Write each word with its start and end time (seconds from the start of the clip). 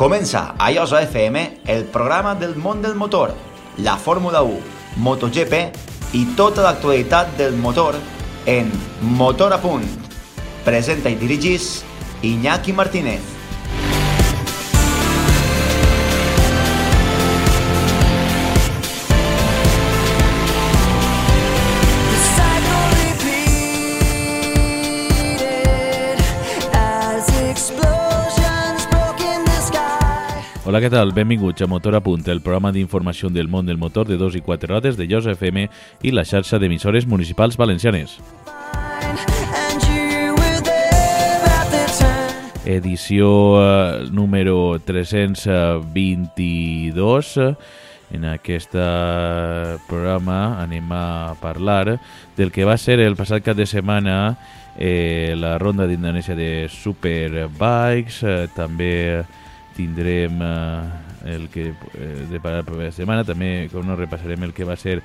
Comença 0.00 0.54
a 0.56 0.72
Iosa 0.72 1.02
FM 1.02 1.60
el 1.66 1.84
programa 1.84 2.34
del 2.34 2.54
món 2.56 2.80
del 2.80 2.94
motor, 2.94 3.34
la 3.76 3.98
Fórmula 3.98 4.40
1, 4.40 4.60
MotoGP 4.96 6.14
i 6.16 6.22
tota 6.38 6.64
l'actualitat 6.64 7.34
del 7.36 7.52
motor 7.52 7.98
en 8.48 8.70
Motor 9.02 9.52
a 9.52 9.58
Punt. 9.60 9.84
Presenta 10.64 11.12
i 11.12 11.18
dirigís 11.20 11.82
Iñaki 12.24 12.72
Martínez. 12.72 13.20
Hola, 30.70 30.78
què 30.78 30.86
tal? 30.86 31.10
Benvinguts 31.10 31.64
a 31.64 31.66
Motor 31.66 31.96
a 31.98 32.00
Punt, 32.00 32.22
el 32.30 32.46
programa 32.46 32.70
d'informació 32.70 33.26
del 33.34 33.50
món 33.50 33.66
del 33.66 33.74
motor 33.74 34.06
de 34.06 34.14
2 34.14 34.38
i 34.38 34.40
4 34.46 34.70
rodes 34.70 34.94
de 34.94 35.10
Jos 35.10 35.26
FM 35.26 35.66
i 36.06 36.14
la 36.14 36.22
xarxa 36.22 36.62
d'emissores 36.62 37.10
municipals 37.10 37.58
valencianes. 37.58 38.22
Edició 42.62 43.58
eh, 43.58 44.06
número 44.14 44.78
322. 44.86 47.34
En 48.14 48.30
aquest 48.30 48.70
eh, 48.78 49.74
programa 49.90 50.62
anem 50.62 50.86
a 50.94 51.34
parlar 51.42 51.98
del 52.38 52.54
que 52.54 52.62
va 52.62 52.78
ser 52.78 53.02
el 53.02 53.18
passat 53.18 53.42
cap 53.42 53.58
de 53.58 53.66
setmana 53.66 54.38
eh, 54.78 55.34
la 55.34 55.58
ronda 55.58 55.90
d'Indonèsia 55.90 56.38
de 56.38 56.70
Superbikes. 56.70 58.22
Eh, 58.22 58.46
també 58.54 59.26
tindrem 59.80 60.38
eh, 60.42 61.34
el 61.34 61.48
que 61.48 61.72
eh, 61.94 62.38
para 62.42 62.60
la 62.60 62.66
propera 62.68 62.92
setmana. 62.92 63.24
També, 63.24 63.68
com 63.72 63.86
no, 63.86 63.96
repassarem 63.96 64.44
el 64.44 64.54
que 64.56 64.68
va 64.68 64.76
ser 64.80 65.00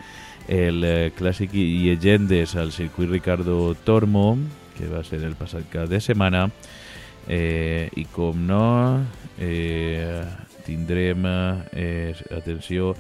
el 0.51 0.83
eh, 0.83 1.11
clàssic 1.15 1.55
i 1.55 1.65
llegendes 1.87 2.55
al 2.59 2.73
circuit 2.75 3.09
Ricardo 3.09 3.73
Tormo, 3.87 4.35
que 4.75 4.89
va 4.91 5.03
ser 5.07 5.23
el 5.23 5.37
passat 5.39 5.67
cap 5.71 5.89
de 5.91 6.01
setmana. 6.03 6.49
Eh, 7.27 7.89
I 7.95 8.05
com 8.13 8.43
no, 8.45 9.01
eh, 9.39 10.21
tindrem, 10.65 11.25
eh, 11.73 12.13
atenció, 12.35 12.93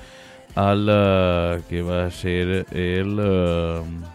al 0.55 0.87
eh, 0.89 1.63
que 1.69 1.81
va 1.83 2.05
ser 2.11 2.65
el... 2.71 3.17
Eh, 3.19 4.13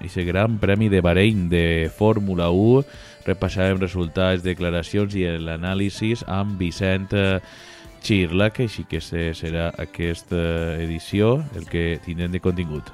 Ese 0.00 0.24
gran 0.24 0.56
premi 0.56 0.88
de 0.88 1.02
Bahrein 1.02 1.50
de 1.50 1.90
Fórmula 1.94 2.48
1 2.48 2.86
repassarem 3.26 3.78
resultats, 3.80 4.42
declaracions 4.42 5.14
i 5.14 5.26
l'anàlisi 5.38 6.14
amb 6.26 6.58
Vicent 6.60 7.12
eh, 7.12 7.40
Xirla, 8.02 8.50
que 8.50 8.64
així 8.64 8.84
que 8.88 9.00
se- 9.00 9.34
serà 9.36 9.70
aquesta 9.78 10.76
edició 10.80 11.42
el 11.56 11.66
que 11.68 11.98
tindrem 12.04 12.32
de 12.32 12.40
contingut. 12.40 12.88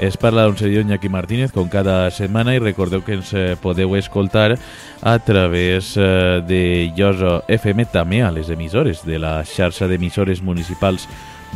Es 0.00 0.16
parla 0.20 0.42
d'un 0.44 0.56
servidor 0.58 0.84
Iñaki 0.84 1.08
Martínez 1.08 1.52
com 1.54 1.68
cada 1.70 2.10
setmana 2.12 2.52
i 2.52 2.58
recordeu 2.60 3.00
que 3.06 3.14
ens 3.16 3.30
eh, 3.32 3.54
podeu 3.56 3.94
escoltar 3.96 4.58
a 5.00 5.14
través 5.22 5.94
eh, 5.96 6.42
de 6.44 6.90
Llosa 6.96 7.38
FM 7.48 7.86
també 7.94 8.20
a 8.20 8.32
les 8.34 8.50
emissores 8.52 9.04
de 9.06 9.18
la 9.22 9.38
xarxa 9.48 9.88
d'emissores 9.88 10.42
municipals 10.42 11.06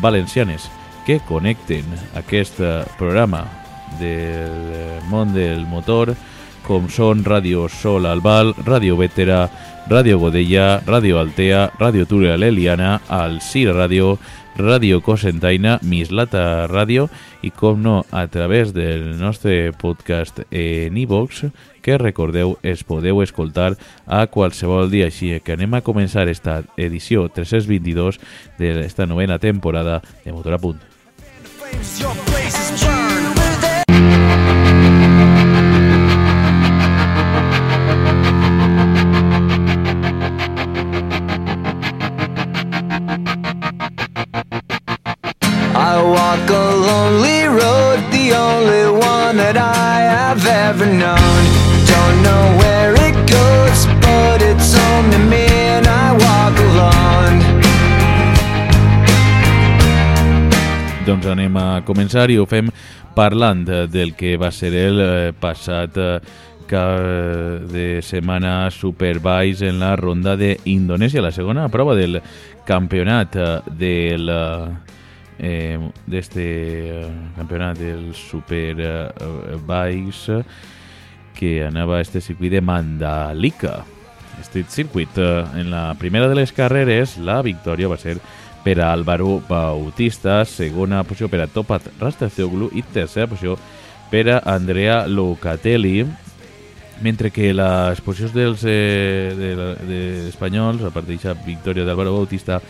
valencianes 0.01 0.71
que 1.05 1.19
connecten 1.29 1.85
aquest 2.17 2.61
eh, 2.63 2.85
programa 2.97 3.43
del 3.99 4.75
eh, 4.75 4.99
món 5.09 5.33
del 5.35 5.65
motor 5.67 6.15
com 6.69 6.89
són 6.93 7.25
Ràdio 7.25 7.65
Sol 7.73 8.05
Albal, 8.07 8.53
Ràdio 8.67 8.99
Vetera, 9.01 9.47
Ràdio 9.89 10.19
Godella, 10.21 10.83
Ràdio 10.85 11.17
Altea, 11.17 11.71
Ràdio 11.81 12.05
Túria 12.05 12.37
l'Eliana, 12.37 12.99
Alcira 13.09 13.73
Ràdio, 13.73 14.19
Ràdio 14.59 15.01
Cosentaina, 15.01 15.79
Mislata 15.87 16.67
Ràdio 16.69 17.07
i, 17.41 17.51
com 17.55 17.81
no, 17.81 18.03
a 18.11 18.27
través 18.29 18.75
del 18.77 19.15
nostre 19.17 19.73
podcast 19.73 20.43
en 20.51 20.99
iVox, 20.99 21.47
que 21.81 21.97
recordeu 21.97 22.59
es 22.63 22.85
podeu 22.85 23.23
escoltar 23.23 23.73
a 24.05 24.27
qualsevol 24.27 24.91
dia. 24.93 25.09
Així 25.09 25.39
que 25.41 25.57
anem 25.57 25.79
a 25.79 25.85
començar 25.87 26.29
esta 26.29 26.61
edició 26.77 27.31
322 27.33 28.21
d'esta 28.59 29.07
novena 29.07 29.39
temporada 29.39 30.03
de 30.25 30.35
Motor 30.37 30.59
a 30.59 30.65
Punt. 30.67 32.28
Anem 61.33 61.57
a 61.61 61.83
començar 61.87 62.31
i 62.31 62.39
ho 62.39 62.47
fem 62.49 62.71
parlant 63.17 63.69
eh, 63.69 63.87
del 63.91 64.15
que 64.19 64.37
va 64.41 64.51
ser 64.55 64.73
el 64.75 65.01
eh, 65.01 65.33
passat 65.39 65.97
eh, 65.99 66.21
cap 66.69 67.01
de 67.73 68.03
setmana 68.05 68.71
Superbikes 68.71 69.63
en 69.65 69.81
la 69.81 69.97
ronda 69.97 70.37
d'Indonèsia, 70.37 71.23
la 71.25 71.33
segona 71.33 71.69
prova 71.73 71.95
del 71.97 72.21
campionat 72.69 73.37
eh, 73.37 73.61
del 73.73 74.29
eh, 75.39 75.79
d'este 76.07 76.45
eh, 76.45 77.07
campionat 77.37 77.79
del 77.81 78.15
Superbikes 78.15 80.29
eh, 80.29 80.45
que 81.39 81.65
anava 81.65 81.99
a 81.99 82.01
este 82.03 82.21
circuit 82.21 82.51
de 82.51 82.61
Mandalika 82.61 83.85
Street 84.43 84.69
Circuit. 84.69 85.09
Eh, 85.17 85.45
En 85.57 85.71
la 85.71 85.95
primera 85.99 86.29
de 86.29 86.35
les 86.35 86.53
carreres, 86.53 87.17
la 87.19 87.43
victòria 87.43 87.89
va 87.89 87.97
ser 87.97 88.19
per 88.65 88.81
a 88.81 88.93
Álvaro 88.93 89.43
Bautista, 89.49 90.45
segona 90.45 91.05
posició 91.07 91.29
per 91.31 91.43
a 91.45 91.49
Topat 91.51 91.91
Rastacoglu 92.01 92.71
i 92.75 92.83
tercera 92.83 93.29
posició 93.31 93.57
per 94.11 94.25
a 94.33 94.39
Andrea 94.45 95.07
Locatelli, 95.07 96.07
mentre 97.01 97.31
que 97.31 97.53
les 97.55 98.01
posicions 98.03 98.35
dels 98.35 98.65
eh, 98.67 99.35
de, 99.37 99.55
de 99.87 100.01
espanyols, 100.29 100.83
a 100.83 100.93
part 100.95 101.07
d'aquesta 101.07 101.37
victòria 101.47 101.87
d'Álvaro 101.87 102.17
Bautista, 102.17 102.61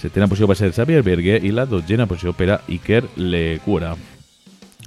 setena 0.00 0.28
posició 0.28 0.48
va 0.50 0.56
ser 0.58 0.72
Xavier 0.72 1.02
Bergue 1.06 1.38
i 1.44 1.52
la 1.54 1.68
dotzena 1.68 2.08
posició 2.10 2.34
per 2.34 2.50
a 2.54 2.60
Iker 2.68 3.04
Lecura. 3.16 3.94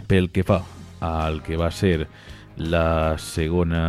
Pel 0.09 0.31
que 0.33 0.43
fa 0.43 0.59
al 1.03 1.41
que 1.43 1.57
va 1.59 1.69
ser 1.71 2.07
la 2.57 3.17
segona 3.17 3.83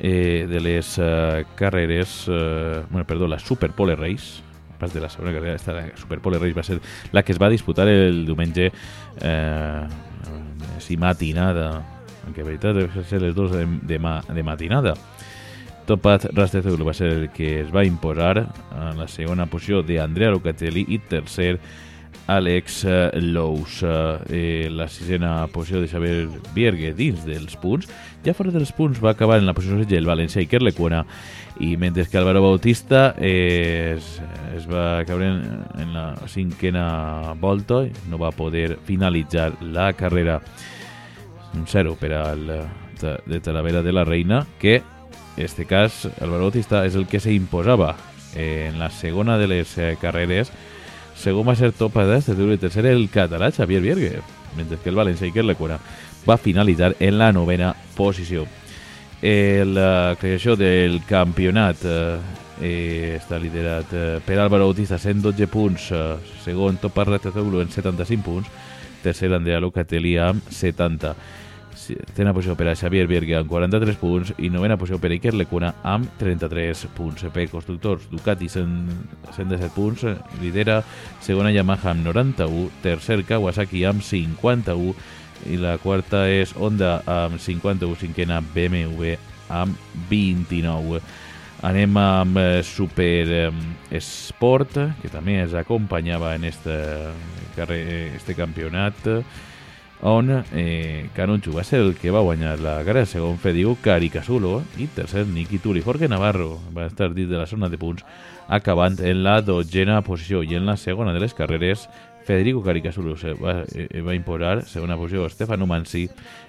eh, 0.00 0.46
de 0.48 0.60
les 0.60 0.98
eh, 0.98 1.44
carreres, 1.54 2.24
eh, 2.28 2.82
bueno, 2.90 3.06
perdó, 3.06 3.28
la 3.28 3.38
Super 3.38 3.72
Pole 3.72 3.96
Race, 3.96 4.42
part 4.78 4.94
de 4.94 5.02
la 5.02 5.10
segona 5.10 5.32
carrera, 5.34 5.56
esta 5.56 5.74
la 5.74 5.86
Super 5.96 6.20
Pole 6.24 6.38
Race 6.38 6.56
va 6.56 6.64
ser 6.66 6.80
la 7.12 7.22
que 7.22 7.32
es 7.32 7.40
va 7.42 7.50
disputar 7.50 7.88
el 7.88 8.24
diumenge 8.26 8.70
eh, 9.20 9.86
si 10.78 10.96
matinada, 10.96 11.82
en 12.26 12.34
veritat 12.44 12.76
deve 12.76 13.04
ser 13.04 13.22
les 13.22 13.34
dos 13.34 13.52
de, 13.52 13.66
de, 13.82 13.98
ma, 13.98 14.20
de 14.22 14.42
matinada. 14.42 14.94
Topat 15.88 16.26
Rastezoglu 16.36 16.84
va 16.84 16.92
ser 16.92 17.08
el 17.14 17.28
que 17.32 17.62
es 17.62 17.70
va 17.72 17.86
imposar 17.88 18.42
a 18.76 18.90
la 18.96 19.06
segona 19.08 19.46
posició 19.48 19.80
d'Andrea 19.82 20.34
Locatelli 20.34 20.84
i 20.92 20.98
tercer 21.00 21.56
Alex 22.28 22.82
eh, 22.84 23.20
Lous. 23.22 23.80
Eh, 24.28 24.68
la 24.70 24.88
sisena 24.92 25.46
posició 25.48 25.80
de 25.80 25.88
Xavier 25.88 26.28
Biergue 26.54 26.92
dins 26.92 27.24
dels 27.24 27.56
punts. 27.56 27.88
Ja 28.24 28.36
fora 28.36 28.52
dels 28.52 28.74
punts 28.76 29.00
va 29.00 29.14
acabar 29.16 29.40
en 29.40 29.48
la 29.48 29.56
posició 29.56 29.80
de 29.80 29.96
el 29.96 30.08
València 30.08 30.44
Iker 30.44 30.60
Lecuna 30.60 31.06
i 31.60 31.76
mentre 31.76 32.06
que 32.06 32.18
Álvaro 32.18 32.42
Bautista 32.42 33.14
eh, 33.18 33.96
es, 33.96 34.20
es 34.56 34.66
va 34.70 35.04
caure 35.04 35.26
en, 35.26 35.64
en 35.78 35.94
la 35.94 36.14
cinquena 36.30 37.34
volta 37.40 37.82
i 37.86 37.92
no 38.10 38.18
va 38.18 38.30
poder 38.30 38.78
finalitzar 38.86 39.56
la 39.62 39.92
carrera. 39.92 40.40
Un 41.54 41.66
0 41.66 41.96
per 41.98 42.12
al 42.14 42.46
de, 43.00 43.40
Talavera 43.40 43.82
de 43.82 43.92
la 43.92 44.04
Reina 44.04 44.46
que 44.58 44.76
en 44.76 45.44
este 45.44 45.64
cas 45.66 46.08
Álvaro 46.20 46.50
Bautista 46.50 46.84
és 46.86 46.94
el 46.94 47.06
que 47.06 47.20
se 47.20 47.32
imposava 47.32 47.96
en 48.34 48.78
la 48.78 48.90
segona 48.90 49.38
de 49.38 49.48
les 49.48 49.76
eh, 49.78 49.96
carreres. 50.00 50.52
Segon 51.18 51.48
va 51.48 51.56
ser 51.58 51.72
Topa 51.74 52.04
d'Este 52.06 52.36
i 52.38 52.60
tercer 52.60 52.86
el 52.86 53.08
català 53.10 53.50
Xavier 53.50 53.82
Biergue 53.82 54.22
mentre 54.56 54.78
que 54.78 54.90
el 54.90 54.98
València 54.98 55.26
Iker 55.26 55.44
Lecura 55.44 55.80
va 56.28 56.38
finalitzar 56.38 56.94
en 57.00 57.18
la 57.18 57.32
novena 57.32 57.74
posició 57.96 58.46
eh, 59.22 59.64
la 59.66 60.16
creació 60.20 60.56
del 60.56 61.00
campionat 61.08 61.84
eh, 61.84 63.16
està 63.16 63.38
liderat 63.38 63.92
eh, 63.94 64.06
per 64.24 64.38
Álvaro 64.38 64.70
Bautista 64.70 64.98
112 64.98 65.50
punts 65.50 65.90
eh, 65.92 66.04
segon 66.44 66.78
Topa 66.82 67.06
Ratazoglu 67.08 67.62
en 67.62 67.70
75 67.70 68.24
punts 68.24 68.48
tercer 69.02 69.32
Andrea 69.34 69.60
Locatelli 69.62 70.16
amb 70.18 70.46
70 70.50 71.14
Tena 72.14 72.34
posició 72.34 72.56
per 72.58 72.66
a 72.68 72.74
Xavier 72.76 73.06
Bergue 73.08 73.36
amb 73.38 73.48
43 73.48 73.98
punts 74.00 74.32
i 74.42 74.50
novena 74.52 74.76
posició 74.76 74.98
per 75.00 75.12
a 75.12 75.16
Iker 75.16 75.34
Lecuna 75.38 75.70
amb 75.86 76.10
33 76.20 76.88
punts. 76.96 77.24
Per 77.32 77.46
constructors, 77.52 78.08
Ducati 78.10 78.48
117 78.50 79.70
punts, 79.76 80.04
lidera 80.42 80.82
segona 81.24 81.52
Yamaha 81.54 81.94
amb 81.94 82.04
91, 82.10 82.68
tercer 82.82 83.22
Kawasaki 83.28 83.84
amb 83.88 84.04
51 84.04 84.92
i 85.46 85.56
la 85.60 85.76
quarta 85.78 86.26
és 86.26 86.54
Honda 86.56 86.98
amb 87.06 87.38
51, 87.38 87.94
cinquena 88.02 88.40
BMW 88.42 89.14
amb 89.48 89.76
29. 90.10 91.00
Anem 91.68 91.96
amb 91.98 92.38
eh, 92.38 92.62
Super 92.62 93.26
eh, 93.34 93.98
Sport, 93.98 94.78
que 95.02 95.10
també 95.10 95.40
es 95.42 95.54
acompanyava 95.58 96.34
en 96.36 96.44
este, 96.46 96.76
carrer, 97.56 98.14
este 98.18 98.36
campionat, 98.38 99.08
on 100.06 100.30
eh, 100.54 101.08
Canonchu 101.16 101.50
va 101.56 101.64
ser 101.66 101.80
el 101.82 101.96
que 101.98 102.12
va 102.14 102.22
guanyar 102.22 102.60
la 102.62 102.76
carrera, 102.86 103.06
segon 103.10 103.40
Fediu 103.42 103.74
Caricasulo, 103.82 104.62
i 104.78 104.86
tercer 104.94 105.26
Niki 105.26 105.58
Tuli. 105.58 105.82
Jorge 105.82 106.06
Navarro 106.06 106.60
va 106.76 106.86
estar 106.86 107.10
dins 107.10 107.30
de 107.30 107.40
la 107.40 107.48
zona 107.50 107.68
de 107.68 107.78
punts, 107.78 108.06
acabant 108.46 109.00
en 109.02 109.24
la 109.24 109.40
dotzena 109.42 109.98
posició, 110.06 110.44
i 110.46 110.54
en 110.54 110.66
la 110.66 110.76
segona 110.78 111.12
de 111.12 111.24
les 111.24 111.34
carreres 111.34 111.88
Federico 112.28 112.62
Caricasulo 112.62 113.16
se 113.16 113.32
va, 113.32 113.64
eh, 113.74 114.02
va 114.02 114.12
imposar, 114.12 114.66
segona 114.68 114.98
posició 115.00 115.30
Stefano 115.32 115.64
Mansi 115.64 116.02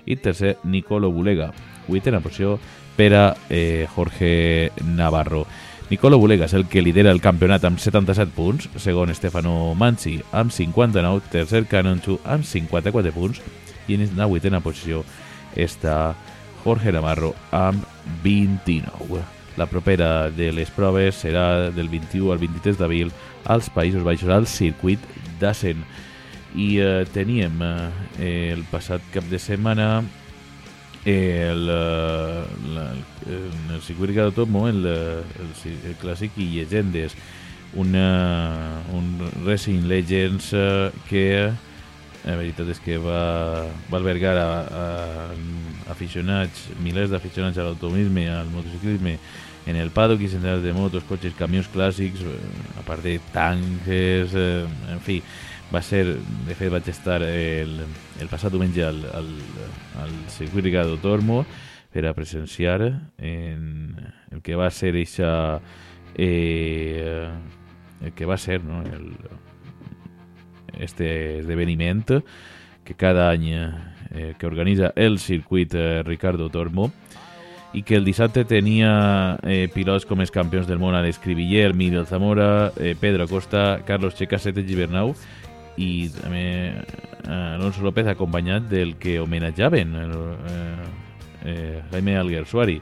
i 0.04 0.18
tercer 0.20 0.58
Nicolo 0.68 1.08
Bulega, 1.10 1.54
vuitena 1.88 2.20
posició 2.20 2.58
per 2.98 3.14
a 3.16 3.24
eh, 3.48 3.88
Jorge 3.96 4.74
Navarro. 4.84 5.46
Nicolo 5.88 6.20
Bulega 6.20 6.52
és 6.52 6.58
el 6.60 6.68
que 6.68 6.84
lidera 6.84 7.16
el 7.16 7.24
campionat 7.24 7.64
amb 7.64 7.80
77 7.80 8.36
punts, 8.36 8.68
segon 8.76 9.16
Stefano 9.16 9.72
Mansi 9.72 10.18
amb 10.36 10.52
59, 10.52 11.32
tercer 11.32 11.64
Canonchu 11.72 12.20
amb 12.28 12.44
54 12.44 13.16
punts 13.16 13.40
i 13.88 13.96
en 13.96 14.08
la 14.20 14.28
vuitena 14.28 14.60
posició 14.60 15.06
està 15.56 16.12
Jorge 16.66 16.92
Navarro 16.92 17.38
amb 17.56 17.88
29. 18.28 19.39
La 19.58 19.66
propera 19.68 20.30
de 20.30 20.52
les 20.56 20.70
proves 20.72 21.24
serà 21.26 21.70
del 21.74 21.90
21 21.90 22.32
al 22.34 22.40
23 22.42 22.78
d'abril 22.80 23.12
als 23.50 23.72
Països 23.74 24.06
Baixos 24.06 24.30
al 24.30 24.48
circuit 24.48 25.02
d'Assen. 25.40 25.82
I 26.56 26.70
eh, 26.82 27.04
teníem 27.14 27.62
eh, 27.62 28.54
el 28.54 28.66
passat 28.72 29.04
cap 29.14 29.26
de 29.30 29.40
setmana 29.42 30.04
el, 31.06 31.68
la, 31.68 32.94
el, 33.28 33.52
el 33.74 33.82
circuit 33.82 34.12
de 34.16 34.32
Tomo, 34.32 34.68
el, 34.68 34.86
el, 34.86 35.54
el 35.86 35.96
clàssic 36.02 36.38
i 36.38 36.50
llegendes, 36.58 37.16
una, 37.74 38.82
un 38.94 39.18
Racing 39.46 39.88
Legends 39.88 40.52
eh, 40.54 40.92
que 41.10 41.52
la 42.26 42.36
veritat 42.36 42.68
és 42.74 42.80
que 42.84 42.98
va, 43.02 43.68
va 43.90 44.00
albergar 44.00 44.36
a, 44.38 44.48
a, 44.64 44.86
a 45.88 45.94
aficionats, 45.94 46.68
milers 46.84 47.12
d'aficionats 47.14 47.58
a 47.58 47.68
l'automobilisme, 47.68 48.28
al 48.32 48.50
motociclisme, 48.54 49.18
en 49.70 49.78
el 49.78 49.92
paddock 49.94 50.24
i 50.24 50.32
centenars 50.32 50.64
de 50.64 50.74
motos, 50.74 51.06
cotxes, 51.08 51.36
camions 51.38 51.70
clàssics, 51.72 52.24
a 52.80 52.84
part 52.88 53.06
de 53.06 53.18
tanques, 53.34 54.34
eh, 54.34 54.66
en 54.94 55.02
fi, 55.06 55.20
va 55.70 55.82
ser, 55.86 56.04
de 56.48 56.56
fet 56.58 56.72
vaig 56.74 56.88
estar 56.90 57.20
el, 57.26 57.84
el 58.20 58.32
passat 58.32 58.54
diumenge 58.54 58.86
al, 58.86 59.04
al, 59.14 59.30
al 60.02 60.16
circuit 60.34 60.66
Ricardo 60.66 60.98
Tormo 61.02 61.44
per 61.94 62.06
a 62.10 62.16
presenciar 62.18 62.82
en 63.18 63.94
el 64.32 64.42
que 64.46 64.58
va 64.58 64.70
ser 64.74 64.96
eixa, 64.98 65.60
eh, 66.16 67.30
el 68.02 68.14
que 68.14 68.26
va 68.26 68.38
ser 68.38 68.64
no, 68.64 68.82
el, 68.82 69.14
este 70.80 71.40
esdeveniment 71.40 72.24
que 72.84 72.96
cada 72.96 73.30
any 73.30 73.54
eh, 73.54 74.34
que 74.40 74.48
organitza 74.48 74.94
el 74.96 75.20
circuit 75.20 75.74
eh, 75.76 76.04
Ricardo 76.04 76.50
Tormo 76.50 76.90
i 77.74 77.84
que 77.86 77.96
el 78.00 78.06
dissabte 78.06 78.46
tenia 78.50 79.38
eh, 79.46 79.68
pilots 79.70 80.08
com 80.10 80.24
els 80.24 80.34
campions 80.34 80.66
del 80.66 80.80
món 80.82 80.96
Alex 80.98 81.20
Cribiller, 81.22 81.76
Miguel 81.78 82.08
Zamora, 82.10 82.72
eh, 82.82 82.96
Pedro 83.00 83.28
Acosta, 83.28 83.84
Carlos 83.86 84.16
Checa, 84.18 84.40
Sete 84.42 84.64
Gibernau 84.66 85.14
i 85.78 86.10
també 86.10 86.48
eh, 86.74 87.54
Alonso 87.54 87.86
López 87.86 88.10
acompanyat 88.10 88.66
del 88.72 88.96
que 88.98 89.20
homenatjaven 89.22 89.94
eh, 90.02 90.08
eh, 91.46 91.82
Jaime 91.92 92.18
Alguersuari 92.18 92.80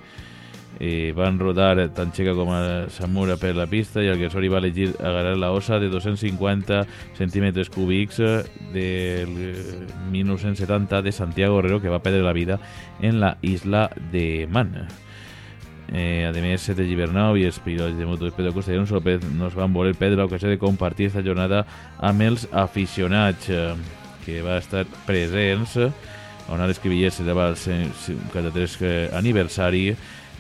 eh, 0.79 1.13
van 1.15 1.39
rodar 1.39 1.89
tant 1.95 2.11
Checa 2.13 2.35
com 2.37 2.51
a 2.53 2.89
Samura 2.93 3.37
per 3.37 3.55
la 3.55 3.67
pista 3.67 4.03
i 4.03 4.11
Alguersuari 4.11 4.51
va 4.51 4.61
elegir 4.61 4.91
agarrar 4.99 5.37
la 5.37 5.51
osa 5.51 5.79
de 5.79 5.89
250 5.89 6.85
centímetres 7.17 7.69
cúbics 7.69 8.21
del 8.73 9.33
1970 10.11 11.01
de 11.01 11.11
Santiago 11.11 11.59
Herrero 11.59 11.81
que 11.81 11.89
va 11.89 12.03
perdre 12.03 12.23
la 12.23 12.33
vida 12.33 12.59
en 13.01 13.19
la 13.19 13.37
isla 13.41 13.89
de 14.11 14.47
Man. 14.51 14.87
Eh, 15.93 16.27
a 16.27 16.33
més, 16.35 16.65
Sete 16.67 16.83
Gibernau 16.83 17.37
i 17.39 17.45
els 17.47 17.61
pilots 17.63 17.95
de 17.95 18.05
moto 18.05 18.27
Pedro 18.35 18.51
Costa 18.51 18.73
i 18.73 18.75
Alonso 18.75 18.97
López 18.97 19.23
nos 19.37 19.55
van 19.55 19.71
voler 19.71 19.95
perdre 19.95 20.19
l'ocasió 20.19 20.49
de 20.51 20.59
compartir 20.59 21.07
aquesta 21.07 21.23
jornada 21.23 21.63
amb 22.03 22.25
els 22.25 22.43
aficionats 22.51 23.47
eh, 23.47 23.71
que 24.25 24.41
va 24.43 24.57
estar 24.59 24.83
presents 25.07 25.77
on 26.51 26.61
Alex 26.61 26.79
Cribiller 26.83 27.11
celebrava 27.11 27.55
el 27.55 27.57
53 27.57 29.13
aniversari 29.15 29.95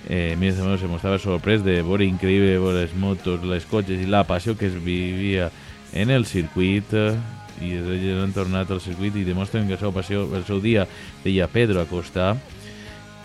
eh, 0.09 0.35
més 0.39 0.59
o 0.59 0.67
menys 0.67 0.83
se 0.83 0.91
mostrava 0.91 1.19
sorprès 1.19 1.63
de 1.65 1.81
veure 1.81 2.05
increïble 2.05 2.75
les 2.77 2.93
motos, 2.95 3.43
les 3.43 3.65
cotxes 3.65 4.03
i 4.03 4.09
la 4.09 4.23
passió 4.27 4.55
que 4.57 4.69
es 4.69 4.77
vivia 4.77 5.49
en 5.93 6.11
el 6.11 6.25
circuit 6.25 6.93
eh, 6.93 7.15
i 7.63 7.73
ells 7.79 8.21
han 8.21 8.35
tornat 8.35 8.71
al 8.71 8.81
circuit 8.83 9.15
i 9.17 9.25
demostren 9.25 9.67
que 9.67 9.75
el 9.77 9.81
seu 9.81 9.93
passió, 9.93 10.27
el 10.35 10.45
seu 10.45 10.61
dia 10.61 10.85
deia 11.23 11.49
Pedro 11.49 11.81
Acosta 11.81 12.35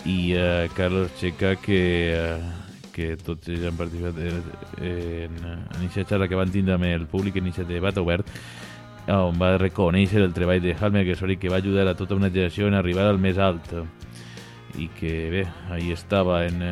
i 0.09 0.33
uh, 0.35 0.67
Carlos 0.75 1.13
Checa 1.21 1.55
que, 1.61 1.83
uh, 2.17 2.89
que 2.95 3.13
tots 3.21 3.51
ells 3.53 3.69
han 3.69 3.79
participat 3.79 4.19
en, 4.19 4.41
en, 4.89 5.37
aquesta 5.79 6.09
xarra 6.15 6.29
que 6.31 6.39
van 6.39 6.51
tindre 6.55 6.79
amb 6.79 6.89
el 6.89 7.07
públic 7.11 7.37
en 7.39 7.53
aquest 7.53 7.69
debat 7.69 8.01
obert 8.01 8.29
on 9.13 9.39
va 9.39 9.57
reconèixer 9.59 10.23
el 10.23 10.33
treball 10.35 10.63
de 10.63 10.77
Halmer 10.79 11.05
que 11.05 11.51
va 11.51 11.59
ajudar 11.59 11.89
a 11.89 11.97
tota 11.99 12.15
una 12.15 12.31
generació 12.31 12.69
en 12.69 12.75
arribar 12.79 13.09
al 13.11 13.19
més 13.19 13.39
alt 13.39 13.73
i 14.79 14.89
que 14.89 15.31
bé, 15.31 15.47
ahí 15.71 15.93
estava 15.93 16.47
en, 16.47 16.63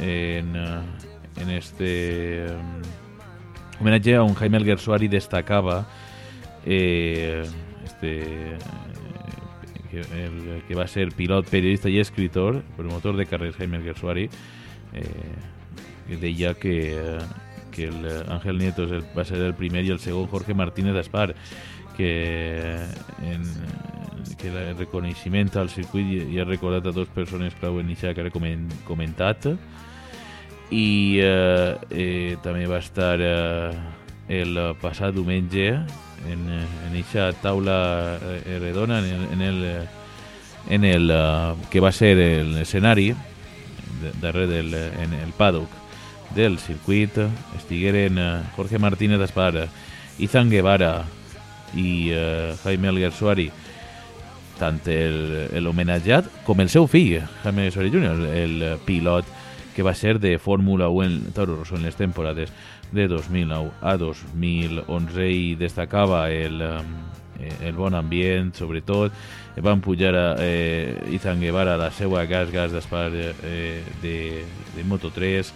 en, 0.00 0.56
en 0.56 1.50
este 1.50 2.46
um, 2.48 2.82
homenatge 3.80 4.18
on 4.18 4.34
Jaime 4.34 4.56
Alguersuari 4.56 5.08
destacava 5.08 5.86
eh, 6.64 7.44
este 7.84 8.56
el, 9.92 10.62
que 10.66 10.74
va 10.74 10.86
ser 10.88 11.12
pilot, 11.14 11.46
periodista 11.50 11.90
i 11.90 12.00
escritor, 12.00 12.62
promotor 12.76 13.16
de 13.16 13.26
carrers 13.26 13.56
Jaime 13.56 13.82
Gersuari, 13.82 14.28
eh, 14.94 16.16
deia 16.20 16.54
que, 16.54 16.94
eh, 16.96 17.18
que 17.70 17.84
el 17.84 18.06
Ángel 18.28 18.58
Nieto 18.58 18.88
va 19.16 19.24
ser 19.24 19.40
el 19.40 19.54
primer 19.54 19.84
i 19.84 19.92
el 19.94 20.00
segon 20.00 20.26
Jorge 20.26 20.54
Martínez 20.54 20.96
Aspar, 20.96 21.34
que, 21.96 22.76
en, 23.22 23.44
que 24.38 24.48
el 24.48 24.76
reconeixement 24.76 25.50
al 25.60 25.70
circuit 25.72 26.08
i 26.14 26.38
ha 26.40 26.46
recordat 26.48 26.86
a 26.86 26.94
dues 26.94 27.10
persones 27.14 27.56
clau 27.60 27.80
en 27.80 27.92
això 27.94 28.14
que 28.14 28.24
ara 28.24 28.32
comentat. 28.32 29.50
I 30.74 30.86
eh, 31.22 31.74
eh, 31.90 32.36
també 32.42 32.64
va 32.66 32.80
estar 32.82 33.18
eh, 33.20 33.74
el 34.28 34.58
passat 34.80 35.14
diumenge 35.14 35.68
en, 36.26 36.48
en 36.88 36.96
esa 36.96 37.32
taula 37.32 38.18
eh, 38.20 38.58
redona, 38.60 38.98
en 38.98 39.04
el, 39.04 39.26
en 39.32 39.42
el, 39.42 39.64
eh, 39.64 39.86
en 40.70 40.84
el 40.84 41.10
uh, 41.10 41.56
que 41.70 41.80
va 41.80 41.92
ser 41.92 42.18
el 42.18 42.56
escenari 42.58 43.14
darrere 44.20 44.46
del, 44.46 44.74
en 44.74 45.12
el 45.12 45.32
paddock 45.36 45.68
del 46.34 46.58
circuit 46.58 47.12
estigueren 47.56 48.18
uh, 48.18 48.42
Jorge 48.56 48.78
Martínez 48.78 49.20
Espada, 49.20 49.68
Izan 50.18 50.50
Guevara 50.50 51.04
i 51.76 52.12
uh, 52.14 52.54
Jaime 52.62 52.88
tant 54.58 54.80
el, 54.86 55.48
el 55.52 55.66
homenatjat 55.66 56.28
com 56.46 56.60
el 56.62 56.70
seu 56.70 56.86
fill, 56.86 57.24
Jaime 57.42 57.66
Alguersuari 57.66 57.90
Jr., 57.90 58.28
el, 58.38 58.62
pilot 58.86 59.26
que 59.74 59.82
va 59.82 59.94
ser 59.94 60.20
de 60.20 60.38
Fórmula 60.38 60.88
1 60.88 61.04
en 61.04 61.32
Toro 61.34 61.56
Rosso 61.56 61.74
en 61.74 61.82
les 61.82 61.96
temporades 61.96 62.52
de 62.92 63.08
2009 63.08 63.72
a 63.82 63.96
2011 63.98 65.30
i 65.30 65.54
destacava 65.58 66.28
el, 66.30 66.62
eh, 66.62 67.52
el 67.66 67.74
bon 67.74 67.96
ambient, 67.98 68.54
sobretot 68.54 69.12
van 69.62 69.82
pujar 69.82 70.14
a 70.14 70.26
eh, 70.38 70.94
Izan 71.10 71.42
Guevara 71.42 71.74
a 71.74 71.80
la 71.80 71.90
seva 71.90 72.24
gas 72.30 72.54
gas 72.54 72.70
d'espar 72.72 73.10
eh, 73.14 73.82
de, 74.02 74.44
de 74.76 74.86
Moto3 74.86 75.50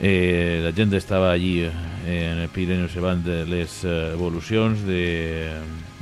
eh, 0.00 0.60
la 0.62 0.72
gent 0.72 0.92
estava 0.94 1.32
allí 1.32 1.60
eh, 1.62 1.72
en 2.06 2.38
el 2.38 2.48
Pirineu 2.48 2.88
de 3.24 3.44
les 3.46 3.84
eh, 3.84 4.12
evolucions 4.12 4.84
de, 4.84 5.50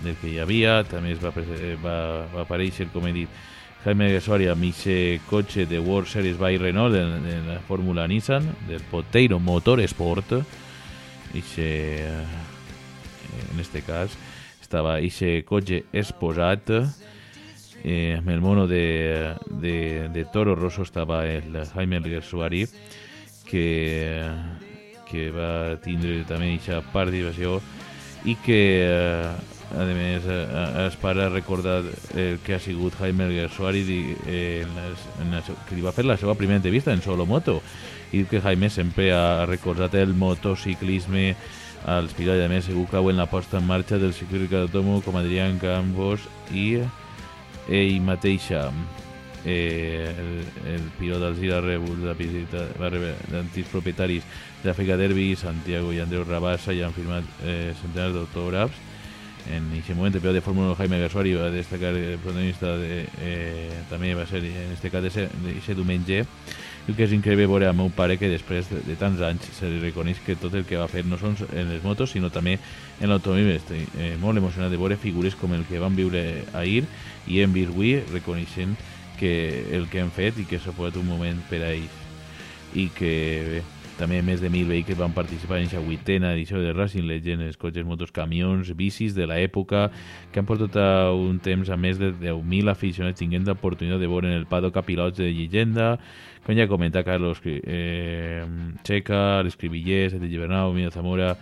del 0.02 0.16
que 0.16 0.28
hi 0.28 0.38
havia. 0.38 0.82
També 0.84 1.12
es 1.12 1.20
va, 1.22 1.32
va, 1.82 2.26
va 2.34 2.42
aparèixer 2.42 2.88
com 2.92 3.06
he 3.06 3.12
dit 3.12 3.28
Jaime 3.84 4.12
Gasoria 4.12 4.52
amb 4.52 4.64
aquest 4.64 5.24
cotxe 5.28 5.66
de 5.66 5.78
World 5.78 6.08
Series 6.08 6.38
by 6.38 6.58
Renault 6.58 6.94
de, 6.94 7.04
de 7.20 7.40
la 7.46 7.60
Fórmula 7.60 8.06
Nissan, 8.08 8.46
del 8.68 8.82
Poteiro 8.90 9.38
Motorsport. 9.38 10.38
Ixe, 11.34 11.68
en 13.50 13.60
este 13.60 13.82
cas, 13.82 14.14
estava 14.62 14.96
aquest 14.98 15.44
cotxe 15.46 15.84
exposat 15.92 16.70
eh, 17.84 18.16
amb 18.18 18.28
el 18.30 18.40
mono 18.40 18.66
de, 18.66 19.34
de, 19.46 20.08
de 20.08 20.24
Toro 20.32 20.54
Rosso 20.54 20.82
estava 20.82 21.26
el 21.28 21.54
Jaime 21.74 22.00
Gersuari 22.02 22.64
que, 23.54 24.26
que 25.06 25.30
va 25.30 25.76
tindre 25.84 26.24
també 26.26 26.50
aquesta 26.56 26.80
participació 26.90 27.60
i 28.26 28.34
que 28.42 28.60
eh, 28.82 29.28
a 29.74 29.84
més 29.94 30.26
eh, 30.26 30.86
es 30.88 30.96
para 30.98 31.28
recordar 31.28 31.82
el 32.18 32.40
que 32.42 32.56
ha 32.56 32.60
sigut 32.62 32.96
Jaime 32.98 33.28
Gersuari 33.30 33.84
eh, 34.26 34.64
en 34.64 34.74
les, 34.74 35.04
en 35.22 35.30
la, 35.36 35.42
que 35.68 35.78
li 35.78 35.84
va 35.84 35.94
fer 35.94 36.06
la 36.08 36.18
seva 36.18 36.34
primera 36.34 36.58
entrevista 36.58 36.92
en 36.92 37.02
Solo 37.04 37.26
Moto 37.30 37.60
i 38.14 38.24
que 38.30 38.42
Jaime 38.42 38.70
sempre 38.70 39.12
ha 39.14 39.46
recordat 39.46 39.94
el 40.02 40.14
motociclisme 40.18 41.34
als 41.86 42.16
pilots 42.16 42.40
i 42.40 42.48
a 42.48 42.50
més 42.50 42.66
segur 42.66 42.88
clau 42.90 43.10
en 43.12 43.20
la 43.20 43.28
posta 43.30 43.60
en 43.60 43.70
marxa 43.70 44.00
del 44.02 44.16
ciclista 44.16 44.64
d'Atomo 44.64 44.98
com 45.04 45.20
Adrián 45.20 45.60
Campos 45.62 46.26
i 46.50 46.80
ell 47.68 48.00
mateixa 48.02 48.70
eh, 49.44 50.14
el, 50.18 50.74
el 50.74 50.88
pilot 50.98 51.20
del 51.20 51.36
Gira 51.38 51.60
rebut 51.60 52.00
la 52.04 52.16
visita 52.18 52.64
va 52.80 52.90
rebre 52.92 53.14
d'antics 53.30 53.70
propietaris 53.72 54.24
d'Àfrica 54.64 54.96
Derby, 55.00 55.34
Santiago 55.36 55.92
i 55.92 56.00
Andreu 56.00 56.24
Rabassa 56.24 56.72
i 56.72 56.82
han 56.82 56.96
firmat 56.96 57.24
eh, 57.44 57.72
centenars 57.82 58.16
d'autògrafs 58.16 58.82
en 59.52 59.66
aquest 59.76 59.96
moment 59.98 60.14
el 60.14 60.22
pilot 60.22 60.38
de 60.38 60.44
Fórmula 60.44 60.72
1 60.72 60.78
Jaime 60.80 61.00
Gasuari 61.02 61.34
va 61.36 61.50
destacar 61.52 61.92
el 61.92 62.18
protagonista 62.18 62.76
de, 62.80 63.04
eh, 63.20 63.82
també 63.90 64.14
va 64.16 64.24
ser 64.26 64.40
en 64.40 64.72
este 64.72 64.90
cas 64.90 65.04
d'aquest 65.04 65.74
diumenge 65.76 66.24
Diu 66.84 66.92
que 66.92 67.06
és 67.06 67.14
increïble 67.16 67.46
veure 67.48 67.64
al 67.64 67.76
meu 67.76 67.88
pare 67.96 68.18
que 68.20 68.28
després 68.28 68.66
de, 68.68 68.82
de 68.84 68.94
tants 69.00 69.22
anys 69.24 69.46
se 69.56 69.70
li 69.72 69.78
reconeix 69.80 70.18
que 70.20 70.34
tot 70.36 70.52
el 70.52 70.66
que 70.68 70.76
va 70.76 70.88
fer 70.92 71.00
no 71.08 71.16
són 71.16 71.32
en 71.46 71.70
les 71.72 71.80
motos, 71.80 72.12
sinó 72.12 72.28
també 72.32 72.58
en 73.00 73.08
l'automòbil. 73.08 73.54
Estic 73.56 73.94
eh, 73.96 74.10
molt 74.20 74.36
emocionat 74.36 74.68
de 74.68 74.80
veure 74.80 74.98
figures 75.00 75.36
com 75.40 75.54
el 75.56 75.64
que 75.64 75.80
van 75.80 75.96
viure 75.96 76.44
ahir 76.52 76.84
i 77.24 77.40
hem 77.40 77.56
vist 77.56 77.72
avui 77.72 77.94
reconeixent 78.12 78.76
que 79.18 79.76
el 79.76 79.88
que 79.90 80.02
han 80.02 80.12
fet 80.14 80.38
i 80.40 80.48
que 80.48 80.60
s'ha 80.60 80.74
posat 80.76 80.98
un 81.00 81.08
moment 81.08 81.40
per 81.50 81.62
a 81.62 81.72
ells. 81.74 82.02
I 82.74 82.88
que 82.96 83.14
bé, 83.52 83.62
també 83.98 84.18
més 84.26 84.40
de 84.42 84.50
mil 84.50 84.66
vehicles 84.66 84.98
van 84.98 85.14
participar 85.14 85.60
en 85.60 85.68
aquesta 85.68 85.82
vuitena 85.84 86.32
edició 86.34 86.58
de 86.58 86.72
Racing 86.74 87.06
Legends, 87.06 87.58
cotxes, 87.60 87.86
motos, 87.86 88.10
camions, 88.14 88.72
bicis 88.74 89.14
de 89.14 89.28
l'època, 89.30 89.86
que 90.32 90.42
han 90.42 90.48
portat 90.48 90.78
un 91.14 91.38
temps 91.42 91.70
a 91.70 91.78
més 91.78 92.00
de 92.00 92.10
10.000 92.10 92.72
aficionats 92.72 93.20
tinguent 93.20 93.46
l'oportunitat 93.46 94.02
de 94.02 94.10
veure 94.10 94.30
en 94.30 94.38
el 94.40 94.48
paddock 94.50 94.80
a 94.80 94.84
pilots 94.86 95.20
de 95.20 95.30
llegenda, 95.30 95.94
com 96.44 96.58
ja 96.58 96.66
comenta 96.68 97.04
Carlos 97.06 97.38
eh, 97.44 98.42
Checa, 98.82 99.42
l'Escrivillers, 99.46 100.18
el 100.18 100.26
de 100.26 100.32
Gibernau, 100.32 100.74
Mira 100.74 100.90
Zamora, 100.90 101.36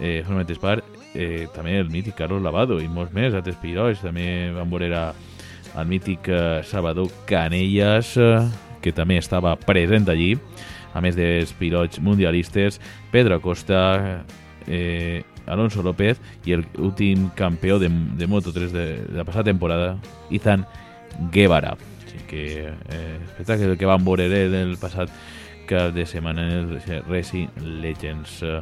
eh, 0.00 0.22
Format 0.26 0.50
Espar, 0.50 0.80
eh, 1.14 1.46
també 1.54 1.78
el 1.78 1.90
mític 1.94 2.18
Carlos 2.18 2.42
Lavado 2.42 2.80
i 2.82 2.90
molts 2.90 3.14
més, 3.14 3.32
altres 3.34 3.56
pilots, 3.62 4.02
també 4.02 4.50
van 4.52 4.74
veure 4.74 4.90
a, 4.92 5.06
el 5.76 5.86
mític 5.90 6.28
eh, 6.28 6.62
Salvador 6.64 7.10
Canelles, 7.28 8.16
eh, 8.16 8.40
que 8.82 8.92
també 8.94 9.18
estava 9.20 9.56
present 9.60 10.08
allí, 10.12 10.34
a 10.96 11.02
més 11.04 11.16
dels 11.16 11.52
pilots 11.58 12.00
mundialistes, 12.00 12.80
Pedro 13.12 13.36
Acosta, 13.36 14.24
eh, 14.66 15.24
Alonso 15.46 15.82
López 15.82 16.18
i 16.44 16.56
el 16.56 16.64
últim 16.78 17.28
campió 17.36 17.78
de, 17.78 17.88
de 17.88 18.28
Moto3 18.28 18.70
de, 18.72 18.86
de 19.04 19.16
la 19.16 19.24
passada 19.24 19.44
temporada, 19.44 19.96
Izan 20.30 20.66
Guevara. 21.32 21.76
Així 22.04 22.22
que 22.26 22.44
eh, 22.66 23.18
espectacle 23.30 23.76
que 23.78 23.88
van 23.88 24.04
veure 24.04 24.26
el 24.26 24.76
passat 24.80 25.12
cap 25.66 25.94
de 25.94 26.06
setmana 26.06 26.46
en 26.46 26.76
el 26.76 27.02
Racing 27.06 27.48
Legends 27.82 28.40
eh, 28.42 28.60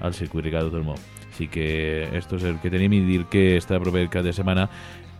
al 0.00 0.14
circuit 0.14 0.44
Ricardo 0.44 0.70
Tormó. 0.70 0.96
Així 1.30 1.48
que 1.50 2.06
esto 2.14 2.38
és 2.38 2.44
el 2.46 2.60
que 2.62 2.70
tenim 2.70 2.92
i 2.94 3.02
dir 3.06 3.24
que 3.30 3.56
està 3.58 3.80
proper 3.82 4.06
cap 4.10 4.26
de 4.26 4.34
setmana 4.34 4.68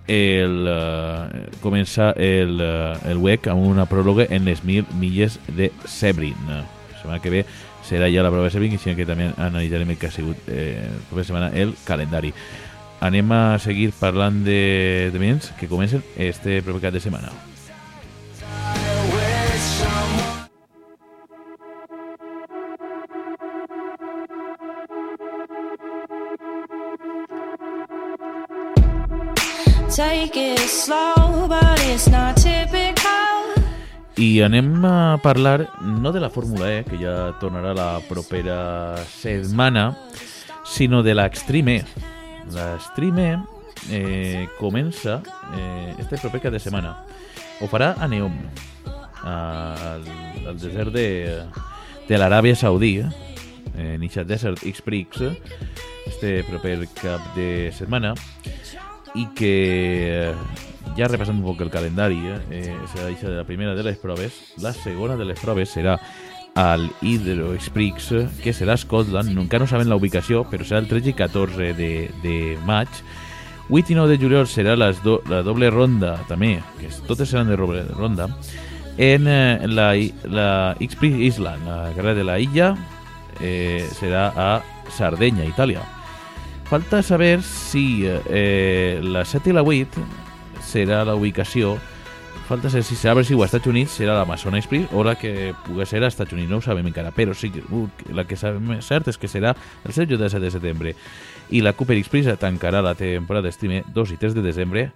el, 0.06 0.66
uh, 0.68 1.61
comença 1.62 2.12
el, 2.16 2.58
uh, 2.61 2.99
el 3.08 3.20
WEC 3.23 3.49
amb 3.52 3.64
una 3.64 3.87
pròloga 3.88 4.26
en 4.28 4.44
les 4.44 4.64
mil 4.64 4.84
milles 5.00 5.38
de 5.49 5.70
Sebring. 5.88 6.37
La 6.49 6.64
setmana 7.00 7.23
que 7.25 7.32
ve 7.32 7.44
serà 7.84 8.11
ja 8.12 8.25
la 8.25 8.32
prova 8.32 8.49
de 8.49 8.54
Sebring 8.54 8.76
i 8.76 8.96
que 8.96 9.08
també 9.08 9.30
analitzarem 9.37 9.90
el 9.94 9.99
que 10.00 10.08
ha 10.08 10.14
sigut 10.14 10.49
eh, 10.49 10.88
la 11.12 11.25
setmana 11.25 11.50
el 11.54 11.75
calendari. 11.84 12.32
Anem 13.04 13.32
a 13.37 13.58
seguir 13.61 13.92
parlant 13.99 14.44
de, 14.44 15.11
de 15.12 15.20
mens 15.20 15.52
que 15.58 15.68
comencen 15.68 16.04
este 16.16 16.62
proper 16.62 16.88
cap 16.88 16.94
de 16.94 17.04
setmana. 17.04 17.32
I 34.18 34.40
anem 34.42 34.82
a 34.82 35.20
parlar 35.22 35.68
no 35.86 36.10
de 36.10 36.18
la 36.18 36.30
Fórmula 36.34 36.66
E, 36.74 36.80
que 36.82 36.98
ja 36.98 37.36
tornarà 37.38 37.70
la 37.78 38.00
propera 38.08 38.96
setmana, 39.06 39.92
sinó 40.66 41.04
de 41.06 41.14
l'Extreme 41.14 41.76
E. 41.76 41.84
L'Extreme 42.50 43.28
E 43.86 44.00
eh, 44.00 44.48
comença 44.58 45.20
eh, 45.54 45.94
este 46.02 46.18
proper 46.18 46.42
cap 46.42 46.56
de 46.58 46.58
setmana. 46.58 46.96
Ho 47.62 47.70
farà 47.70 47.94
a 47.94 48.10
Neom, 48.10 48.34
al, 49.22 50.10
al 50.42 50.58
desert 50.58 50.90
de, 50.90 51.06
de 52.08 52.18
l'Aràbia 52.18 52.58
Saudí, 52.58 52.96
eh, 52.98 53.94
en 53.94 54.26
Desert 54.26 54.66
X-Prix, 54.66 55.22
este 56.10 56.42
proper 56.50 56.80
cap 56.98 57.22
de 57.38 57.70
setmana, 57.78 58.16
i 59.14 59.28
que 59.37 60.35
ja 60.99 61.09
repassant 61.09 61.38
un 61.38 61.47
poc 61.47 61.62
el 61.64 61.73
calendari 61.73 62.21
eh, 62.50 62.75
serà 62.92 63.09
això 63.09 63.30
de 63.30 63.38
la 63.38 63.47
primera 63.49 63.75
de 63.75 63.85
les 63.87 63.99
proves 63.99 64.37
la 64.62 64.75
segona 64.75 65.16
de 65.16 65.26
les 65.28 65.40
proves 65.40 65.75
serà 65.75 65.99
al 66.54 66.87
Hydro 67.02 67.54
Springs 67.59 68.12
que 68.42 68.54
serà 68.54 68.75
a 68.75 68.80
Scotland, 68.80 69.35
encara 69.38 69.64
no 69.64 69.71
saben 69.71 69.90
la 69.90 69.99
ubicació 69.99 70.44
però 70.50 70.66
serà 70.66 70.83
el 70.83 70.90
13 70.90 71.11
i 71.11 71.16
14 71.18 71.73
de, 71.75 71.92
de 72.23 72.37
maig. 72.66 72.88
8 73.71 73.90
i 73.90 73.97
9 73.97 74.12
de 74.12 74.21
juliol 74.21 74.47
serà 74.47 74.76
les 74.76 75.00
do, 75.02 75.18
la 75.30 75.40
doble 75.42 75.71
ronda 75.73 76.18
també, 76.28 76.59
que 76.78 76.92
totes 77.09 77.30
seran 77.33 77.49
de 77.50 77.56
doble 77.59 77.83
ronda 77.97 78.28
en 78.99 79.26
eh, 79.26 79.66
la, 79.66 79.94
la 80.30 80.76
Island 80.78 81.66
la 81.66 81.90
carrera 81.97 82.14
de 82.14 82.25
la 82.25 82.38
illa 82.38 82.75
eh, 83.40 83.88
a 84.12 84.62
Sardenya, 84.94 85.49
Itàlia 85.49 85.93
Falta 86.68 87.02
saber 87.02 87.42
si 87.42 88.04
eh, 88.06 89.00
la 89.02 89.25
7 89.25 89.50
i 89.50 89.52
la 89.52 89.62
8 89.62 90.04
serà 90.64 91.04
la 91.04 91.14
ubicació 91.14 91.76
falta 92.44 92.68
saber 92.68 92.85
si 92.85 92.97
serà 92.97 93.21
a 93.21 93.25
si 93.25 93.35
o 93.35 93.44
Estats 93.44 93.66
Units 93.66 93.94
serà 93.97 94.14
l'Amazon 94.18 94.56
Express 94.59 94.92
o 94.92 95.02
la 95.04 95.14
que 95.16 95.54
pugui 95.64 95.87
ser 95.87 96.02
als 96.02 96.12
Estats 96.12 96.33
Units, 96.33 96.50
no 96.50 96.59
ho 96.59 96.64
sabem 96.64 96.87
encara, 96.87 97.11
però 97.11 97.33
sí 97.35 97.49
uh, 97.49 97.87
la 98.12 98.26
que 98.28 98.37
sabem 98.37 98.76
cert 98.85 99.09
és 99.09 99.18
que 99.18 99.30
serà 99.30 99.54
el 99.85 99.92
7 99.92 100.12
i 100.12 100.16
el 100.18 100.28
7 100.28 100.42
de 100.42 100.50
setembre. 100.52 100.94
I 101.50 101.62
la 101.64 101.73
Cooper 101.73 101.97
Express 101.97 102.37
tancarà 102.40 102.83
la 102.85 102.94
temporada 102.99 103.49
d'estime 103.49 103.83
2 103.94 104.12
i 104.12 104.18
3 104.21 104.37
de 104.37 104.44
desembre 104.44 104.90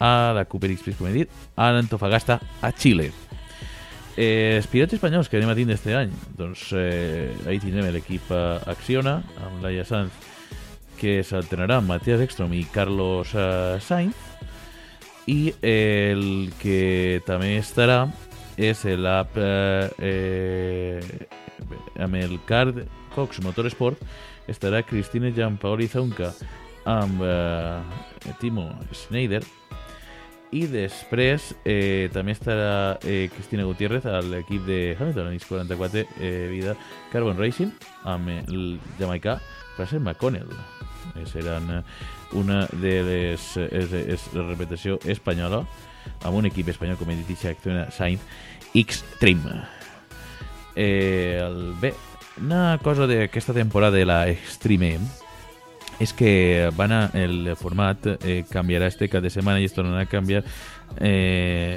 a 0.00 0.32
la 0.34 0.44
Cooper 0.46 0.72
Express, 0.74 0.98
com 0.98 1.10
he 1.10 1.14
dit, 1.14 1.36
a 1.54 1.70
l'Antofagasta, 1.70 2.40
a 2.60 2.72
Xile. 2.72 3.10
Eh, 4.16 4.56
els 4.58 4.66
pilots 4.66 4.96
espanyols 4.96 5.30
que 5.30 5.38
anem 5.38 5.52
a 5.52 5.54
tindre 5.54 5.78
este 5.78 5.94
any, 5.94 6.10
doncs 6.36 6.72
eh, 6.74 7.30
ahí 7.46 7.60
tindrem 7.62 7.92
l'equip 7.94 8.32
eh, 8.34 8.42
Acciona, 8.72 9.20
amb 9.46 9.62
Laia 9.62 9.86
Sanz 9.86 10.29
que 11.00 11.22
s'alternaran 11.24 11.86
Matías 11.88 12.20
Ekstrom 12.20 12.52
i 12.52 12.66
Carlos 12.68 13.32
uh, 13.32 13.80
Sainz. 13.80 14.16
I 15.30 15.54
el 15.62 16.50
que 16.60 17.20
també 17.24 17.54
estarà 17.60 18.04
és 18.60 18.82
l'app 18.98 19.36
eh, 19.40 19.88
eh, 20.04 21.00
amb 22.02 22.18
el 22.18 22.36
card 22.48 22.82
Cox 23.14 23.40
Motorsport. 23.44 24.02
Estarà 24.50 24.82
Cristina 24.82 25.30
Giampaoli 25.30 25.88
Zaunca 25.88 26.32
amb 26.84 27.22
eh, 27.22 28.34
Timo 28.40 28.68
Schneider. 28.92 29.42
I 30.50 30.64
després 30.66 31.52
eh, 31.62 32.10
també 32.12 32.34
estarà 32.34 32.98
eh, 33.06 33.30
Cristina 33.30 33.64
Gutiérrez 33.68 34.08
a 34.10 34.18
l'equip 34.24 34.66
de 34.66 34.96
Hamilton, 34.98 35.30
en 35.30 35.44
44 35.46 36.04
eh, 36.18 36.48
Vida 36.50 36.74
Carbon 37.12 37.38
Racing 37.38 37.70
amb 38.02 38.34
el 38.34 38.80
jamaicà 38.98 39.38
Fraser 39.76 40.02
McConnell. 40.02 40.50
Eh, 40.50 40.89
seran 41.30 41.70
eh, 41.70 41.82
una 42.38 42.66
de 42.80 42.94
les 43.06 43.46
és, 43.56 43.92
és 43.92 44.28
la 44.36 44.46
repetició 44.48 44.98
espanyola 45.04 45.64
amb 46.24 46.36
un 46.36 46.48
equip 46.48 46.70
espanyol 46.72 46.98
com 47.00 47.10
he 47.10 47.18
dit 47.18 47.44
Acciona 47.50 47.88
Sainz 47.90 48.22
X-Trim. 48.74 49.42
Eh, 50.76 51.40
el, 51.42 51.74
bé 51.80 51.94
una 52.40 52.78
cosa 52.82 53.06
d'aquesta 53.06 53.52
temporada 53.52 53.98
de 53.98 54.06
la 54.06 54.22
Extreme 54.30 55.00
és 56.00 56.14
que 56.16 56.70
van 56.76 56.92
a, 56.96 57.00
el 57.12 57.52
format 57.60 58.06
eh, 58.24 58.44
canviarà 58.48 58.88
este 58.88 59.10
cap 59.12 59.20
de 59.20 59.32
setmana 59.32 59.60
i 59.60 59.68
es 59.68 59.74
tornarà 59.76 60.06
a 60.06 60.08
canviar 60.08 60.40
eh, 60.96 61.76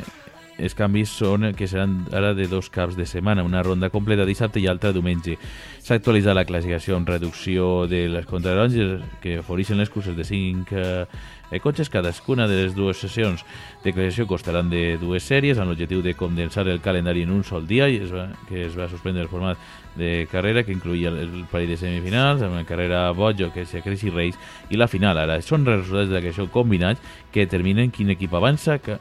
els 0.57 0.75
canvis 0.77 1.11
són 1.17 1.49
que 1.57 1.67
seran 1.67 2.03
ara 2.13 2.33
de 2.37 2.45
dos 2.47 2.69
caps 2.69 2.97
de 2.97 3.07
setmana, 3.09 3.43
una 3.43 3.63
ronda 3.65 3.89
completa 3.89 4.25
dissabte 4.25 4.61
i 4.61 4.67
altra 4.69 4.93
diumenge. 4.93 5.37
S'ha 5.81 5.97
actualitzat 5.97 6.37
la 6.37 6.45
classificació 6.45 6.97
amb 6.97 7.09
reducció 7.09 7.87
de 7.89 8.05
les 8.11 8.27
contrarronges 8.29 9.01
que 9.23 9.39
ofereixen 9.41 9.81
les 9.81 9.89
curses 9.89 10.15
de 10.15 10.23
5 10.23 10.77
eh, 10.77 11.59
cotxes. 11.63 11.89
Cadascuna 11.89 12.47
de 12.47 12.61
les 12.61 12.75
dues 12.75 13.01
sessions 13.01 13.43
de 13.83 13.91
classificació 13.91 14.27
costaran 14.29 14.69
de 14.69 14.97
dues 15.01 15.25
sèries 15.25 15.57
amb 15.57 15.73
l'objectiu 15.73 16.03
de 16.05 16.13
condensar 16.17 16.67
el 16.67 16.81
calendari 16.81 17.25
en 17.25 17.33
un 17.33 17.43
sol 17.43 17.65
dia 17.67 17.89
i 17.89 17.99
es 18.03 18.13
va, 18.13 18.29
que 18.49 18.67
es 18.67 18.77
va 18.77 18.89
suspendre 18.89 19.25
el 19.25 19.31
format 19.31 19.57
de 19.97 20.27
carrera 20.31 20.63
que 20.63 20.73
incluïa 20.73 21.11
el 21.11 21.43
parell 21.51 21.73
de 21.73 21.77
semifinals 21.77 22.41
amb 22.41 22.57
la 22.57 22.65
carrera 22.65 23.09
Bojo, 23.13 23.51
que 23.53 23.65
és 23.65 23.75
Crazy 23.83 24.13
Race 24.13 24.37
i 24.69 24.77
la 24.77 24.89
final. 24.89 25.17
Ara, 25.17 25.41
són 25.41 25.65
resultats 25.65 26.13
d'aquest 26.13 26.45
combinats 26.53 27.01
que 27.31 27.45
determinen 27.45 27.91
quin 27.93 28.09
equip 28.13 28.33
avança 28.33 28.79
que, 28.81 28.97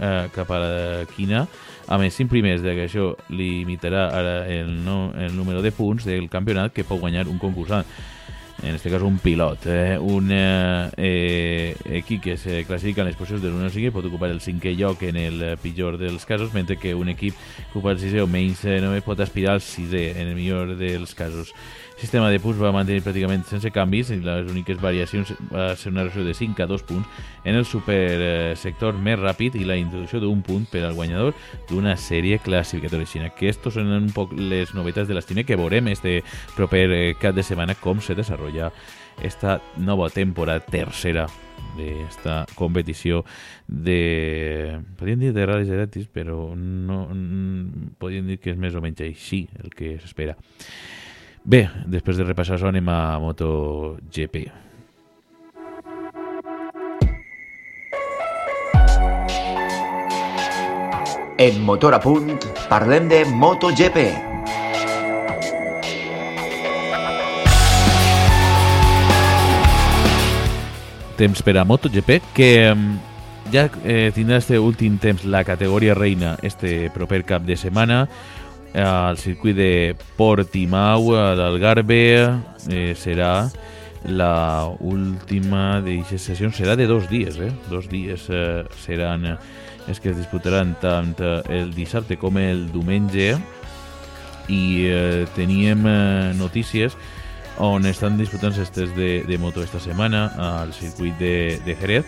eh, 0.00 0.28
cap 0.34 0.50
a 0.50 0.60
la 0.62 0.76
quina. 1.14 1.46
A 1.88 1.96
més, 1.98 2.14
5 2.14 2.28
primers 2.28 2.62
de 2.62 2.74
que 2.76 2.86
això 2.88 3.14
limitarà 3.32 4.08
ara 4.12 4.36
el, 4.52 4.70
no, 4.84 5.10
el 5.16 5.34
número 5.36 5.62
de 5.64 5.72
punts 5.72 6.04
del 6.08 6.28
campionat 6.28 6.74
que 6.74 6.84
pot 6.84 7.00
guanyar 7.00 7.28
un 7.28 7.40
concursant. 7.40 7.86
En 8.60 8.74
este 8.74 8.90
cas 8.90 9.02
un 9.02 9.18
pilot, 9.18 9.66
eh, 9.66 9.98
un 10.00 10.30
eh, 10.32 10.90
eh, 10.96 11.76
equip 11.84 12.22
que 12.24 12.36
se 12.36 12.64
classifica 12.64 13.02
en 13.02 13.06
les 13.06 13.16
posicions 13.16 13.40
de 13.40 13.52
l'1 13.52 13.68
al 13.68 13.70
5 13.70 13.92
pot 13.94 14.08
ocupar 14.10 14.32
el 14.34 14.40
cinquè 14.42 14.72
lloc 14.74 15.04
en 15.06 15.16
el 15.16 15.44
pitjor 15.62 15.94
dels 15.96 16.26
casos, 16.26 16.50
mentre 16.52 16.76
que 16.76 16.90
un 16.94 17.08
equip 17.08 17.38
que 17.38 17.78
ocupa 17.78 17.94
el 17.94 18.02
sisè 18.02 18.18
o 18.18 18.26
menys 18.26 18.64
eh, 18.66 18.80
no 18.82 18.90
pot 19.06 19.22
aspirar 19.22 19.54
al 19.54 19.62
sisè 19.62 20.18
en 20.18 20.32
el 20.32 20.34
millor 20.34 20.74
dels 20.74 21.14
casos. 21.14 21.54
Sistema 21.98 22.28
de 22.30 22.38
punts 22.38 22.60
va 22.62 22.70
mantenir 22.70 23.02
pràcticament 23.02 23.42
sense 23.48 23.72
canvis 23.74 24.12
i 24.14 24.20
les 24.22 24.46
úniques 24.46 24.78
variacions 24.78 25.32
va 25.50 25.72
ser 25.74 25.90
una 25.90 26.04
reducció 26.04 26.22
de 26.28 26.34
5 26.36 26.62
a 26.62 26.66
2 26.70 26.84
punts 26.86 27.24
en 27.42 27.56
el 27.58 27.64
supersector 27.66 28.94
més 29.02 29.18
ràpid 29.18 29.56
i 29.58 29.64
la 29.66 29.74
introducció 29.80 30.20
d'un 30.22 30.44
punt 30.46 30.68
per 30.70 30.84
al 30.86 30.94
guanyador 30.94 31.34
d'una 31.66 31.96
sèrie 31.98 32.38
classificatòria. 32.38 33.02
Així 33.08 33.32
que 33.34 33.50
estos 33.50 33.74
són 33.74 33.90
un 33.96 34.06
poc 34.14 34.30
les 34.38 34.70
novetats 34.78 35.10
de 35.10 35.16
l'estime 35.18 35.42
que 35.42 35.58
veurem 35.58 35.90
este 35.90 36.20
proper 36.54 36.84
eh, 36.86 37.02
cap 37.18 37.34
de 37.34 37.42
setmana 37.42 37.74
com 37.74 37.98
se 37.98 38.14
desarrolla 38.14 38.70
esta 39.18 39.58
nova 39.82 40.06
temporada 40.14 40.62
tercera 40.62 41.26
d'esta 41.74 42.44
competició 42.54 43.24
de... 43.66 44.78
Podríem 45.02 45.26
dir 45.26 45.32
de 45.34 45.50
rallies 45.50 45.74
gratis, 45.74 46.06
però 46.06 46.54
no, 46.54 47.00
podríem 47.98 48.30
dir 48.30 48.38
que 48.38 48.54
és 48.54 48.62
més 48.62 48.78
o 48.78 48.84
menys 48.86 49.02
així 49.02 49.48
el 49.58 49.74
que 49.74 49.96
s'espera. 49.98 50.38
Bé, 51.44 51.68
després 51.86 52.18
de 52.18 52.24
repassar 52.26 52.56
això 52.56 52.68
anem 52.68 52.88
a 52.90 53.18
MotoGP. 53.22 54.48
En 61.38 61.60
Motor 61.62 61.94
a 61.94 62.00
Punt 62.02 62.34
parlem 62.66 63.06
de 63.08 63.22
MotoGP. 63.30 64.00
Temps 71.18 71.42
per 71.42 71.54
a 71.58 71.64
MotoGP, 71.64 72.18
que 72.34 72.50
ja 73.52 73.68
eh, 73.84 74.10
tindrà 74.14 74.38
este 74.38 74.58
últim 74.58 74.98
temps 74.98 75.24
la 75.24 75.44
categoria 75.44 75.94
reina 75.94 76.36
este 76.42 76.90
proper 76.94 77.24
cap 77.24 77.46
de 77.46 77.56
setmana 77.56 78.08
al 78.74 79.18
circuit 79.18 79.56
de 79.56 79.96
Portimau, 80.16 81.14
a 81.16 81.34
l'Algarve, 81.38 82.02
eh, 82.68 82.94
serà 82.96 83.48
la 84.06 84.68
última 84.80 85.80
d'aquestes 85.82 86.28
sessions, 86.30 86.56
serà 86.56 86.76
de 86.76 86.86
dos 86.86 87.08
dies, 87.10 87.38
eh? 87.40 87.50
Dos 87.70 87.88
dies 87.90 88.28
eh, 88.30 88.64
seran 88.84 89.26
els 89.88 90.00
que 90.00 90.12
es 90.12 90.18
disputaran 90.18 90.76
tant 90.82 91.14
el 91.48 91.72
dissabte 91.74 92.18
com 92.20 92.36
el 92.38 92.68
diumenge. 92.72 93.36
I 94.48 94.64
eh, 94.88 95.24
teníem 95.36 95.84
eh, 95.86 96.34
notícies 96.36 96.96
on 97.58 97.86
estan 97.90 98.16
disputant 98.16 98.54
estes 98.62 98.94
de, 98.96 99.24
de 99.26 99.38
moto 99.38 99.62
esta 99.62 99.80
setmana 99.82 100.28
al 100.38 100.72
circuit 100.72 101.18
de, 101.18 101.58
de 101.66 101.74
Jerez 101.74 102.06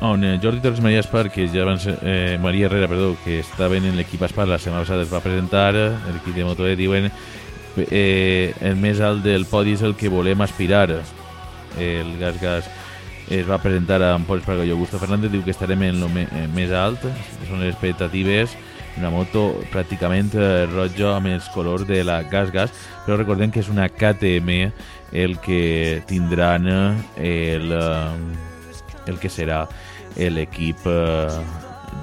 on 0.00 0.24
eh, 0.24 0.38
Jordi 0.42 0.60
Torres 0.60 0.80
Maria 0.80 1.00
Espar, 1.00 1.30
que 1.30 1.46
ja 1.48 1.66
ser, 1.78 1.98
eh, 2.02 2.38
Maria 2.40 2.66
Herrera, 2.66 2.88
perdó, 2.88 3.16
que 3.24 3.40
estaven 3.40 3.84
en 3.84 3.96
l'equip 3.96 4.22
Espar 4.22 4.48
la 4.48 4.58
setmana 4.58 4.82
passada, 4.82 5.02
es 5.02 5.12
va 5.12 5.20
presentar, 5.20 5.74
l'equip 5.74 6.34
de 6.34 6.44
Moto 6.44 6.66
E 6.66 6.76
diuen 6.76 7.10
eh, 7.76 8.54
el 8.60 8.76
més 8.76 9.00
alt 9.00 9.22
del 9.24 9.46
podi 9.46 9.76
és 9.76 9.82
el 9.82 9.94
que 9.96 10.08
volem 10.08 10.40
aspirar. 10.40 10.88
El 11.78 12.16
Gas 12.18 12.40
Gas 12.40 12.70
es 13.30 13.46
va 13.46 13.60
presentar 13.62 14.00
amb 14.02 14.26
Pol 14.26 14.40
Espargó 14.40 14.64
i 14.66 14.72
Augusto 14.74 14.98
Fernández, 14.98 15.30
diu 15.30 15.44
que 15.44 15.52
estarem 15.54 15.84
en 15.86 16.02
el 16.02 16.18
eh, 16.24 16.48
més 16.50 16.72
alt, 16.72 17.04
són 17.46 17.60
les 17.62 17.70
expectatives, 17.74 18.56
una 18.98 19.12
moto 19.12 19.44
pràcticament 19.70 20.32
eh, 20.34 20.66
roja 20.72 21.14
amb 21.14 21.30
els 21.30 21.46
colors 21.54 21.86
de 21.86 22.02
la 22.04 22.22
Gas 22.26 22.50
Gas, 22.50 22.74
però 23.04 23.20
recordem 23.20 23.52
que 23.52 23.62
és 23.62 23.70
una 23.70 23.86
KTM 23.88 24.72
el 25.12 25.38
que 25.44 26.02
tindran 26.08 26.66
eh, 26.70 27.54
el, 27.54 27.72
el 29.06 29.22
que 29.22 29.30
serà 29.30 29.64
l'equip 30.16 30.86
eh, 30.86 31.40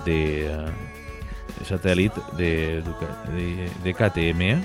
de 0.06 0.20
eh, 0.48 1.64
satèl·lit 1.68 2.16
de, 2.38 2.82
de, 2.82 3.70
de 3.84 3.94
KTM. 3.94 4.58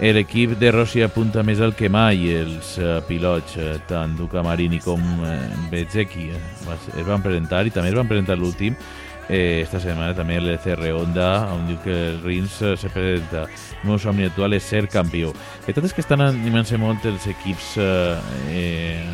L'equip 0.00 0.54
de 0.56 0.70
Rossi 0.72 1.02
apunta 1.04 1.42
més 1.44 1.60
al 1.60 1.74
que 1.76 1.90
mai 1.92 2.30
els 2.32 2.70
uh, 2.80 3.02
pilots, 3.04 3.58
tant 3.84 4.14
Duca 4.16 4.40
Marini 4.40 4.78
com 4.80 5.02
uh, 5.20 5.76
es 5.76 7.04
van 7.04 7.20
presentar 7.20 7.66
i 7.68 7.74
també 7.74 7.90
es 7.92 7.98
van 7.98 8.08
presentar 8.08 8.38
l'últim 8.40 8.78
eh, 9.30 9.62
esta 9.62 9.78
setmana 9.80 10.14
també 10.14 10.36
el 10.40 10.50
CR 10.58 10.90
Honda 10.96 11.28
on 11.54 11.68
diu 11.68 11.78
que 11.84 11.94
el 12.10 12.18
Rins 12.24 12.58
se 12.58 12.90
presenta 12.90 13.46
el 13.46 13.86
meu 13.86 13.98
somni 14.02 14.26
actual 14.26 14.56
és 14.58 14.66
ser 14.66 14.86
campió 14.90 15.30
la 15.30 15.66
veritat 15.68 15.86
és 15.86 15.94
que 15.94 16.04
estan 16.04 16.24
animant-se 16.24 16.78
molt 16.80 17.06
els 17.06 17.28
equips 17.30 17.76
eh, 17.78 19.06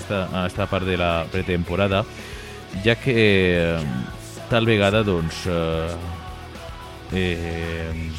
esta, 0.00 0.24
esta 0.46 0.66
part 0.70 0.88
de 0.88 0.96
la 1.00 1.12
pretemporada 1.30 2.04
ja 2.84 2.94
que 2.96 3.14
eh, 3.16 3.78
tal 4.50 4.66
vegada 4.66 5.02
doncs 5.02 5.44
eh, 5.46 5.94
eh, 7.12 8.10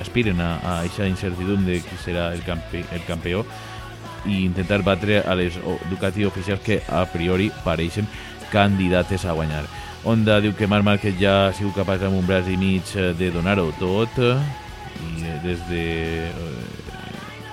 aspiren 0.00 0.40
a, 0.40 0.80
aquesta 0.80 1.08
incertidumbre 1.08 1.76
de 1.76 1.80
qui 1.84 1.98
serà 2.02 2.30
el, 2.34 2.42
campi, 2.46 2.84
el 2.92 3.02
campió 3.08 3.44
i 4.26 4.44
intentar 4.44 4.82
batre 4.82 5.20
a 5.22 5.34
les 5.38 5.58
Ducati 5.90 6.26
oficials 6.26 6.62
que 6.64 6.80
a 6.88 7.04
priori 7.10 7.50
pareixen 7.64 8.08
candidates 8.50 9.24
a 9.24 9.34
guanyar. 9.34 9.64
Honda 10.06 10.40
diu 10.42 10.54
que 10.54 10.68
Marc 10.70 10.86
Márquez 10.86 11.16
ja 11.18 11.46
ha 11.46 11.54
sigut 11.54 11.74
capaç 11.74 12.04
amb 12.06 12.18
un 12.18 12.26
braç 12.26 12.50
i 12.50 12.58
mig 12.58 12.90
de 13.18 13.30
donar-ho 13.34 13.72
tot 13.80 14.18
i 14.22 15.32
des 15.42 15.62
de 15.70 15.84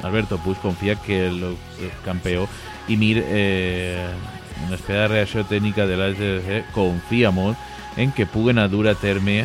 Alberto 0.03 0.37
Puig 0.37 0.59
confia 0.61 0.95
que 0.95 1.25
el, 1.27 1.41
el 1.43 1.91
campió 2.05 2.45
i 2.87 2.97
Mir 2.99 3.23
eh, 3.23 4.09
en 4.63 4.71
l'espera 4.71 5.09
reacció 5.11 5.43
tècnica 5.49 5.85
de 5.89 5.99
l'AGC 5.99 6.71
confia 6.73 7.31
molt 7.35 7.59
en 7.97 8.11
que 8.15 8.25
puguen 8.25 8.57
a 8.57 8.67
dur 8.71 8.87
a 8.89 8.95
terme 8.95 9.43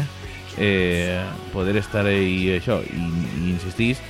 eh, 0.56 1.20
poder 1.52 1.76
estar 1.76 2.06
ahí 2.06 2.54
això 2.56 2.80
i, 2.86 3.04
i 3.42 3.50
insistís 3.52 4.00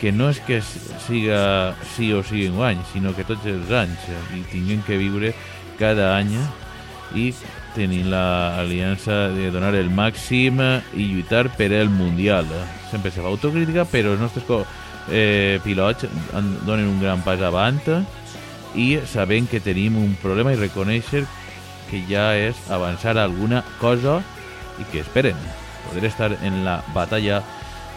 que 0.00 0.12
no 0.12 0.28
és 0.28 0.40
que 0.44 0.60
siga 1.06 1.74
sí 1.94 2.12
o 2.12 2.22
sí 2.26 2.46
en 2.46 2.56
guany, 2.58 2.80
sinó 2.92 3.14
que 3.16 3.24
tots 3.24 3.46
els 3.48 3.70
anys 3.72 4.08
i 4.36 4.42
tinguem 4.52 4.82
que 4.84 4.98
viure 5.00 5.32
cada 5.80 6.12
any 6.18 6.34
i 7.16 7.30
tenir 7.76 8.04
l'aliança 8.10 9.30
de 9.32 9.50
donar 9.54 9.74
el 9.78 9.88
màxim 9.92 10.60
i 10.96 11.06
lluitar 11.12 11.46
per 11.56 11.70
el 11.76 11.88
Mundial. 11.92 12.48
Sempre 12.90 13.12
se 13.12 13.22
fa 13.22 13.30
autocrítica, 13.32 13.86
però 13.88 14.14
els 14.14 14.20
nostres 14.20 14.44
eh, 15.08 15.60
pilots 15.64 16.08
donen 16.66 16.88
un 16.88 17.00
gran 17.00 17.22
pas 17.24 17.40
avant 17.40 17.80
i 18.76 19.00
sabent 19.08 19.48
que 19.48 19.62
tenim 19.64 19.96
un 19.96 20.14
problema 20.20 20.52
i 20.52 20.60
reconèixer 20.60 21.24
que 21.88 22.02
ja 22.10 22.34
és 22.36 22.58
avançar 22.70 23.16
alguna 23.18 23.62
cosa 23.80 24.20
i 24.80 24.84
que 24.92 25.00
esperen 25.00 25.38
poder 25.88 26.04
estar 26.04 26.32
en 26.42 26.64
la 26.64 26.82
batalla 26.94 27.42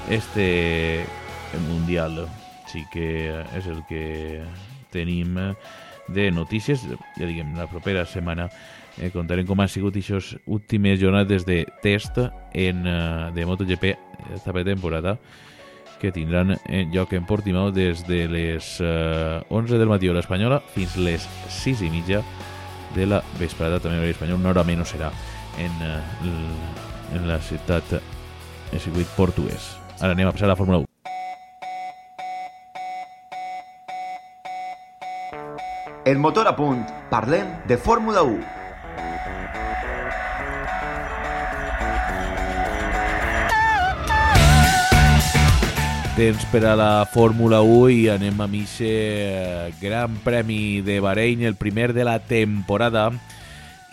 este 0.09 1.05
mundial. 1.67 2.27
Sí 2.69 2.85
que 2.93 3.33
és 3.57 3.67
el 3.67 3.81
que 3.89 4.43
tenim 4.93 5.35
de 6.07 6.29
notícies, 6.31 6.85
ja 7.17 7.25
diguem, 7.25 7.55
la 7.57 7.67
propera 7.69 8.05
setmana 8.05 8.47
eh, 8.97 9.09
contarem 9.13 9.45
com 9.45 9.59
han 9.59 9.69
sigut 9.69 9.97
aquestes 9.97 10.37
últimes 10.45 10.99
jornades 11.01 11.45
de 11.45 11.63
test 11.83 12.17
en, 12.17 12.85
uh, 12.85 13.29
de 13.33 13.45
MotoGP 13.45 13.95
esta 14.35 14.53
temporada 14.63 15.17
que 15.99 16.11
tindran 16.15 16.55
en 16.65 16.93
lloc 16.93 17.13
en 17.13 17.25
Portimao 17.27 17.71
des 17.75 18.05
de 18.07 18.27
les 18.31 18.77
eh, 18.79 19.43
11 19.49 19.77
del 19.77 19.91
matí 19.91 20.09
hora 20.09 20.23
espanyola 20.23 20.61
fins 20.73 20.95
les 20.97 21.27
6 21.59 21.83
i 21.85 21.91
mitja 21.93 22.23
de 22.95 23.05
la 23.05 23.21
vesprada, 23.37 23.79
també 23.79 23.99
hora 23.99 24.09
espanyola, 24.15 24.39
una 24.39 24.53
hora 24.55 24.65
menys 24.65 24.95
serà 24.95 25.11
en, 25.59 25.75
eh, 25.85 27.15
en 27.15 27.27
la 27.27 27.39
ciutat, 27.43 27.99
el 28.71 28.79
circuit 28.79 29.07
portuguès. 29.17 29.75
Ara 29.99 30.15
anem 30.15 30.29
a 30.29 30.31
passar 30.31 30.47
a 30.47 30.53
la 30.53 30.57
Fórmula 30.59 30.79
1. 30.79 30.87
El 36.09 36.17
motor 36.17 36.47
a 36.47 36.55
punt. 36.55 36.87
Parlem 37.11 37.51
de 37.67 37.77
Fórmula 37.77 38.23
1. 38.23 38.39
Temps 46.19 46.43
per 46.51 46.65
a 46.67 46.75
la 46.75 47.05
Fórmula 47.07 47.61
1 47.63 47.89
i 47.95 47.99
anem 48.11 48.41
a 48.43 48.47
mixe 48.51 48.89
Gran 49.79 50.17
Premi 50.19 50.81
de 50.83 50.97
Bahrein, 50.99 51.45
el 51.47 51.55
primer 51.55 51.93
de 51.95 52.03
la 52.03 52.17
temporada 52.19 53.05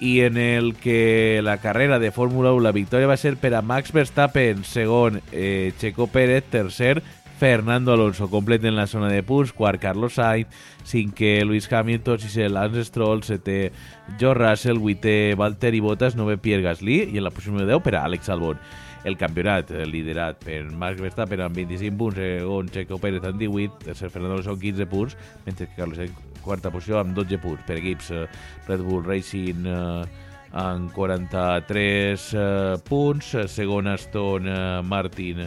i 0.02 0.22
en 0.26 0.34
el 0.36 0.72
que 0.74 1.38
la 1.44 1.58
carrera 1.62 2.00
de 2.00 2.10
Fórmula 2.10 2.50
1 2.50 2.64
la 2.64 2.72
victòria 2.74 3.06
va 3.06 3.14
ser 3.20 3.36
per 3.38 3.52
a 3.54 3.60
Max 3.62 3.94
Verstappen, 3.94 4.64
segon 4.66 5.20
eh, 5.30 5.70
Checo 5.78 6.08
Pérez, 6.10 6.48
tercer 6.50 6.98
Fernando 7.38 7.92
Alonso 7.92 8.26
completen 8.26 8.74
la 8.74 8.88
zona 8.90 9.06
de 9.12 9.22
punts, 9.22 9.52
quart 9.54 9.78
Carlos 9.78 10.18
Sainz, 10.18 10.50
cinquè 10.82 11.44
Lewis 11.44 11.70
Hamilton, 11.70 12.18
sisè 12.24 12.48
Lance 12.50 12.88
Stroll, 12.88 13.22
setè 13.22 13.70
George 14.18 14.42
Russell, 14.42 14.82
vuitè 14.82 15.36
Valtteri 15.38 15.78
Bottas, 15.84 16.18
novè 16.18 16.40
Pierre 16.42 16.66
Gasly 16.66 17.04
i 17.04 17.22
en 17.22 17.28
la 17.28 17.30
posició 17.30 17.54
número 17.54 17.70
10 17.76 17.86
per 17.86 17.94
a 18.00 18.02
Alex 18.10 18.34
Albon. 18.34 18.58
El 19.06 19.14
campionat 19.14 19.70
eh, 19.70 19.84
liderat 19.86 20.40
per 20.42 20.64
Max 20.74 20.98
Verstappen 20.98 21.44
amb 21.44 21.54
25 21.54 21.98
punts, 22.00 22.18
segon 22.18 22.70
Checo 22.74 22.98
Pérez 22.98 23.26
amb 23.28 23.38
18, 23.38 23.84
tercer 23.84 24.10
Fernando 24.10 24.40
Alonso 24.40 24.56
amb 24.56 24.64
15 24.64 24.88
punts, 24.90 25.14
mentre 25.46 25.68
que 25.68 25.78
Carlos 25.78 26.00
Sainz 26.00 26.40
quarta 26.42 26.72
posició 26.74 26.98
amb 26.98 27.14
12 27.14 27.38
punts. 27.42 27.62
Per 27.68 27.76
equips 27.78 28.10
eh, 28.10 28.24
Red 28.66 28.82
Bull 28.86 29.06
Racing 29.06 29.68
eh, 29.70 30.24
amb 30.58 30.90
43 30.96 32.26
eh, 32.34 32.74
punts, 32.88 33.30
segon 33.52 33.92
Aston 33.92 34.50
eh, 34.50 34.58
Martin 34.82 35.46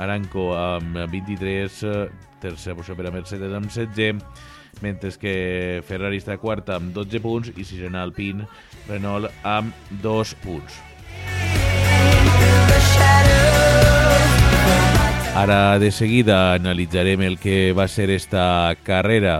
Aranco 0.00 0.48
amb 0.56 1.04
23, 1.12 1.82
eh, 1.84 2.08
tercera 2.40 2.78
posició 2.78 2.96
per 2.98 3.10
a 3.10 3.14
Mercedes 3.14 3.52
amb 3.60 3.68
16, 3.68 4.24
mentre 4.82 5.12
que 5.20 5.36
Ferrari 5.86 6.24
està 6.24 6.40
quarta 6.40 6.80
amb 6.80 6.96
12 6.96 7.22
punts 7.24 7.52
i 7.54 7.68
sisena 7.68 8.02
Alpine 8.02 8.48
Renault 8.88 9.30
amb 9.44 9.92
2 10.02 10.36
punts. 10.40 10.93
Ara 15.34 15.80
de 15.80 15.90
seguida 15.90 16.54
analitzarem 16.54 17.20
el 17.26 17.40
que 17.42 17.72
va 17.74 17.88
ser 17.90 18.06
esta 18.14 18.76
carrera 18.86 19.32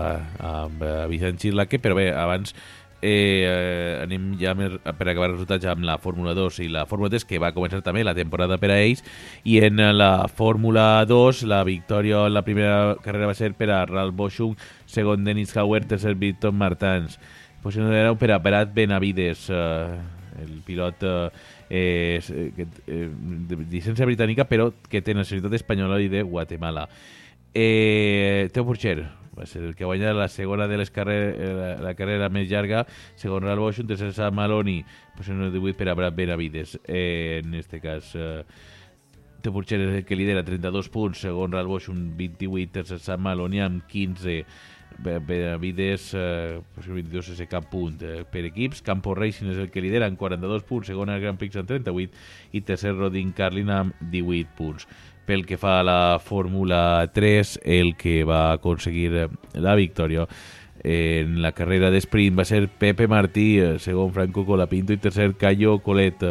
amb 0.43 0.81
eh, 0.83 1.05
Vicent 1.07 1.39
Xirlaque, 1.39 1.79
però 1.79 1.95
bé, 1.95 2.09
abans 2.11 2.51
eh, 2.99 3.47
eh, 3.47 3.93
anem 4.03 4.33
ja 4.35 4.51
per 4.57 5.07
acabar 5.07 5.29
els 5.29 5.37
resultats 5.37 5.69
amb 5.71 5.87
la 5.87 5.95
Fórmula 6.03 6.33
2 6.35 6.59
i 6.65 6.67
la 6.73 6.83
Fórmula 6.89 7.13
3, 7.13 7.23
que 7.29 7.39
va 7.39 7.53
començar 7.55 7.79
també 7.85 8.03
la 8.03 8.15
temporada 8.17 8.57
per 8.59 8.73
a 8.73 8.81
ells, 8.81 9.05
i 9.47 9.61
en 9.63 9.79
la 9.95 10.27
Fórmula 10.27 11.05
2 11.07 11.45
la 11.47 11.63
victòria 11.63 12.25
en 12.27 12.35
la 12.35 12.43
primera 12.43 12.97
carrera 12.99 13.31
va 13.31 13.39
ser 13.39 13.53
per 13.55 13.71
a 13.71 13.85
Ralf 13.87 14.19
Boschung, 14.19 14.59
segon 14.85 15.23
Dennis 15.23 15.55
Hauer, 15.55 15.85
tercer 15.87 16.17
Víctor 16.19 16.51
Martans. 16.51 17.15
Posició 17.63 17.87
número 17.87 18.11
10 18.11 18.19
per 18.19 18.33
a 18.35 18.43
Berat 18.43 18.75
Benavides, 18.75 19.47
eh, 19.47 19.95
el 20.43 20.59
pilot 20.67 21.07
eh, 21.07 21.29
eh, 21.69 22.19
que, 22.55 22.67
eh, 22.87 23.09
de 23.49 23.57
llicència 23.71 24.05
britànica 24.05 24.45
però 24.49 24.71
que 24.89 25.01
té 25.01 25.13
nacionalitat 25.13 25.53
espanyola 25.61 25.99
i 26.01 26.09
de 26.09 26.21
Guatemala. 26.23 26.87
Eh, 27.53 28.49
Teo 28.51 28.65
Porcher 28.65 29.05
va 29.37 29.45
ser 29.45 29.63
el 29.63 29.75
que 29.75 29.85
guanya 29.85 30.13
la 30.13 30.27
segona 30.29 30.67
de 30.67 30.77
les 30.77 30.91
carreres, 30.91 31.35
eh, 31.39 31.53
la, 31.53 31.69
la 31.83 31.93
carrera 31.95 32.29
més 32.31 32.47
llarga, 32.49 32.85
segon 33.19 33.43
Ralf 33.43 33.59
Bosch, 33.59 33.81
tercer 33.87 34.13
Sam 34.15 34.35
Maloney, 34.39 34.83
posició 35.15 35.35
número 35.35 35.51
18 35.51 35.77
per 35.79 35.89
a 35.91 35.95
Brad 35.95 36.15
Benavides. 36.15 36.77
Eh, 36.87 37.41
en 37.43 37.53
este 37.55 37.81
cas, 37.83 38.13
eh, 38.15 38.43
Teo 39.41 39.51
Porcher 39.53 39.79
és 39.83 39.91
el 39.99 40.05
que 40.07 40.15
lidera 40.15 40.43
32 40.43 40.87
punts, 40.89 41.19
segon 41.27 41.51
Ralf 41.51 41.67
Bosch 41.67 41.89
un 41.91 42.15
28, 42.17 42.71
tercer 42.79 42.99
Sam 43.03 43.27
Maloney 43.27 43.59
amb 43.63 43.83
15 43.91 44.23
Be- 44.25 44.45
Benavides, 44.99 46.13
eh, 46.13 46.59
pues 46.73 46.87
22 46.87 47.29
és 47.33 47.41
cap 47.49 47.67
punt 47.71 48.01
eh, 48.03 48.23
per 48.29 48.45
equips. 48.47 48.81
Campo 48.85 49.15
Racing 49.15 49.51
és 49.53 49.61
el 49.61 49.71
que 49.73 49.83
lidera 49.83 50.09
amb 50.09 50.19
42 50.19 50.65
punts, 50.67 50.87
segon 50.91 51.11
el 51.13 51.21
Grand 51.23 51.39
Prix 51.41 51.57
amb 51.59 51.69
38 51.69 52.55
i 52.55 52.63
tercer 52.65 52.95
Rodin 52.95 53.33
Carlin 53.35 53.71
amb 53.73 54.05
18 54.11 54.55
punts. 54.57 54.87
Pel 55.25 55.45
que 55.45 55.57
fa 55.57 55.79
a 55.79 55.85
la 55.85 56.19
Fórmula 56.21 57.09
3, 57.13 57.59
el 57.63 57.95
que 57.97 58.23
va 58.23 58.51
aconseguir 58.53 59.11
eh, 59.15 59.27
la 59.57 59.75
victòria 59.75 60.27
en 60.85 61.41
la 61.41 61.51
carrera 61.53 61.89
de 61.89 61.97
sprint 61.97 62.37
va 62.37 62.45
ser 62.45 62.67
Pepe 62.69 63.07
Martí, 63.09 63.57
eh, 63.57 63.79
segon 63.81 64.11
Franco 64.13 64.45
Colapinto 64.45 64.93
i 64.93 65.01
tercer 65.01 65.33
Cayo 65.33 65.79
Colet. 65.81 66.21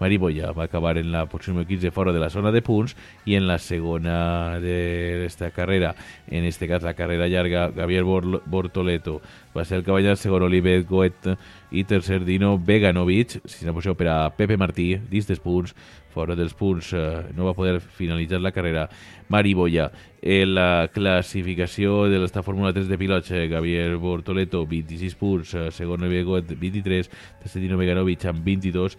Mariboya 0.00 0.52
va 0.52 0.64
acabar 0.64 0.98
en 0.98 1.10
la 1.12 1.24
posició 1.26 1.54
número 1.54 1.68
15 1.68 1.90
fora 1.90 2.12
de 2.12 2.20
la 2.20 2.30
zona 2.30 2.52
de 2.52 2.62
punts 2.62 2.96
i 3.24 3.36
en 3.36 3.46
la 3.48 3.58
segona 3.58 4.58
d'esta 4.60 5.50
carrera, 5.50 5.94
en 6.28 6.44
este 6.44 6.68
cas 6.68 6.82
la 6.82 6.94
carrera 6.94 7.28
llarga, 7.28 7.70
Javier 7.74 8.04
Bor 8.04 8.42
Bortoleto. 8.46 9.20
Va 9.56 9.64
ser 9.64 9.78
el 9.78 9.86
va 9.86 9.96
guanyar 9.96 10.16
segon 10.20 10.44
Oliver 10.44 10.82
Goet 10.84 11.30
i 11.72 11.84
tercer 11.84 12.24
Dino 12.24 12.58
Veganovic, 12.58 13.40
sisena 13.44 13.72
posició 13.72 13.96
per 13.96 14.10
a 14.12 14.18
Pepe 14.36 14.58
Martí, 14.60 14.94
dins 15.10 15.26
dels 15.28 15.40
punts, 15.40 15.72
fora 16.16 16.36
dels 16.36 16.54
punts 16.56 16.92
eh, 16.96 17.32
no 17.36 17.48
va 17.48 17.56
poder 17.56 17.80
finalitzar 17.80 18.40
la 18.40 18.52
carrera. 18.52 18.88
Mariboya. 19.28 19.90
En 20.22 20.54
la 20.54 20.88
classificació 20.92 22.06
de 22.10 22.18
l'esta 22.18 22.42
Fórmula 22.42 22.72
3 22.74 22.88
de 22.88 22.98
pilots, 22.98 23.30
eh, 23.30 23.48
Javier 23.50 23.96
Bortoleto, 24.02 24.64
26 24.66 25.14
punts, 25.18 25.54
eh, 25.54 25.70
segon 25.70 26.02
Oliver 26.02 26.24
Goet, 26.24 26.54
23, 26.58 27.10
tercer 27.42 27.62
Dino 27.62 27.78
Veganovic 27.78 28.24
amb 28.26 28.42
22, 28.44 28.96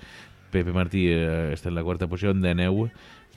Pepe 0.51 0.73
Martí 0.75 1.07
eh, 1.11 1.53
està 1.53 1.71
en 1.71 1.77
la 1.77 1.85
quarta 1.85 2.07
posició 2.07 2.33
de 2.33 2.53
neu 2.57 2.87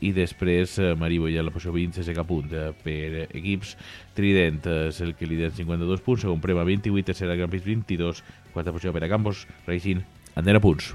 i 0.01 0.12
després 0.16 0.79
eh, 0.81 0.94
Maribo 0.96 1.29
ja 1.29 1.42
en 1.42 1.49
la 1.49 1.53
posició 1.55 1.75
20 1.77 2.05
se 2.05 2.25
punt 2.25 2.53
eh, 2.53 2.70
per 2.85 3.27
equips 3.29 3.77
Trident 4.16 4.66
eh, 4.66 4.88
és 4.88 5.01
el 5.05 5.14
que 5.14 5.29
lidera 5.29 5.53
amb 5.53 5.61
52 5.61 6.01
punts 6.07 6.25
segon 6.25 6.40
Prema 6.40 6.64
28, 6.64 7.05
tercera 7.12 7.37
Gran 7.37 7.53
Prix 7.53 7.64
22 7.66 8.25
quarta 8.55 8.73
posició 8.73 8.92
per 8.96 9.05
a 9.05 9.12
Campos 9.12 9.46
Racing 9.66 10.03
amb 10.35 10.46
10 10.46 10.61
punts 10.64 10.94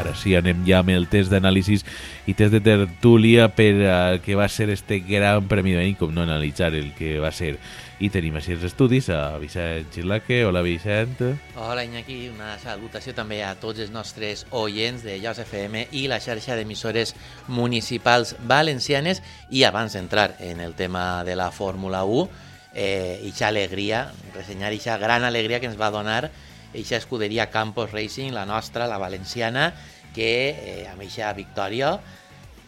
Ara 0.00 0.14
sí, 0.16 0.34
anem 0.36 0.64
ja 0.66 0.80
amb 0.80 0.92
el 0.92 1.06
test 1.08 1.32
d'anàlisis 1.32 1.84
i 2.28 2.34
test 2.36 2.52
de 2.56 2.60
tertúlia 2.64 3.48
per 3.54 3.72
al 3.88 4.20
que 4.24 4.36
va 4.36 4.48
ser 4.48 4.68
este 4.74 5.00
gran 5.06 5.48
premi 5.48 5.76
de 5.76 5.94
com 5.98 6.12
no 6.12 6.24
analitzar 6.24 6.74
el 6.74 6.92
que 6.96 7.18
va 7.20 7.30
ser. 7.32 7.58
I 8.00 8.08
tenim 8.08 8.38
així 8.38 8.54
els 8.54 8.62
estudis 8.64 9.10
a 9.12 9.36
Vicent 9.36 9.90
Xirlaque. 9.92 10.38
Hola, 10.48 10.62
Vicent. 10.64 11.18
Hola 11.60 11.82
Iñaki, 11.84 12.30
una 12.32 12.54
salutació 12.62 13.12
també 13.12 13.42
a 13.44 13.50
tots 13.60 13.82
els 13.84 13.90
nostres 13.92 14.46
oients 14.56 15.04
de 15.04 15.18
Jaws 15.20 15.42
FM 15.44 15.82
i 16.00 16.06
la 16.08 16.16
xarxa 16.24 16.56
d'emissores 16.56 17.12
municipals 17.52 18.32
valencianes 18.48 19.20
i 19.52 19.66
abans 19.68 19.98
d'entrar 19.98 20.30
en 20.40 20.64
el 20.64 20.72
tema 20.78 21.26
de 21.28 21.36
la 21.36 21.50
Fórmula 21.52 22.06
1 22.08 22.24
eh, 22.72 23.20
ixa 23.28 23.50
alegria, 23.52 24.06
ressenyar 24.32 24.72
ixa 24.72 24.96
gran 24.96 25.28
alegria 25.28 25.60
que 25.60 25.68
ens 25.68 25.76
va 25.76 25.92
donar 25.92 26.30
ixa 26.72 26.96
escuderia 26.96 27.50
Campos 27.52 27.92
Racing, 27.92 28.32
la 28.32 28.46
nostra, 28.46 28.88
la 28.88 28.96
valenciana, 28.96 29.74
que 30.16 30.32
eh, 30.56 30.88
amb 30.88 31.04
ixa 31.04 31.34
victòria 31.36 31.98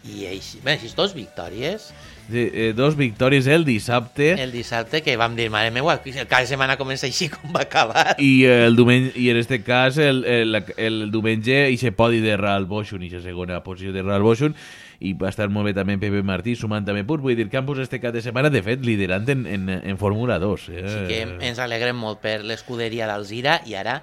i 0.03 0.27
eix, 0.29 0.59
bé, 0.61 0.75
així 0.77 0.93
dos 0.93 1.17
victòries 1.17 1.89
eh, 2.31 2.73
dos 2.75 2.95
victòries 2.95 3.47
el 3.47 3.65
dissabte 3.65 4.33
el 4.41 4.51
dissabte 4.51 5.01
que 5.03 5.15
vam 5.17 5.35
dir, 5.35 5.49
mare 5.53 5.71
meva, 5.71 5.97
cada 6.29 6.45
setmana 6.49 6.77
comença 6.79 7.07
així 7.09 7.29
com 7.33 7.51
va 7.55 7.65
acabar. 7.67 8.15
i 8.19 8.45
eh, 8.45 8.65
el 8.67 8.77
diumenge, 8.79 9.13
i 9.19 9.29
en 9.33 9.41
este 9.41 9.61
cas 9.63 9.97
el, 9.97 10.23
el, 10.25 10.63
el 10.77 11.11
diumenge 11.11 11.67
i 11.71 11.77
se 11.81 11.91
podi 11.91 12.23
de 12.23 12.37
Real 12.37 12.65
Boschun 12.69 13.03
i 13.03 13.11
la 13.11 13.21
segona 13.23 13.61
posició 13.65 13.93
de 13.95 14.03
Real 14.05 14.23
Boschun 14.23 14.55
i 15.03 15.13
va 15.19 15.29
estar 15.33 15.49
molt 15.51 15.67
bé 15.67 15.75
també 15.75 15.97
Pepe 15.99 16.23
Martí 16.23 16.55
sumant 16.55 16.85
també 16.87 17.03
punts, 17.03 17.23
vull 17.23 17.35
dir 17.35 17.49
Campos 17.51 17.81
este 17.83 17.99
cap 17.99 18.13
de 18.15 18.21
setmana 18.23 18.49
de 18.53 18.63
fet 18.63 18.83
liderant 18.85 19.27
en, 19.29 19.45
en, 19.47 19.69
en 19.69 19.99
Fórmula 19.99 20.39
2 20.39 20.67
eh? 20.71 20.83
Així 20.83 21.05
que 21.09 21.47
ens 21.49 21.59
alegrem 21.59 21.97
molt 21.99 22.21
per 22.23 22.39
l'escuderia 22.45 23.09
d'Alzira 23.09 23.59
i 23.67 23.75
ara 23.79 23.99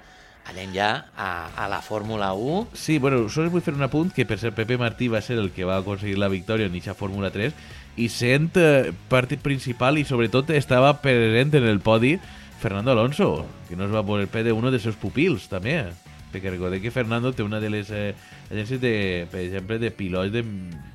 anem 0.51 0.71
ja 0.73 0.89
a, 1.15 1.49
a 1.55 1.67
la 1.69 1.81
Fórmula 1.85 2.31
1. 2.33 2.71
Sí, 2.73 2.97
bueno, 2.97 3.27
sols 3.29 3.51
vull 3.53 3.61
fer 3.61 3.75
un 3.77 3.85
apunt 3.85 4.09
que 4.13 4.25
per 4.25 4.39
ser 4.41 4.53
Pepe 4.57 4.77
Martí 4.81 5.07
va 5.11 5.21
ser 5.21 5.37
el 5.37 5.51
que 5.53 5.67
va 5.67 5.77
aconseguir 5.77 6.17
la 6.17 6.31
victòria 6.33 6.65
en 6.69 6.75
eixa 6.77 6.97
Fórmula 6.97 7.29
3 7.31 7.53
i 8.01 8.09
sent 8.09 8.57
eh, 8.57 8.91
partit 9.11 9.41
principal 9.43 9.99
i 10.01 10.05
sobretot 10.07 10.49
estava 10.57 10.95
present 11.03 11.53
en 11.59 11.67
el 11.69 11.81
podi 11.83 12.15
Fernando 12.61 12.93
Alonso, 12.93 13.45
que 13.69 13.77
no 13.77 13.85
es 13.85 13.93
va 13.93 14.05
poder 14.05 14.27
perdre 14.29 14.53
uno 14.53 14.71
dels 14.73 14.85
seus 14.85 14.97
pupils 14.97 15.47
també 15.51 15.83
perquè 16.31 16.53
recordem 16.53 16.81
que 16.81 16.93
Fernando 16.93 17.33
té 17.35 17.43
una 17.43 17.59
de 17.59 17.69
les 17.69 17.91
eh, 17.91 18.13
agències 18.49 18.79
de, 18.81 18.93
per 19.31 19.41
exemple, 19.43 19.77
de 19.81 19.91
pilots 19.91 20.31
de, 20.31 20.45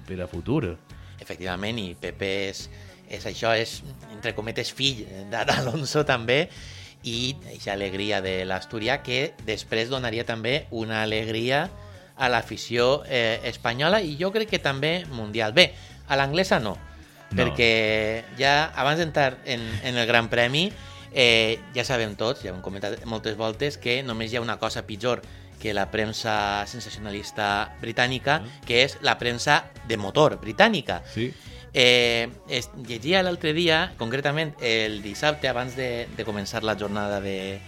per 0.08 0.18
a 0.24 0.28
futur. 0.30 0.72
Efectivament, 1.20 1.78
i 1.78 1.92
Pepe 2.00 2.30
és, 2.48 2.62
és 3.12 3.26
això, 3.28 3.52
és, 3.52 3.82
entre 4.14 4.32
cometes, 4.36 4.72
fill 4.72 5.04
d'Alonso 5.30 6.06
també, 6.08 6.46
i 7.06 7.36
aquesta 7.44 7.76
alegria 7.76 8.22
de 8.24 8.40
l'Astúria 8.48 8.98
que 9.04 9.34
després 9.46 9.92
donaria 9.92 10.24
també 10.26 10.64
una 10.74 11.04
alegria 11.04 11.66
a 12.16 12.30
l'afició 12.32 13.04
eh, 13.06 13.38
espanyola 13.44 14.00
i 14.00 14.16
jo 14.18 14.32
crec 14.34 14.56
que 14.56 14.62
també 14.64 15.04
mundial. 15.12 15.52
Bé, 15.54 15.68
a 16.08 16.16
l'anglesa 16.18 16.58
no, 16.64 16.74
No. 17.36 17.44
perquè 17.44 18.24
ja 18.40 18.72
abans 18.74 18.98
d'entrar 18.98 19.36
en, 19.44 19.60
en 19.84 19.98
el 20.00 20.06
Gran 20.08 20.30
Premi 20.32 20.70
eh, 21.12 21.58
ja 21.74 21.84
sabem 21.84 22.16
tots, 22.16 22.42
ja 22.44 22.52
hem 22.52 22.62
comentat 22.64 23.02
moltes 23.08 23.36
voltes, 23.36 23.78
que 23.80 24.02
només 24.04 24.32
hi 24.32 24.38
ha 24.40 24.44
una 24.44 24.58
cosa 24.60 24.86
pitjor 24.88 25.22
que 25.60 25.72
la 25.72 25.90
premsa 25.90 26.66
sensacionalista 26.68 27.72
britànica, 27.80 28.42
que 28.66 28.82
és 28.84 28.98
la 29.00 29.16
premsa 29.18 29.62
de 29.88 29.96
motor 29.96 30.36
britànica. 30.42 31.00
Sí. 31.14 31.30
Eh, 31.72 32.28
es, 32.48 32.68
llegia 32.88 33.22
l'altre 33.24 33.54
dia, 33.56 33.92
concretament 33.96 34.54
el 34.60 35.00
dissabte, 35.04 35.48
abans 35.48 35.76
de, 35.76 36.06
de 36.16 36.28
començar 36.28 36.62
la 36.64 36.76
jornada 36.76 37.22
de, 37.24 37.58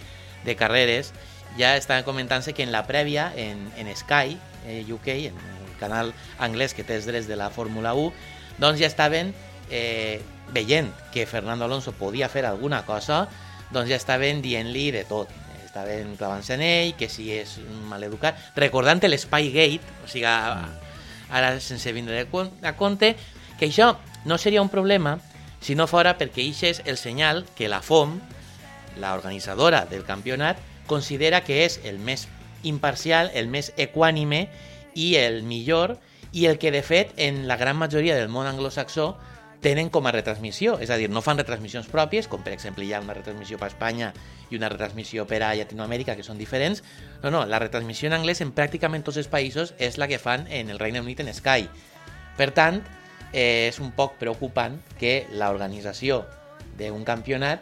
de 0.45 0.55
carreres, 0.55 1.13
ja 1.57 1.75
estaven 1.77 2.05
comentant-se 2.05 2.53
que 2.53 2.63
en 2.63 2.71
la 2.71 2.85
prèvia, 2.85 3.31
en, 3.35 3.65
en 3.77 3.89
Sky, 3.97 4.37
eh, 4.65 4.85
UK, 4.85 5.07
en 5.33 5.37
el 5.37 5.73
canal 5.81 6.13
anglès 6.37 6.77
que 6.77 6.85
té 6.85 6.97
els 7.01 7.09
drets 7.09 7.29
de 7.29 7.37
la 7.37 7.49
Fórmula 7.49 7.95
1, 7.97 8.13
doncs 8.61 8.81
ja 8.81 8.89
estaven 8.89 9.33
eh, 9.69 10.21
veient 10.53 10.91
que 11.13 11.25
Fernando 11.25 11.65
Alonso 11.65 11.93
podia 11.93 12.29
fer 12.29 12.45
alguna 12.45 12.83
cosa, 12.85 13.27
doncs 13.71 13.89
ja 13.89 13.99
estaven 13.99 14.41
dient-li 14.41 14.89
de 14.91 15.05
tot. 15.05 15.31
Estaven 15.65 16.15
clavant-se 16.17 16.55
en 16.57 16.63
ell, 16.65 16.95
que 16.97 17.09
si 17.09 17.29
és 17.35 17.59
maleducat, 17.89 18.37
recordant 18.57 19.01
l'Spygate, 19.05 19.85
o 20.03 20.09
sigui, 20.09 20.25
ara 20.25 21.59
sense 21.61 21.93
vindre 21.93 22.25
a 22.25 22.73
compte, 22.73 23.15
que 23.59 23.67
això 23.69 23.93
no 24.25 24.37
seria 24.37 24.61
un 24.61 24.69
problema 24.69 25.19
si 25.61 25.75
no 25.75 25.87
fora 25.87 26.15
perquè 26.17 26.45
això 26.47 26.69
és 26.71 26.81
el 26.85 26.97
senyal 26.97 27.45
que 27.55 27.69
la 27.69 27.81
FOM, 27.83 28.17
la 28.99 29.13
organitzadora 29.13 29.85
del 29.85 30.05
campionat, 30.07 30.57
considera 30.87 31.43
que 31.43 31.65
és 31.65 31.79
el 31.85 31.99
més 31.99 32.27
imparcial, 32.63 33.29
el 33.35 33.47
més 33.47 33.73
equànime 33.77 34.47
i 34.95 35.15
el 35.19 35.43
millor 35.43 35.97
i 36.31 36.47
el 36.47 36.57
que 36.59 36.71
de 36.71 36.81
fet 36.83 37.13
en 37.17 37.47
la 37.47 37.57
gran 37.57 37.77
majoria 37.77 38.15
del 38.15 38.29
món 38.29 38.47
anglosaxó 38.47 39.13
tenen 39.61 39.89
com 39.91 40.07
a 40.07 40.13
retransmissió, 40.15 40.77
és 40.79 40.89
a 40.89 40.97
dir, 40.99 41.09
no 41.11 41.23
fan 41.23 41.39
retransmissions 41.39 41.89
pròpies, 41.91 42.29
com 42.31 42.43
per 42.45 42.53
exemple 42.55 42.85
hi 42.85 42.93
ha 42.93 43.01
una 43.03 43.15
retransmissió 43.17 43.59
per 43.59 43.67
Espanya 43.73 44.13
i 44.49 44.57
una 44.57 44.69
retransmissió 44.71 45.25
per 45.27 45.41
a 45.43 45.51
Llatinoamèrica, 45.57 46.15
que 46.15 46.23
són 46.23 46.39
diferents. 46.39 46.83
No, 47.23 47.31
no, 47.33 47.43
la 47.45 47.59
retransmissió 47.59 48.07
en 48.07 48.15
anglès 48.19 48.39
en 48.45 48.53
pràcticament 48.55 49.03
tots 49.03 49.19
els 49.19 49.27
països 49.31 49.75
és 49.77 49.99
la 49.99 50.07
que 50.07 50.21
fan 50.21 50.47
en 50.47 50.71
el 50.71 50.79
Regne 50.79 51.03
Unit 51.03 51.19
en 51.25 51.33
Sky. 51.35 51.67
Per 52.39 52.49
tant, 52.55 52.79
eh, 53.33 53.67
és 53.67 53.79
un 53.83 53.91
poc 53.91 54.15
preocupant 54.21 54.79
que 54.99 55.25
l'organització 55.35 56.23
d'un 56.79 57.03
campionat 57.03 57.59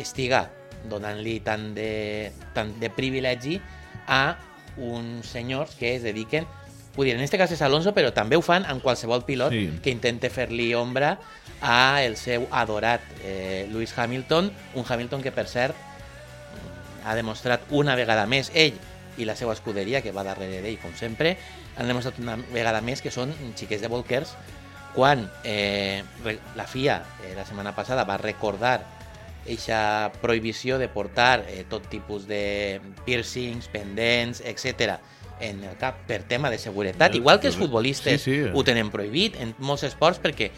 estiga 0.00 0.46
donant-li 0.88 1.38
tant 1.44 1.72
de, 1.76 2.32
tant 2.56 2.72
de 2.80 2.90
privilegi 2.92 3.60
a 4.08 4.36
uns 4.76 5.28
senyors 5.30 5.76
que 5.78 5.94
es 5.94 6.02
dediquen 6.02 6.48
Vull 6.94 7.08
dir, 7.08 7.14
en 7.16 7.22
aquest 7.24 7.34
cas 7.40 7.50
és 7.54 7.62
Alonso, 7.62 7.92
però 7.94 8.12
també 8.14 8.36
ho 8.38 8.42
fan 8.44 8.64
en 8.70 8.78
qualsevol 8.80 9.24
pilot 9.26 9.52
Sí. 9.52 9.64
que 9.82 9.90
intente 9.90 10.30
fer-li 10.30 10.72
ombra 10.78 11.18
a 11.60 12.02
el 12.04 12.16
seu 12.16 12.46
adorat 12.52 13.00
eh, 13.24 13.66
Lewis 13.72 13.96
Hamilton, 13.98 14.52
un 14.74 14.84
Hamilton 14.88 15.22
que, 15.22 15.32
per 15.32 15.48
cert, 15.48 15.74
ha 17.04 17.14
demostrat 17.14 17.60
una 17.70 17.96
vegada 17.96 18.26
més 18.26 18.50
ell 18.54 18.78
i 19.18 19.24
la 19.24 19.36
seva 19.36 19.52
escuderia, 19.52 20.02
que 20.02 20.12
va 20.12 20.24
darrere 20.24 20.62
d'ell, 20.62 20.78
com 20.82 20.94
sempre, 20.98 21.36
han 21.76 21.88
demostrat 21.90 22.18
una 22.22 22.36
vegada 22.52 22.80
més 22.80 23.02
que 23.02 23.10
són 23.10 23.34
xiquets 23.58 23.82
de 23.82 23.88
Volkers 23.90 24.34
quan 24.94 25.28
eh, 25.42 26.02
la 26.54 26.66
FIA 26.70 27.00
eh, 27.24 27.34
la 27.34 27.44
setmana 27.44 27.74
passada 27.74 28.04
va 28.06 28.16
recordar 28.16 28.84
eixa 29.44 30.12
prohibició 30.22 30.78
de 30.78 30.88
portar 30.88 31.44
eh, 31.48 31.64
tot 31.68 31.88
tipus 31.90 32.28
de 32.30 32.80
piercings, 33.04 33.66
pendents, 33.68 34.40
etc 34.40 35.00
en 35.40 35.64
el 35.64 35.76
cap 35.80 36.04
per 36.08 36.22
tema 36.22 36.50
de 36.50 36.58
seguretat, 36.58 37.14
igual 37.14 37.40
que 37.40 37.48
els 37.48 37.56
futbolistes 37.56 38.22
Sí, 38.22 38.36
sí. 38.44 38.50
ho 38.52 38.64
tenen 38.64 38.90
prohibit 38.90 39.36
en 39.40 39.54
molts 39.58 39.82
esports 39.86 40.20
perquè 40.22 40.50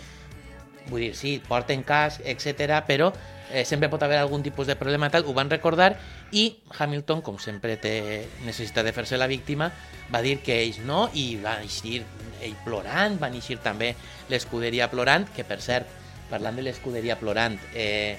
vull 0.90 1.02
dir, 1.02 1.14
sí, 1.18 1.40
porten 1.42 1.82
casc, 1.82 2.20
etc, 2.24 2.78
però 2.86 3.10
eh, 3.50 3.64
sempre 3.64 3.88
pot 3.90 4.02
haver 4.02 4.18
algun 4.20 4.42
tipus 4.42 4.66
de 4.66 4.76
problema 4.78 5.10
tal, 5.10 5.24
ho 5.26 5.34
van 5.34 5.50
recordar 5.50 5.96
i 6.30 6.58
Hamilton, 6.78 7.22
com 7.26 7.38
sempre 7.42 7.76
té 7.76 8.26
necessitat 8.44 8.86
de 8.86 8.92
fer-se 8.94 9.18
la 9.18 9.26
víctima, 9.26 9.70
va 10.14 10.22
dir 10.22 10.38
que 10.46 10.60
ells 10.62 10.78
no 10.86 11.08
i 11.14 11.36
va 11.42 11.58
eixir 11.62 12.04
ell 12.44 12.56
plorant, 12.64 13.18
van 13.18 13.34
eixir 13.34 13.58
també 13.64 13.94
l'escuderia 14.30 14.90
plorant, 14.92 15.26
que 15.34 15.44
per 15.46 15.60
cert, 15.64 15.90
parlant 16.30 16.58
de 16.58 16.66
l'escuderia 16.66 17.18
plorant, 17.18 17.58
eh, 17.74 18.16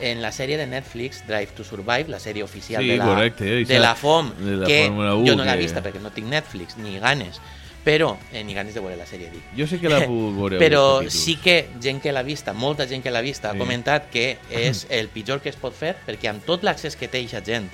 en 0.00 0.20
la 0.22 0.30
sèrie 0.32 0.56
de 0.58 0.66
Netflix, 0.66 1.22
Drive 1.26 1.52
to 1.56 1.64
Survive, 1.64 2.06
la 2.08 2.18
sèrie 2.20 2.42
oficial 2.42 2.82
Sí, 2.82 2.88
de, 2.90 2.96
la, 2.98 3.04
correcte, 3.04 3.60
eh, 3.62 3.64
de 3.64 3.78
la 3.78 3.94
FOM, 3.94 4.32
de 4.38 4.56
la 4.56 4.66
que 4.66 4.88
1, 4.90 5.24
jo 5.26 5.36
no 5.36 5.44
l'he 5.44 5.50
que- 5.52 5.56
vista 5.58 5.82
perquè 5.82 6.00
no 6.00 6.10
tinc 6.12 6.28
Netflix, 6.28 6.76
ni 6.76 6.98
ganes, 6.98 7.40
però, 7.84 8.16
eh, 8.32 8.42
ni 8.44 8.52
ganes 8.52 8.74
de 8.74 8.80
veure 8.80 8.96
la 8.96 9.06
sèrie, 9.06 9.30
dic. 9.30 9.42
Jo 9.56 9.66
sé 9.66 9.78
que 9.78 9.88
l'ha 9.88 10.04
pogut 10.06 10.34
veure. 10.36 10.58
Però 10.58 11.08
sí 11.08 11.36
que 11.36 11.68
gent 11.80 12.02
que 12.02 12.12
l'ha 12.12 12.22
vista, 12.22 12.52
molta 12.52 12.86
gent 12.86 13.02
que 13.02 13.10
l'ha 13.10 13.20
vista, 13.22 13.50
Sí. 13.52 13.56
ha 13.56 13.58
comentat 13.58 14.10
que 14.10 14.38
és 14.50 14.86
el 14.90 15.08
pitjor 15.08 15.40
que 15.40 15.48
es 15.48 15.56
pot 15.56 15.72
fer, 15.74 15.96
perquè 16.06 16.28
amb 16.28 16.44
tot 16.44 16.62
l'accés 16.62 16.96
que 16.96 17.08
té 17.08 17.18
eixa 17.18 17.40
gent 17.44 17.70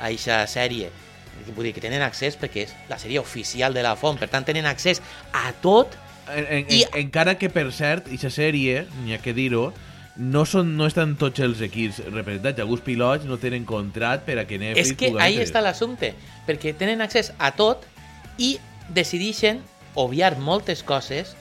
a 0.00 0.08
eixa 0.10 0.46
sèrie, 0.46 0.88
vull 1.54 1.64
dir 1.64 1.72
que 1.74 1.80
tenen 1.80 2.02
accés 2.02 2.36
perquè 2.38 2.64
és 2.64 2.74
la 2.88 2.98
sèrie 2.98 3.18
oficial 3.20 3.72
de 3.74 3.82
la 3.82 3.94
FOM, 3.96 4.16
per 4.18 4.28
tant 4.28 4.44
tenen 4.44 4.66
accés 4.66 5.00
a 5.32 5.52
tot, 5.62 5.94
En, 6.30 6.46
en, 6.48 6.66
I- 6.68 6.82
en, 6.84 6.88
encara 7.06 7.34
que, 7.38 7.48
per 7.50 7.72
cert, 7.72 8.06
aquesta 8.06 8.30
sèrie, 8.30 8.86
n'hi 9.04 9.14
ha 9.14 9.18
que 9.18 9.32
dir-ho, 9.34 9.72
no, 10.20 10.44
són, 10.44 10.74
no 10.76 10.86
estan 10.90 11.14
tots 11.20 11.40
els 11.40 11.62
equips 11.64 12.02
representats. 12.10 12.60
Alguns 12.60 12.84
pilots 12.84 13.26
no 13.28 13.38
tenen 13.40 13.64
contrat 13.68 14.26
per 14.26 14.36
a 14.42 14.46
que 14.48 14.58
Netflix 14.60 14.92
és 14.92 14.98
que 14.98 15.12
ahí 15.22 15.40
està 15.40 15.62
l'assumpte, 15.64 16.12
perquè 16.46 16.74
tenen 16.76 17.00
accés 17.00 17.32
a 17.38 17.52
tot 17.56 17.86
i 18.38 18.58
decideixen 18.92 19.62
obviar 19.98 20.36
moltes 20.38 20.84
coses 20.86 21.32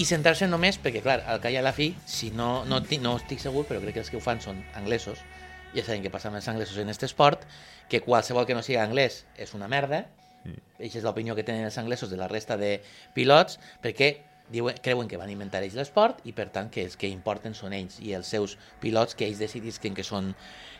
i 0.00 0.06
centrar-se 0.08 0.48
només, 0.48 0.78
perquè 0.80 1.02
clar, 1.04 1.20
al 1.28 1.42
cap 1.42 1.52
i 1.52 1.58
a 1.60 1.64
la 1.66 1.74
fi, 1.76 1.90
si 2.08 2.30
no, 2.32 2.64
no, 2.64 2.80
no 2.80 3.16
estic 3.20 3.42
segur, 3.42 3.66
però 3.68 3.82
crec 3.82 3.98
que 3.98 4.04
els 4.06 4.10
que 4.12 4.16
ho 4.16 4.24
fan 4.24 4.40
són 4.40 4.62
anglesos, 4.78 5.20
ja 5.74 5.84
sabem 5.84 6.06
què 6.06 6.12
passa 6.14 6.30
amb 6.30 6.40
els 6.40 6.48
anglesos 6.48 6.78
en 6.80 6.88
aquest 6.88 7.04
esport, 7.10 7.44
que 7.90 8.00
qualsevol 8.00 8.46
que 8.46 8.56
no 8.56 8.64
sigui 8.64 8.80
anglès 8.80 9.24
és 9.36 9.52
una 9.58 9.68
merda, 9.68 10.06
Eixa 10.80 10.96
és 11.02 11.04
l'opinió 11.04 11.34
que 11.36 11.44
tenen 11.44 11.66
els 11.68 11.76
anglesos 11.76 12.08
de 12.08 12.16
la 12.16 12.28
resta 12.30 12.56
de 12.56 12.78
pilots, 13.12 13.58
perquè 13.84 14.14
diuen, 14.50 14.76
creuen 14.82 15.08
que 15.08 15.18
van 15.20 15.30
inventar 15.30 15.62
ells 15.64 15.76
l'esport 15.78 16.24
i 16.28 16.34
per 16.36 16.48
tant 16.54 16.70
que 16.72 16.84
els 16.86 16.96
que 17.00 17.10
importen 17.10 17.54
són 17.54 17.74
ells 17.76 18.00
i 18.02 18.14
els 18.16 18.30
seus 18.30 18.56
pilots 18.82 19.14
que 19.14 19.28
ells 19.28 19.42
decidisquen 19.42 19.94
que 19.94 20.06
són, 20.06 20.34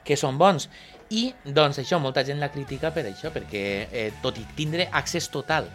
que 0.05 0.19
són 0.19 0.39
bons. 0.39 0.69
I 1.11 1.31
doncs 1.45 1.81
això, 1.83 2.01
molta 2.03 2.25
gent 2.27 2.43
la 2.43 2.51
critica 2.53 2.93
per 2.95 3.07
això, 3.09 3.33
perquè 3.35 3.65
eh, 3.91 4.11
tot 4.23 4.39
i 4.39 4.47
tindre 4.59 4.89
accés 4.93 5.31
total 5.31 5.71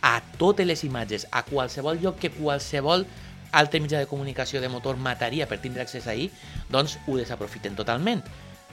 a 0.00 0.20
totes 0.38 0.66
les 0.66 0.84
imatges, 0.84 1.26
a 1.30 1.44
qualsevol 1.44 2.00
lloc 2.00 2.20
que 2.20 2.32
qualsevol 2.32 3.04
altre 3.52 3.80
mitjà 3.82 3.98
de 3.98 4.08
comunicació 4.08 4.60
de 4.62 4.70
motor 4.70 4.96
mataria 4.96 5.48
per 5.50 5.58
tindre 5.60 5.82
accés 5.82 6.06
ahir, 6.06 6.30
doncs 6.70 6.98
ho 7.06 7.18
desaprofiten 7.18 7.76
totalment. 7.76 8.22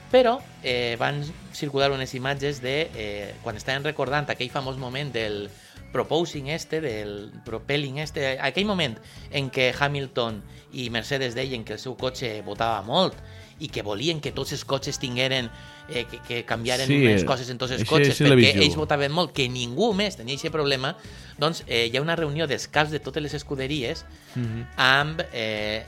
Però 0.08 0.38
eh, 0.62 0.96
van 0.96 1.20
circular 1.52 1.90
unes 1.92 2.14
imatges 2.16 2.62
de 2.64 2.76
eh, 2.96 3.34
quan 3.42 3.58
estaven 3.60 3.84
recordant 3.84 4.30
aquell 4.32 4.48
famós 4.48 4.78
moment 4.80 5.12
del 5.12 5.50
proposing 5.92 6.48
este, 6.52 6.80
del 6.80 7.32
propelling 7.46 7.98
este, 7.98 8.36
aquell 8.40 8.66
moment 8.68 8.98
en 9.30 9.50
què 9.50 9.70
Hamilton 9.78 10.42
i 10.72 10.90
Mercedes 10.90 11.34
deien 11.34 11.64
que 11.64 11.74
el 11.78 11.80
seu 11.82 11.96
cotxe 11.96 12.42
votava 12.44 12.82
molt 12.84 13.16
i 13.58 13.66
que 13.72 13.82
volien 13.82 14.20
que 14.22 14.30
tots 14.30 14.52
els 14.54 14.62
cotxes 14.68 15.00
tingueren 15.02 15.48
eh, 15.88 16.04
que, 16.06 16.20
que 16.28 16.44
canviaren 16.46 16.86
Sí, 16.86 16.98
unes 17.02 17.24
eh, 17.24 17.26
coses 17.26 17.48
en 17.50 17.58
tots 17.58 17.72
els 17.74 17.82
cotxes 17.88 18.14
sí 18.20 18.24
l'he 18.28 18.36
perquè 18.36 18.52
ells 18.62 18.76
votaven 18.78 19.10
molt, 19.10 19.32
que 19.34 19.48
ningú 19.50 19.90
més 19.98 20.14
tenia 20.20 20.38
aquest 20.38 20.54
problema, 20.54 20.92
doncs 21.40 21.64
eh, 21.66 21.86
hi 21.88 21.96
ha 21.98 22.02
una 22.04 22.14
reunió 22.20 22.46
dels 22.46 22.68
caps 22.70 22.92
de 22.94 23.00
totes 23.02 23.22
les 23.24 23.34
escuderies 23.34 24.04
Mhm. 24.36 24.66
amb 24.76 25.22
eh, 25.32 25.82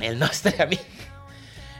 el 0.00 0.18
nostre 0.18 0.56
amic, 0.64 0.82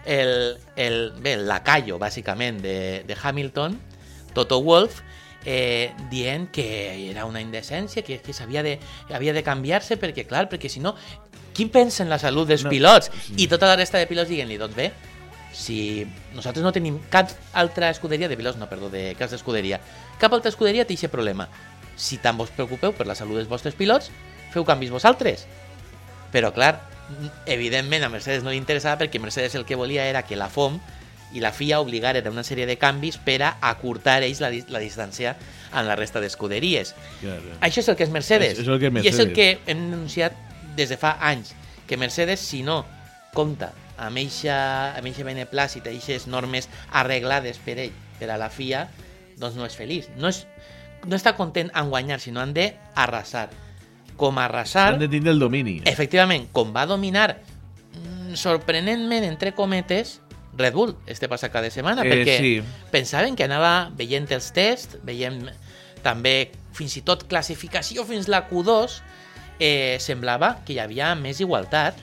el, 0.05 0.59
el, 0.77 1.13
bé, 1.19 1.33
el 1.41 1.49
lacayo, 1.49 1.99
bàsicament, 1.99 2.61
de, 2.63 3.03
de 3.09 3.17
Hamilton, 3.21 3.81
Toto 4.35 4.61
Wolff, 4.63 5.01
eh, 5.45 5.93
dient 6.11 6.51
que 6.51 7.11
era 7.11 7.25
una 7.27 7.41
indecència, 7.41 8.03
que, 8.05 8.21
que 8.21 8.33
s'havia 8.33 8.63
de, 8.63 8.79
havia 9.13 9.33
de 9.33 9.43
canviar-se, 9.45 9.97
perquè, 10.01 10.27
clar, 10.27 10.49
perquè 10.49 10.69
si 10.71 10.81
no, 10.81 10.95
qui 11.55 11.67
pensa 11.67 12.03
en 12.03 12.11
la 12.11 12.19
salut 12.19 12.49
dels 12.49 12.65
No, 12.65 12.71
pilots? 12.71 13.11
sí. 13.27 13.35
I 13.45 13.49
tota 13.49 13.67
la 13.71 13.77
resta 13.77 13.99
de 13.99 14.07
pilots 14.11 14.29
dient-li, 14.31 14.57
doncs 14.59 14.75
bé, 14.75 14.93
si 15.55 16.05
nosaltres 16.35 16.65
no 16.65 16.73
tenim 16.75 16.97
cap 17.13 17.31
altra 17.53 17.91
escuderia 17.95 18.29
de 18.29 18.37
pilots, 18.37 18.59
no, 18.59 18.67
perdó, 18.69 18.89
de 18.91 19.15
caps 19.19 19.37
d'escuderia, 19.37 19.79
cap 20.19 20.33
altra 20.35 20.51
escuderia 20.51 20.85
té 20.85 20.97
aquest 20.99 21.13
problema. 21.13 21.47
Si 21.95 22.19
tant 22.19 22.35
vos 22.37 22.51
preocupeu 22.51 22.91
per 22.93 23.07
la 23.07 23.15
salut 23.15 23.39
dels 23.39 23.49
vostres 23.49 23.77
pilots, 23.79 24.11
feu 24.51 24.65
canvis 24.67 24.91
vosaltres. 24.91 25.47
Però, 26.35 26.51
clar, 26.51 26.81
evidentment 27.47 28.03
a 28.03 28.09
Mercedes 28.11 28.43
no 28.43 28.51
li 28.51 28.59
interessava 28.59 28.99
perquè 29.05 29.21
Mercedes 29.23 29.55
el 29.55 29.65
que 29.69 29.77
volia 29.79 30.07
era 30.09 30.25
que 30.27 30.35
la 30.35 30.49
FOM 30.51 30.81
i 31.35 31.41
la 31.43 31.51
FIA 31.53 31.81
obligaren 31.83 32.27
a 32.27 32.31
una 32.31 32.45
sèrie 32.47 32.67
de 32.67 32.77
canvis 32.79 33.17
per 33.19 33.41
a 33.43 33.57
acurtar 33.71 34.23
ells 34.23 34.41
la, 34.41 34.51
la 34.71 34.79
distància 34.83 35.35
amb 35.75 35.89
la 35.89 35.97
resta 35.99 36.21
d'escuderies. 36.23 36.95
Claro. 37.21 37.57
Això 37.61 37.83
és 37.83 37.89
el 37.91 37.97
que 37.99 38.05
és 38.07 38.11
Mercedes. 38.15 38.53
És- 38.55 38.61
és 38.65 38.69
el 38.69 38.79
que 38.79 38.87
és 38.89 39.05
I 39.05 39.09
és 39.09 39.19
el 39.19 39.27
Mercedes. 39.29 39.35
que 39.35 39.71
hem 39.73 39.91
denunciat 39.91 40.37
des 40.77 40.89
de 40.89 40.97
fa 40.97 41.17
anys, 41.21 41.55
que 41.87 41.97
Mercedes, 41.97 42.41
si 42.41 42.63
no 42.63 42.85
compta 43.35 43.73
amb 43.99 44.17
eixa, 44.19 44.95
amb 44.97 45.07
eixa 45.07 45.23
beneplàcit, 45.27 45.87
eixes 45.91 46.27
normes 46.27 46.69
arreglades 46.91 47.59
per 47.59 47.79
ell, 47.79 47.93
per 48.19 48.31
a 48.31 48.39
la 48.39 48.49
FIA, 48.51 48.89
doncs 49.39 49.57
no 49.59 49.67
és 49.67 49.75
feliç. 49.77 50.09
No, 50.17 50.29
és, 50.31 50.47
no 51.07 51.17
està 51.17 51.35
content 51.37 51.71
en 51.75 51.91
guanyar, 51.91 52.21
sinó 52.23 52.41
han 52.41 52.55
de 52.55 52.73
arrasar. 52.95 53.51
Com 54.17 54.39
arrasar... 54.39 54.95
Han 54.95 55.01
de 55.01 55.09
tindre 55.11 55.33
el 55.35 55.39
domini. 55.43 55.81
Efectivament, 55.85 56.47
com 56.55 56.71
va 56.75 56.87
dominar 56.87 57.37
mm, 57.95 58.35
sorprenentment, 58.39 59.25
entre 59.27 59.53
cometes, 59.55 60.21
Red 60.59 60.75
Bull 60.75 60.95
este 61.07 61.29
passat 61.29 61.53
cada 61.53 61.71
setmana, 61.71 62.05
Eh, 62.05 62.11
perquè 62.11 62.39
sí. 62.39 62.63
pensaven 62.93 63.37
que 63.37 63.45
anava 63.45 63.91
veient 63.97 64.31
els 64.33 64.53
tests, 64.53 64.99
veient 65.05 65.49
també 66.03 66.51
fins 66.75 66.97
i 66.97 67.03
tot 67.03 67.27
classificació 67.31 68.05
fins 68.05 68.29
la 68.29 68.45
Q2, 68.49 69.01
eh, 69.61 69.97
semblava 70.01 70.65
que 70.67 70.75
hi 70.75 70.79
havia 70.83 71.15
més 71.15 71.41
igualtat 71.41 71.99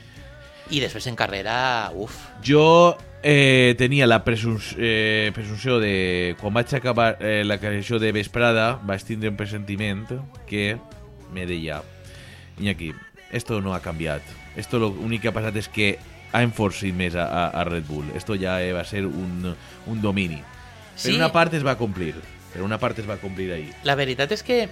i 0.72 0.80
després 0.80 1.08
en 1.08 1.16
carrera, 1.20 1.92
uf, 1.94 2.16
Jo 2.42 2.96
eh, 3.24 3.76
tenia 3.78 4.08
la 4.08 4.24
presus, 4.24 4.76
eh, 4.80 5.32
presumpció 5.36 5.80
de... 5.80 6.36
Quan 6.40 6.54
vaig 6.54 6.74
acabar 6.74 7.18
eh, 7.20 7.44
la 7.46 7.60
creació 7.60 8.00
de 8.00 8.12
Vesprada, 8.12 8.80
vaig 8.84 9.04
tindre 9.04 9.30
un 9.30 9.38
presentiment 9.38 10.08
que 10.48 10.78
me 11.32 11.46
deia 11.46 11.84
Iñaki, 12.60 12.94
esto 13.32 13.62
no 13.62 13.74
ha 13.74 13.82
cambiat. 13.82 14.22
Esto 14.56 14.80
lo 14.80 14.90
únic 14.90 15.22
que 15.22 15.30
ha 15.30 15.36
passat 15.36 15.56
és 15.56 15.70
que 15.72 15.98
ha 16.32 16.42
enforcit 16.46 16.96
més 16.96 17.16
a, 17.16 17.26
a, 17.26 17.44
a 17.62 17.64
Red 17.68 17.86
Bull. 17.88 18.08
Esto 18.16 18.36
ja 18.40 18.60
eh, 18.64 18.72
va 18.74 18.84
ser 18.88 19.06
un, 19.06 19.52
un 19.88 20.02
domini. 20.02 20.42
Sí. 20.96 21.10
Per 21.10 21.18
una 21.18 21.32
part 21.34 21.54
es 21.58 21.66
va 21.66 21.76
complir. 21.80 22.14
Per 22.54 22.62
una 22.64 22.78
part 22.80 23.00
es 23.00 23.08
va 23.10 23.18
complir 23.22 23.52
ahir. 23.56 23.72
La 23.88 23.96
veritat 23.96 24.32
és 24.36 24.44
que, 24.44 24.66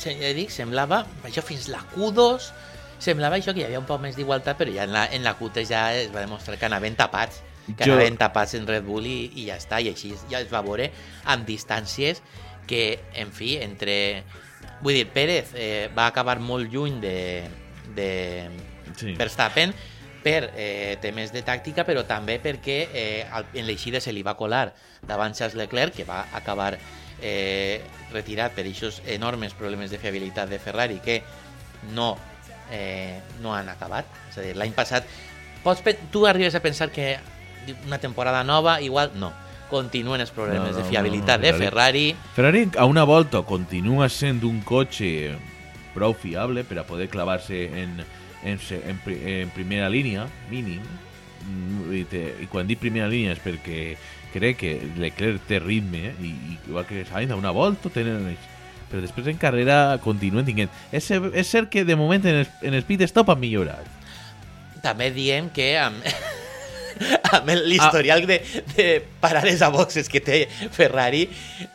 ja 0.00 0.14
dic, 0.36 0.50
semblava, 0.52 1.02
això 1.28 1.42
fins 1.44 1.68
la 1.72 1.82
Q2, 1.94 2.50
semblava 2.98 3.36
això 3.36 3.52
que 3.52 3.60
hi 3.60 3.66
havia 3.68 3.80
un 3.82 3.88
poc 3.88 4.00
més 4.00 4.16
d'igualtat, 4.16 4.56
però 4.56 4.72
ja 4.72 4.84
en 4.88 4.92
la, 4.94 5.04
en 5.12 5.24
la 5.24 5.34
Q3 5.38 5.66
ja 5.68 5.82
es 5.96 6.08
va 6.14 6.22
demostrar 6.24 6.56
que 6.56 6.64
anaven 6.68 6.96
tapats, 6.96 7.42
que 7.66 7.84
Jo- 7.84 7.92
anaven 7.96 8.16
tapats 8.16 8.54
en 8.56 8.64
Red 8.68 8.84
Bull 8.88 9.04
i, 9.10 9.18
i 9.36 9.48
ja 9.50 9.56
està, 9.60 9.82
i 9.84 9.90
així 9.92 10.14
ja 10.30 10.40
es 10.40 10.48
va 10.52 10.62
veure 10.64 10.88
amb 11.32 11.44
distàncies 11.48 12.22
que, 12.66 12.98
en 13.14 13.32
fi, 13.36 13.56
entre... 13.62 13.96
Vull 14.82 14.92
dir, 14.96 15.06
Pérez 15.08 15.52
eh, 15.56 15.88
va 15.96 16.06
acabar 16.10 16.36
molt 16.40 16.68
lluny 16.72 16.98
de, 17.00 17.18
de 17.96 18.08
Sí. 18.96 19.12
Verstappen 19.18 19.72
per 20.26 20.50
eh, 20.58 20.98
temes 20.98 21.30
de 21.30 21.44
tàctica, 21.46 21.84
però 21.86 22.02
també 22.02 22.40
perquè 22.42 22.76
eh, 22.90 23.42
en 23.54 23.66
l'eixida 23.68 24.00
se 24.02 24.10
li 24.10 24.24
va 24.26 24.34
colar 24.34 24.72
davant 25.06 25.36
Charles 25.38 25.54
Leclerc, 25.54 25.94
que 25.94 26.06
va 26.08 26.24
acabar 26.34 26.72
eh, 26.74 27.78
retirat 28.10 28.56
per 28.56 28.64
aquests 28.66 29.04
enormes 29.14 29.54
problemes 29.54 29.94
de 29.94 30.00
fiabilitat 30.02 30.50
de 30.50 30.58
Ferrari 30.58 30.98
que 31.04 31.20
no, 31.94 32.16
eh, 32.74 33.20
no 33.38 33.54
han 33.54 33.70
acabat. 33.70 34.10
És 34.32 34.40
a 34.40 34.48
dir, 34.48 34.56
l'any 34.58 34.74
passat 34.74 35.06
pots, 35.62 35.86
tu 36.10 36.26
arribes 36.26 36.58
a 36.58 36.64
pensar 36.64 36.90
que 36.90 37.20
una 37.86 38.02
temporada 38.02 38.42
nova, 38.42 38.80
igual 38.80 39.14
no. 39.14 39.30
Continuen 39.70 40.22
els 40.22 40.30
problemes 40.30 40.70
No, 40.72 40.74
no, 40.74 40.82
de 40.82 40.90
fiabilitat 40.90 41.40
no, 41.40 41.46
no, 41.46 41.52
de 41.52 41.64
Ferrari. 41.68 42.06
Ferrari 42.34 42.66
a 42.78 42.84
una 42.86 43.06
volta 43.06 43.42
continua 43.46 44.10
sent 44.10 44.42
un 44.46 44.58
cotxe 44.66 45.34
prou 45.94 46.14
fiable 46.18 46.62
per 46.66 46.82
a 46.82 46.86
poder 46.86 47.08
clavar-se 47.10 47.64
en, 47.82 48.00
en, 48.44 48.60
en, 48.60 49.00
en 49.06 49.50
primera 49.54 49.88
línia, 49.88 50.26
mínim. 50.50 50.82
Mm, 51.46 51.94
I, 51.94 52.04
te, 52.10 52.22
I 52.42 52.48
quan 52.50 52.66
dic 52.66 52.80
primera 52.82 53.08
línia 53.10 53.36
és 53.36 53.42
perquè 53.42 53.96
crec 54.36 54.58
que 54.60 54.74
Leclerc 55.00 55.46
té 55.48 55.60
ritme 55.62 56.12
i, 56.20 56.32
i 56.32 56.58
igual 56.68 56.86
que 56.88 57.04
Sainz 57.08 57.32
a 57.32 57.38
una 57.38 57.54
volta 57.54 57.92
tenen 57.92 58.28
ells. 58.32 58.52
però 58.86 59.00
després 59.02 59.26
en 59.26 59.38
carrera 59.40 59.98
continuen 59.98 60.46
tinguent. 60.46 60.70
És, 60.94 61.10
és 61.10 61.48
cert 61.48 61.70
que 61.72 61.82
de 61.84 61.96
moment 61.98 62.22
en 62.22 62.42
el, 62.44 62.48
en 62.62 62.74
el 62.74 62.84
pit 62.86 63.02
stop 63.08 63.32
han 63.32 63.40
millorat. 63.42 63.86
també 64.82 65.08
diem 65.10 65.48
que 65.50 65.72
amb, 65.80 66.04
amb 67.34 67.50
l'historial 67.66 68.22
de, 68.28 68.38
de 68.76 68.86
parades 69.20 69.62
a 69.62 69.72
boxes 69.74 70.06
que 70.08 70.20
té 70.22 70.44
Ferrari, 70.70 71.24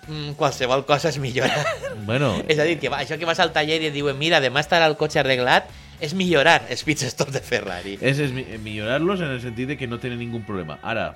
mm, 0.07 0.37
qualsevol 0.39 0.85
cosa 0.85 1.09
es 1.09 1.19
millora. 1.19 1.65
Bueno, 2.05 2.37
És 2.47 2.59
a 2.59 2.63
dir, 2.63 2.79
que 2.79 2.89
va, 2.89 3.01
això 3.03 3.19
que 3.19 3.27
vas 3.27 3.43
al 3.43 3.51
taller 3.51 3.81
i 3.81 3.89
et 3.91 3.95
diuen 3.97 4.17
mira, 4.17 4.39
demà 4.39 4.63
estarà 4.63 4.87
el 4.87 4.95
cotxe 4.95 5.19
arreglat, 5.19 5.67
és 6.01 6.13
millorar 6.17 6.63
els 6.69 6.83
pit 6.83 6.99
stops 7.05 7.31
de 7.33 7.39
Ferrari. 7.45 7.97
és, 8.01 8.19
és 8.19 8.31
mi- 8.33 8.47
millorar-los 8.63 9.21
en 9.21 9.35
el 9.37 9.41
sentit 9.41 9.67
de 9.69 9.77
que 9.77 9.87
no 9.87 9.99
tenen 9.99 10.19
ningún 10.19 10.43
problema. 10.43 10.79
Ara, 10.81 11.11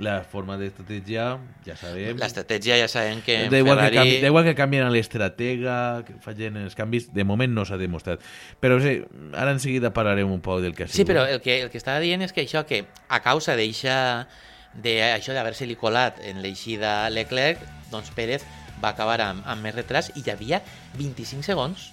la 0.00 0.22
forma 0.24 0.56
d'estratègia, 0.56 1.34
ja 1.66 1.74
sabem... 1.76 2.16
L'estratègia 2.16 2.78
ja 2.80 2.86
sabem 2.88 3.20
que 3.20 3.34
en 3.44 3.52
igual, 3.54 3.76
que 3.76 3.84
Ferrari... 3.84 3.96
canvi, 3.98 4.26
igual 4.26 4.44
que 4.46 4.54
canvien 4.56 4.88
l'estratega, 4.94 5.74
que 6.06 6.14
facin 6.24 6.56
els 6.56 6.74
canvis, 6.78 7.10
de 7.12 7.24
moment 7.28 7.52
no 7.52 7.66
s'ha 7.68 7.76
demostrat. 7.76 8.22
Però 8.62 8.78
sí, 8.80 8.94
ara 9.36 9.52
en 9.52 9.60
seguida 9.60 9.92
parlarem 9.92 10.30
un 10.32 10.40
poc 10.40 10.62
del 10.64 10.74
que 10.74 10.84
ha 10.84 10.88
Sí, 10.88 11.02
sigut. 11.02 11.10
però 11.12 11.26
el 11.28 11.42
que, 11.44 11.60
el 11.66 11.68
que 11.70 11.76
estava 11.78 12.00
dient 12.00 12.22
és 12.24 12.32
que 12.32 12.46
això 12.46 12.64
que 12.66 12.86
a 13.08 13.20
causa 13.20 13.56
d'eixa 13.60 14.26
de 14.72 14.96
això 15.12 15.34
d'haver-se-li 15.36 15.76
colat 15.76 16.20
en 16.24 16.40
l'eixida 16.40 17.10
Leclerc, 17.10 17.60
doncs 17.90 18.08
Pérez 18.14 18.46
va 18.80 18.94
acabar 18.94 19.20
amb, 19.20 19.42
amb 19.44 19.60
més 19.66 19.74
retras 19.74 20.12
i 20.14 20.22
hi 20.24 20.30
havia 20.32 20.62
25 20.96 21.42
segons. 21.44 21.90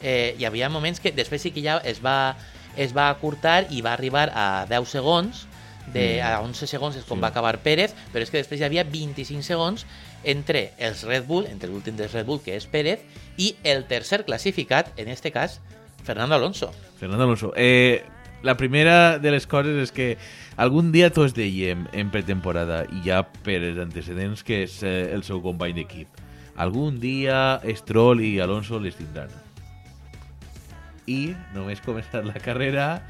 Eh, 0.00 0.34
hi 0.38 0.44
havia 0.48 0.68
moments 0.72 1.00
que 1.00 1.12
després 1.12 1.42
sí 1.42 1.50
que 1.52 1.62
ja 1.64 1.78
es 1.84 2.00
va, 2.04 2.36
es 2.76 2.94
va 2.96 3.10
acurtar 3.10 3.66
i 3.70 3.82
va 3.84 3.92
arribar 3.92 4.30
a 4.34 4.66
10 4.70 4.88
segons, 4.88 5.46
de, 5.92 6.20
a 6.22 6.40
11 6.40 6.66
segons 6.70 6.96
és 6.96 7.04
com 7.04 7.18
Sí. 7.18 7.22
va 7.24 7.28
acabar 7.28 7.58
Pérez, 7.64 7.94
però 8.12 8.22
és 8.22 8.30
que 8.30 8.38
després 8.38 8.60
hi 8.60 8.64
havia 8.64 8.84
25 8.84 9.42
segons 9.42 9.86
entre 10.24 10.72
els 10.78 11.02
Red 11.04 11.26
Bull, 11.26 11.46
entre 11.46 11.70
l'últim 11.70 11.96
dels 11.96 12.12
Red 12.12 12.26
Bull, 12.26 12.40
que 12.44 12.54
és 12.56 12.66
Pérez, 12.66 13.00
i 13.36 13.54
el 13.64 13.86
tercer 13.88 14.24
classificat, 14.24 14.92
en 14.96 15.08
este 15.08 15.32
cas, 15.32 15.60
Fernando 16.04 16.34
Alonso. 16.34 16.70
Fernando 16.98 17.24
Alonso. 17.24 17.52
Eh, 17.56 18.04
la 18.42 18.56
primera 18.56 19.18
de 19.18 19.30
les 19.30 19.46
coses 19.46 19.76
és 19.82 19.92
que 19.92 20.16
algun 20.56 20.92
dia 20.92 21.10
tots 21.12 21.34
dèiem 21.36 21.88
en 21.92 22.10
pretemporada, 22.12 22.84
i 22.88 23.02
ja 23.08 23.24
per 23.44 23.58
els 23.60 23.78
antecedents, 23.80 24.44
que 24.44 24.62
és 24.64 24.82
eh, 24.82 25.10
el 25.12 25.24
seu 25.24 25.42
company 25.42 25.74
d'equip. 25.76 26.08
Algun 26.56 27.00
dia 27.00 27.60
Stroll 27.76 28.20
i 28.20 28.38
Alonso 28.40 28.78
les 28.78 28.96
tindran. 28.96 29.28
I 31.10 31.34
només 31.56 31.82
començar 31.82 32.22
la 32.26 32.38
carrera 32.38 33.00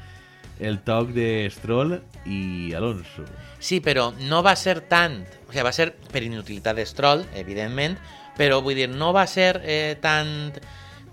el 0.61 0.79
toc 0.85 1.09
de 1.15 1.49
Stroll 1.53 1.95
i 2.29 2.73
Alonso. 2.77 3.25
Sí, 3.59 3.81
però 3.81 4.11
no 4.29 4.41
va 4.45 4.55
ser 4.55 4.79
tant... 4.89 5.21
O 5.47 5.51
sigui, 5.51 5.65
va 5.65 5.73
ser 5.75 5.89
per 6.13 6.21
inutilitat 6.23 6.77
de 6.77 6.85
Stroll, 6.85 7.25
evidentment, 7.35 7.97
però 8.37 8.61
vull 8.63 8.77
dir, 8.77 8.87
no 8.89 9.09
va 9.13 9.25
ser 9.27 9.57
eh, 9.65 9.97
tant 10.01 10.53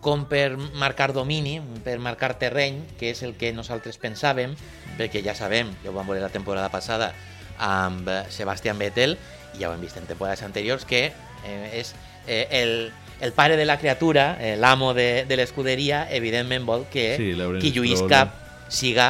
com 0.05 0.27
per 0.31 0.57
marcar 0.79 1.11
domini, 1.16 1.57
per 1.85 1.96
marcar 1.98 2.37
terreny, 2.38 2.85
que 3.01 3.11
és 3.14 3.24
el 3.27 3.35
que 3.40 3.51
nosaltres 3.57 3.98
pensàvem, 3.98 4.55
perquè 5.01 5.24
ja 5.24 5.35
sabem, 5.35 5.72
ja 5.83 5.90
ho 5.90 5.96
vam 5.96 6.07
veure 6.07 6.22
la 6.22 6.33
temporada 6.35 6.70
passada 6.70 7.11
amb 7.59 8.07
eh, 8.07 8.20
Sebastian 8.31 8.79
Vettel, 8.79 9.16
i 9.57 9.64
ja 9.64 9.72
ho 9.72 9.74
hem 9.74 9.83
vist 9.83 9.98
en 9.98 10.07
temporades 10.07 10.44
anteriors, 10.46 10.87
que 10.87 11.09
eh, 11.09 11.81
és 11.81 11.96
eh, 12.29 12.46
el, 12.61 12.92
el 13.21 13.33
pare 13.33 13.57
de 13.57 13.65
la 13.65 13.79
criatura, 13.79 14.37
eh, 14.41 14.57
l'amo 14.57 14.93
de, 14.95 15.25
de 15.29 15.37
l'escuderia, 15.37 16.07
evidentment 16.11 16.67
vol 16.67 16.87
que 16.91 17.17
Sí, 17.17 17.33
qui 17.59 17.73
lluïsca 17.75 18.27
Stroll. 18.27 18.69
siga 18.69 19.09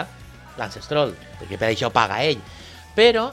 Lance 0.59 0.83
Stroll, 0.83 1.13
perquè 1.39 1.59
per 1.61 1.69
això 1.73 1.91
paga 1.93 2.23
ell. 2.25 2.41
Però 2.97 3.29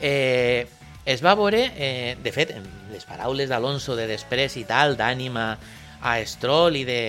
eh, 0.00 0.66
es 1.04 1.24
va 1.24 1.34
veure, 1.34 1.72
eh, 1.76 2.16
de 2.22 2.32
fet, 2.32 2.54
en 2.56 2.64
les 2.92 3.04
paraules 3.04 3.50
d'Alonso 3.50 3.96
de 3.98 4.06
després 4.06 4.56
i 4.56 4.64
tal, 4.64 4.96
d'ànima 4.96 5.52
a 6.00 6.14
Stroll 6.24 6.78
i 6.80 6.84
de... 6.88 7.00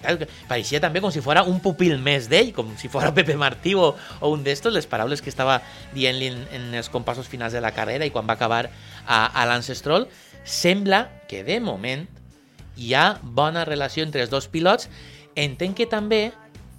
tal, 0.00 0.22
Pareixia 0.48 0.80
també 0.80 1.02
com 1.02 1.12
si 1.12 1.20
fora 1.20 1.42
un 1.42 1.58
pupil 1.60 1.98
més 1.98 2.30
d'ell, 2.30 2.54
com 2.56 2.70
si 2.78 2.88
fora 2.88 3.12
Pepe 3.14 3.36
Martí 3.36 3.74
o, 3.74 3.90
o 4.20 4.30
un 4.30 4.44
d'estos, 4.46 4.72
les 4.72 4.86
paraules 4.86 5.20
que 5.20 5.28
estava 5.28 5.58
dient-li 5.92 6.30
en, 6.30 6.40
en 6.56 6.70
els 6.80 6.88
compassos 6.88 7.28
finals 7.28 7.52
de 7.52 7.60
la 7.60 7.74
carrera 7.76 8.06
i 8.06 8.14
quan 8.14 8.30
va 8.30 8.38
acabar 8.38 8.70
a, 9.06 9.26
a 9.26 9.44
Lance 9.50 9.74
Stroll, 9.74 10.08
sembla 10.44 11.08
que 11.28 11.44
de 11.44 11.60
moment 11.60 12.08
hi 12.80 12.94
ha 12.96 13.20
bona 13.22 13.66
relació 13.68 14.04
entre 14.06 14.24
els 14.24 14.32
dos 14.32 14.48
pilots. 14.48 14.88
Entenc 15.36 15.76
que 15.78 15.86
també 15.90 16.30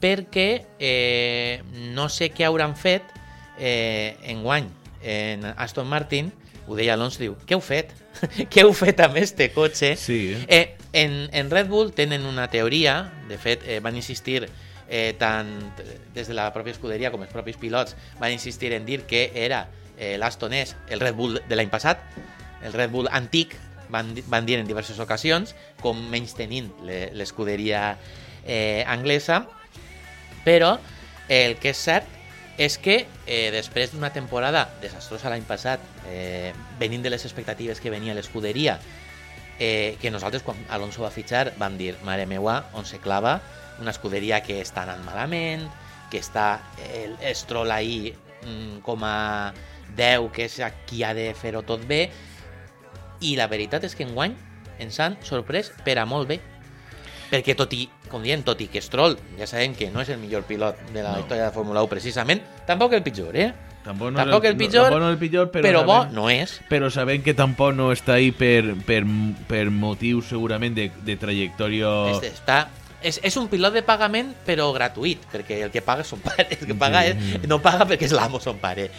perquè 0.02 0.50
eh, 0.82 1.62
no 1.94 2.10
sé 2.10 2.32
què 2.34 2.48
hauran 2.48 2.74
fet 2.76 3.06
eh, 3.60 4.18
en 4.26 4.42
guany 4.42 4.68
en 5.02 5.46
Aston 5.56 5.88
Martin, 5.90 6.32
ho 6.68 6.76
deia 6.78 6.94
Alonso, 6.94 7.22
diu, 7.22 7.36
què 7.46 7.56
heu 7.58 7.62
fet? 7.62 7.94
què 8.52 8.66
heu 8.66 8.74
fet 8.78 9.02
amb 9.02 9.18
este 9.22 9.50
cotxe? 9.54 9.96
Sí. 9.98 10.34
Eh, 10.48 10.78
en, 10.94 11.24
en 11.34 11.50
Red 11.54 11.70
Bull 11.70 11.94
tenen 11.98 12.26
una 12.30 12.50
teoria, 12.54 13.12
de 13.30 13.38
fet, 13.42 13.66
eh, 13.66 13.80
van 13.82 13.98
insistir 13.98 14.44
eh, 14.92 15.14
tant 15.18 15.50
des 16.14 16.28
de 16.28 16.36
la 16.38 16.50
pròpia 16.54 16.76
escuderia 16.76 17.14
com 17.14 17.24
els 17.24 17.32
propis 17.32 17.58
pilots 17.58 17.96
van 18.20 18.34
insistir 18.34 18.74
en 18.76 18.86
dir 18.86 19.02
que 19.10 19.30
era 19.34 19.64
eh, 19.98 20.18
l'Aston 20.20 20.54
és 20.58 20.76
el 20.92 21.02
Red 21.02 21.16
Bull 21.18 21.40
de 21.48 21.58
l'any 21.58 21.72
passat, 21.72 22.04
el 22.62 22.74
Red 22.74 22.92
Bull 22.94 23.10
antic, 23.10 23.56
van, 23.92 24.14
van 24.32 24.48
dir 24.48 24.60
en 24.60 24.68
diverses 24.68 25.00
ocasions, 25.04 25.56
com 25.82 26.00
menys 26.12 26.34
tenint 26.38 26.72
l'escuderia 26.88 27.98
eh, 28.46 28.84
anglesa, 28.88 29.44
però 30.46 30.78
eh, 31.28 31.46
el 31.46 31.58
que 31.62 31.76
és 31.76 31.84
cert 31.86 32.18
és 32.62 32.78
que 32.78 33.06
eh, 33.26 33.50
després 33.54 33.94
d'una 33.94 34.12
temporada 34.14 34.68
desastrosa 34.82 35.32
l'any 35.32 35.46
passat, 35.48 35.82
eh, 36.10 36.52
venint 36.80 37.04
de 37.04 37.14
les 37.14 37.24
expectatives 37.26 37.80
que 37.82 37.94
venia 37.94 38.16
l'escuderia, 38.18 38.78
eh, 39.58 39.98
que 40.02 40.12
nosaltres 40.12 40.44
quan 40.44 40.60
Alonso 40.70 41.06
va 41.06 41.14
fitxar 41.14 41.56
vam 41.58 41.78
dir, 41.80 41.96
mare 42.06 42.28
meua, 42.30 42.62
on 42.78 42.86
se 42.86 43.00
clava, 43.02 43.40
una 43.82 43.94
escuderia 43.96 44.42
que 44.46 44.60
està 44.62 44.84
anant 44.86 45.02
malament, 45.06 45.66
que 46.12 46.20
està 46.20 46.60
el 46.92 47.16
Stroll 47.34 47.72
ahí 47.72 48.12
mm, 48.44 48.82
com 48.86 49.06
a 49.08 49.54
10, 49.96 50.28
que 50.36 50.46
és 50.46 50.60
qui 50.88 51.02
ha 51.04 51.16
de 51.18 51.32
fer-ho 51.38 51.64
tot 51.68 51.84
bé, 51.88 52.10
i 53.22 53.36
la 53.38 53.48
veritat 53.48 53.84
és 53.88 53.96
que 53.96 54.04
enguany 54.08 54.34
ens 54.82 55.00
han 55.00 55.18
sorprès 55.24 55.72
per 55.86 55.98
a 56.02 56.06
molt 56.10 56.28
bé. 56.28 56.40
Perquè 57.32 57.54
tot 57.56 57.72
i, 57.72 57.86
com 58.12 58.24
diem, 58.26 58.42
tot 58.44 58.60
i 58.60 58.68
que 58.68 58.82
Stroll, 58.84 59.14
ja 59.40 59.48
sabem 59.48 59.72
que 59.78 59.88
no 59.90 60.02
és 60.04 60.10
el 60.12 60.18
millor 60.20 60.44
pilot 60.44 60.76
de 60.92 61.02
la 61.04 61.14
No. 61.14 61.20
història 61.22 61.46
de 61.46 61.50
la 61.50 61.56
Fórmula 61.56 61.84
1 61.86 61.88
precisament, 61.90 62.42
tampoc 62.68 62.92
el 62.94 63.04
pitjor, 63.04 63.38
eh? 63.38 63.54
Tampoc, 63.86 64.12
Tampoc 64.14 64.44
el 64.46 64.54
no- 64.54 64.60
pitjor, 64.60 64.84
tampoc 64.90 65.00
no 65.02 65.10
el 65.10 65.18
pitjor, 65.18 65.48
però, 65.50 65.64
Però, 65.64 65.84
bo 65.86 65.94
sabem- 66.02 66.12
no 66.14 66.30
és. 66.30 66.60
però 66.70 66.90
sabem 66.92 67.24
que 67.24 67.34
tampoc 67.34 67.74
no 67.74 67.92
està 67.94 68.14
ahí 68.20 68.32
per, 68.32 68.76
per, 68.86 69.04
per 69.48 69.70
motius 69.72 70.28
segurament 70.28 70.76
de, 70.76 70.92
de 71.06 71.16
trajectòria... 71.18 71.88
Este 72.12 72.28
Està, 72.36 72.68
és, 73.02 73.20
és 73.24 73.38
un 73.38 73.48
pilot 73.48 73.74
de 73.74 73.82
pagament, 73.82 74.36
però 74.46 74.68
gratuït, 74.76 75.24
perquè 75.32 75.64
el 75.64 75.72
que 75.72 75.82
paga 75.82 76.04
son 76.04 76.20
pare. 76.20 76.50
El 76.60 76.68
que 76.68 76.76
paga 76.76 77.06
és, 77.08 77.16
no 77.48 77.62
paga 77.64 77.88
perquè 77.88 78.06
és 78.06 78.12
l'amo 78.14 78.40
son 78.44 78.60
pare. 78.62 78.92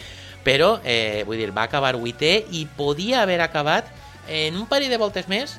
Però, 0.43 0.79
eh, 0.83 1.23
vull 1.25 1.37
dir, 1.37 1.53
va 1.55 1.63
acabar 1.69 1.95
vuitè 1.95 2.43
i 2.51 2.65
podia 2.75 3.21
haver 3.21 3.39
acabat 3.45 3.87
en 4.27 4.55
un 4.57 4.65
parell 4.67 4.89
de 4.89 4.97
voltes 4.97 5.27
més 5.27 5.57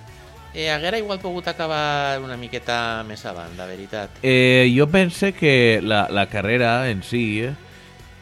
eh, 0.55 0.71
haguera 0.71 0.99
igual 0.99 1.19
pogut 1.21 1.49
acabar 1.51 2.21
una 2.23 2.37
miqueta 2.39 3.03
més 3.09 3.25
avant, 3.27 3.51
la 3.59 3.67
veritat. 3.67 4.11
Eh, 4.23 4.73
jo 4.77 4.87
pense 4.89 5.33
que 5.35 5.81
la, 5.83 6.07
la 6.11 6.29
carrera 6.31 6.89
en 6.91 7.03
si 7.03 7.43
eh, 7.43 7.53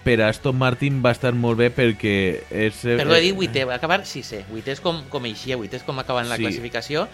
per 0.02 0.16
a 0.22 0.28
Aston 0.32 0.56
Martin 0.58 1.02
va 1.04 1.12
estar 1.14 1.30
molt 1.36 1.58
bé 1.60 1.68
perquè 1.70 2.14
és... 2.50 2.80
eh, 2.88 2.96
Perdó, 2.96 3.14
he 3.14 3.20
dit 3.28 3.36
vuitè, 3.36 3.62
va 3.68 3.76
acabar 3.76 4.00
sisè. 4.08 4.42
Vuitè 4.50 4.72
és 4.74 4.80
com, 4.82 5.02
com 5.12 5.28
eixia, 5.28 5.56
vuitè 5.60 5.76
és 5.78 5.84
com 5.86 5.98
acaba 6.02 6.24
en 6.24 6.28
la 6.32 6.36
Sí. 6.40 6.42
classificació. 6.48 7.06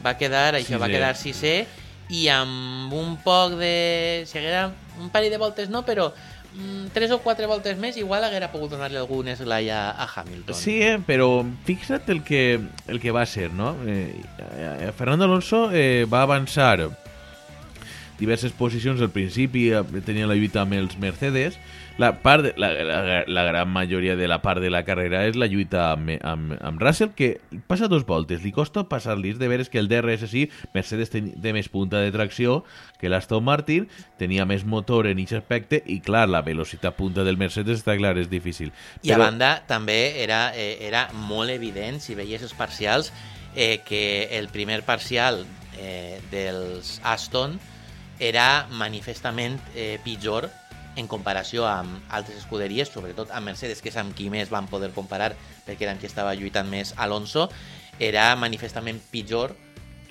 Va 0.00 0.14
quedar, 0.16 0.54
això, 0.56 0.78
va 0.80 0.86
Sisè. 0.88 0.94
quedar 0.96 1.16
sisè 1.20 1.54
i 2.10 2.28
amb 2.32 2.92
un 2.96 3.18
poc 3.22 3.58
de... 3.60 4.22
Si 4.26 4.38
haguera 4.38 4.70
un 4.98 5.10
parell 5.12 5.30
de 5.34 5.38
voltes 5.38 5.68
no, 5.68 5.82
però 5.84 6.08
tres 6.92 7.12
o 7.14 7.20
quatre 7.22 7.46
voltes 7.46 7.78
més 7.78 7.96
igual 8.00 8.24
haguera 8.26 8.50
pogut 8.50 8.72
donar-li 8.72 8.98
algun 8.98 9.28
esglai 9.30 9.70
a, 9.70 9.90
a 9.94 10.06
Hamilton. 10.08 10.56
Sí, 10.58 10.80
eh, 10.82 10.98
però 11.06 11.44
fixa't 11.66 12.10
el 12.10 12.24
que, 12.26 12.60
el 12.90 13.00
que 13.00 13.14
va 13.14 13.24
ser, 13.26 13.52
no? 13.54 13.76
Eh, 13.86 14.16
eh, 14.38 14.90
Fernando 14.98 15.28
Alonso 15.28 15.68
eh, 15.72 16.06
va 16.10 16.24
avançar 16.26 16.90
diverses 18.18 18.52
posicions 18.52 19.00
al 19.00 19.12
principi, 19.14 19.70
eh, 19.70 20.02
tenia 20.04 20.28
la 20.28 20.36
lluita 20.36 20.64
amb 20.64 20.76
els 20.76 20.98
Mercedes, 21.00 21.56
la, 22.00 22.22
part 22.22 22.42
de, 22.42 22.54
la, 22.56 22.70
la, 22.72 23.24
la 23.26 23.42
gran 23.44 23.68
majoria 23.68 24.16
de 24.16 24.26
la 24.26 24.40
part 24.40 24.62
de 24.62 24.70
la 24.72 24.82
carrera 24.86 25.26
és 25.28 25.36
la 25.36 25.46
lluita 25.52 25.90
amb, 25.92 26.14
amb, 26.24 26.54
amb 26.56 26.80
Russell, 26.80 27.12
que 27.16 27.34
passa 27.68 27.90
dos 27.92 28.06
voltes, 28.08 28.40
li 28.40 28.52
costa 28.56 28.86
passar-li, 28.88 29.34
de 29.36 29.50
veres 29.52 29.68
que 29.68 29.78
el 29.82 29.90
DRS 29.90 30.24
sí, 30.32 30.46
Mercedes 30.72 31.12
ten, 31.12 31.28
té 31.44 31.52
més 31.52 31.68
punta 31.68 32.00
de 32.00 32.12
tracció 32.14 32.62
que 33.00 33.10
l'Aston 33.12 33.44
Martin, 33.44 33.88
tenia 34.20 34.46
més 34.48 34.64
motor 34.64 35.10
en 35.10 35.20
aquest 35.20 35.42
aspecte, 35.42 35.82
i 35.84 35.98
clar, 36.04 36.24
la 36.32 36.40
velocitat 36.46 36.96
punta 36.96 37.24
del 37.26 37.36
Mercedes 37.40 37.82
està 37.82 37.98
clar, 38.00 38.14
és 38.16 38.30
difícil. 38.32 38.72
I 39.04 39.12
a 39.12 39.20
banda, 39.20 39.52
també 39.68 40.22
era, 40.24 40.54
eh, 40.56 40.78
era 40.88 41.10
molt 41.28 41.52
evident, 41.52 42.00
si 42.00 42.16
veies 42.16 42.40
els 42.46 42.56
parcials, 42.56 43.12
eh, 43.54 43.82
que 43.84 44.30
el 44.38 44.48
primer 44.48 44.80
parcial 44.88 45.44
eh, 45.76 46.16
dels 46.32 46.96
Aston 47.04 47.58
era 48.20 48.66
manifestament 48.72 49.60
eh, 49.74 49.98
pitjor 50.04 50.48
en 50.96 51.06
comparació 51.08 51.66
amb 51.68 52.10
altres 52.10 52.40
escuderies, 52.40 52.90
sobretot 52.90 53.30
amb 53.30 53.50
Mercedes, 53.52 53.82
que 53.82 53.90
és 53.92 53.98
amb 54.00 54.14
qui 54.16 54.30
més 54.32 54.50
van 54.50 54.68
poder 54.70 54.90
comparar, 54.96 55.34
perquè 55.66 55.86
era 55.86 55.94
amb 55.94 56.02
qui 56.02 56.10
estava 56.10 56.34
lluitant 56.34 56.68
més 56.70 56.94
Alonso, 56.96 57.48
era 58.00 58.34
manifestament 58.36 59.00
pitjor 59.12 59.54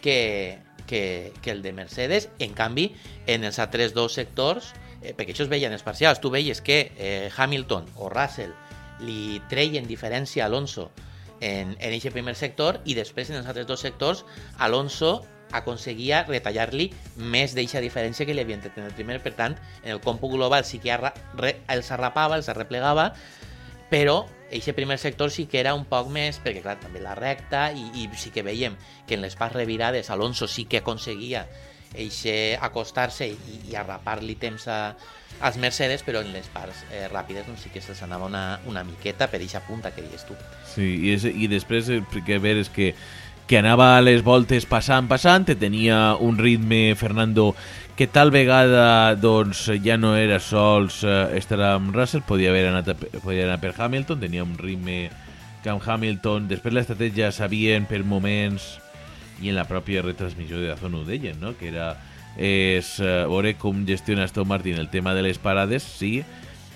que, 0.01 0.59
que, 0.87 1.33
que 1.41 1.51
el 1.51 1.61
de 1.61 1.73
Mercedes. 1.73 2.29
En 2.39 2.55
canvi, 2.55 2.89
en 3.27 3.43
els 3.43 3.59
altres 3.59 3.93
dos 3.93 4.15
sectors, 4.15 4.73
eh, 5.01 5.13
perquè 5.13 5.35
això 5.35 5.45
es 5.45 5.51
veia 5.51 5.67
en 5.67 5.75
els 5.75 5.85
parcials, 5.85 6.21
tu 6.21 6.31
veies 6.31 6.61
que 6.61 6.81
eh, 6.95 7.29
Hamilton 7.35 7.89
o 7.97 8.09
Russell 8.13 8.55
li 9.03 9.39
treien 9.51 9.87
diferència 9.87 10.43
a 10.43 10.49
Alonso 10.49 10.89
en, 11.39 11.75
en 11.79 11.93
aquest 11.93 12.13
primer 12.13 12.35
sector 12.35 12.81
i 12.85 12.95
després 12.97 13.29
en 13.31 13.39
els 13.39 13.47
altres 13.47 13.67
dos 13.67 13.79
sectors 13.79 14.25
Alonso 14.59 15.21
aconseguia 15.55 16.23
retallar-li 16.27 16.89
més 17.17 17.55
d'eixa 17.57 17.81
diferència 17.83 18.25
que 18.25 18.35
li 18.35 18.43
havien 18.43 18.61
tret 18.63 18.77
en 18.77 18.89
el 18.89 18.95
primer. 18.97 19.19
Per 19.23 19.33
tant, 19.37 19.57
en 19.83 19.93
el 19.95 20.01
còmput 20.03 20.35
global 20.35 20.65
sí 20.67 20.81
que 20.83 20.93
els 20.93 21.91
arrapava, 21.91 22.37
els 22.37 22.49
arreplegava, 22.51 23.11
però 23.89 24.21
aquest 24.49 24.75
primer 24.77 24.97
sector 24.97 25.31
sí 25.31 25.45
que 25.45 25.59
era 25.59 25.73
un 25.77 25.85
poc 25.89 26.09
més, 26.13 26.39
perquè 26.41 26.61
clar, 26.65 26.79
també 26.81 27.01
la 27.01 27.15
recta, 27.17 27.69
i, 27.71 27.89
i 28.01 28.09
sí 28.17 28.33
que 28.33 28.45
veiem 28.45 28.77
que 29.07 29.17
en 29.17 29.25
les 29.25 29.35
parts 29.37 29.57
revirades 29.57 30.09
Alonso 30.09 30.47
sí 30.47 30.65
que 30.65 30.81
aconseguia 30.81 31.45
eixe 31.97 32.57
acostar-se 32.61 33.25
i, 33.29 33.37
i 33.71 33.75
arrapar-li 33.77 34.35
temps 34.37 34.67
a, 34.69 34.93
als 35.41 35.57
Mercedes, 35.57 36.03
però 36.05 36.21
en 36.21 36.33
les 36.33 36.49
parts 36.53 36.83
eh, 36.91 37.07
ràpides 37.09 37.47
doncs 37.47 37.65
sí 37.65 37.71
que 37.73 37.81
se'ls 37.81 38.03
anava 38.05 38.27
una, 38.29 38.43
una 38.69 38.83
miqueta 38.85 39.29
per 39.31 39.41
eixa 39.41 39.63
punta 39.65 39.93
que 39.95 40.05
dius 40.05 40.27
tu. 40.27 40.37
Sí, 40.69 40.85
i, 40.85 41.13
és, 41.15 41.25
i 41.25 41.49
després 41.49 41.89
el 41.93 42.05
que 42.25 42.37
veres 42.41 42.69
que 42.73 42.93
que 43.49 43.57
anava 43.57 43.95
a 43.97 44.01
les 44.05 44.21
voltes 44.21 44.67
passant, 44.69 45.07
passant, 45.09 45.47
tenia 45.57 46.13
un 46.21 46.37
ritme, 46.37 46.93
Fernando, 46.93 47.55
que 47.97 48.05
tal 48.05 48.29
vegada 48.29 49.15
doncs, 49.17 49.63
ja 49.81 49.95
no 49.97 50.11
era 50.13 50.37
sols 50.37 50.99
eh, 51.01 51.33
estar 51.39 51.57
amb 51.71 51.89
Russell, 51.95 52.21
podia 52.21 52.51
haver 52.53 52.67
anat 52.69 52.91
a, 52.93 52.95
podia 53.23 53.47
anar 53.47 53.57
per 53.57 53.73
Hamilton, 53.73 54.21
tenia 54.21 54.45
un 54.45 54.53
ritme 54.53 54.99
que 55.63 55.73
amb 55.73 55.81
Hamilton, 55.81 56.45
després 56.51 56.77
l'estratègia 56.77 57.31
sabien 57.33 57.89
per 57.89 58.03
moments 58.05 58.75
i 59.41 59.49
en 59.49 59.57
la 59.57 59.65
pròpia 59.65 60.05
retransmissió 60.05 60.61
de 60.61 60.69
Dazón 60.69 61.01
ho 61.01 61.03
deien, 61.09 61.41
no? 61.41 61.55
que 61.57 61.73
era 61.73 61.95
és 62.37 62.99
eh, 63.01 63.25
veure 63.25 63.55
com 63.57 63.81
gestiona 63.89 64.29
Aston 64.29 64.45
Martin 64.47 64.77
el 64.77 64.93
tema 64.93 65.17
de 65.17 65.25
les 65.25 65.41
parades, 65.41 65.81
sí, 65.81 66.21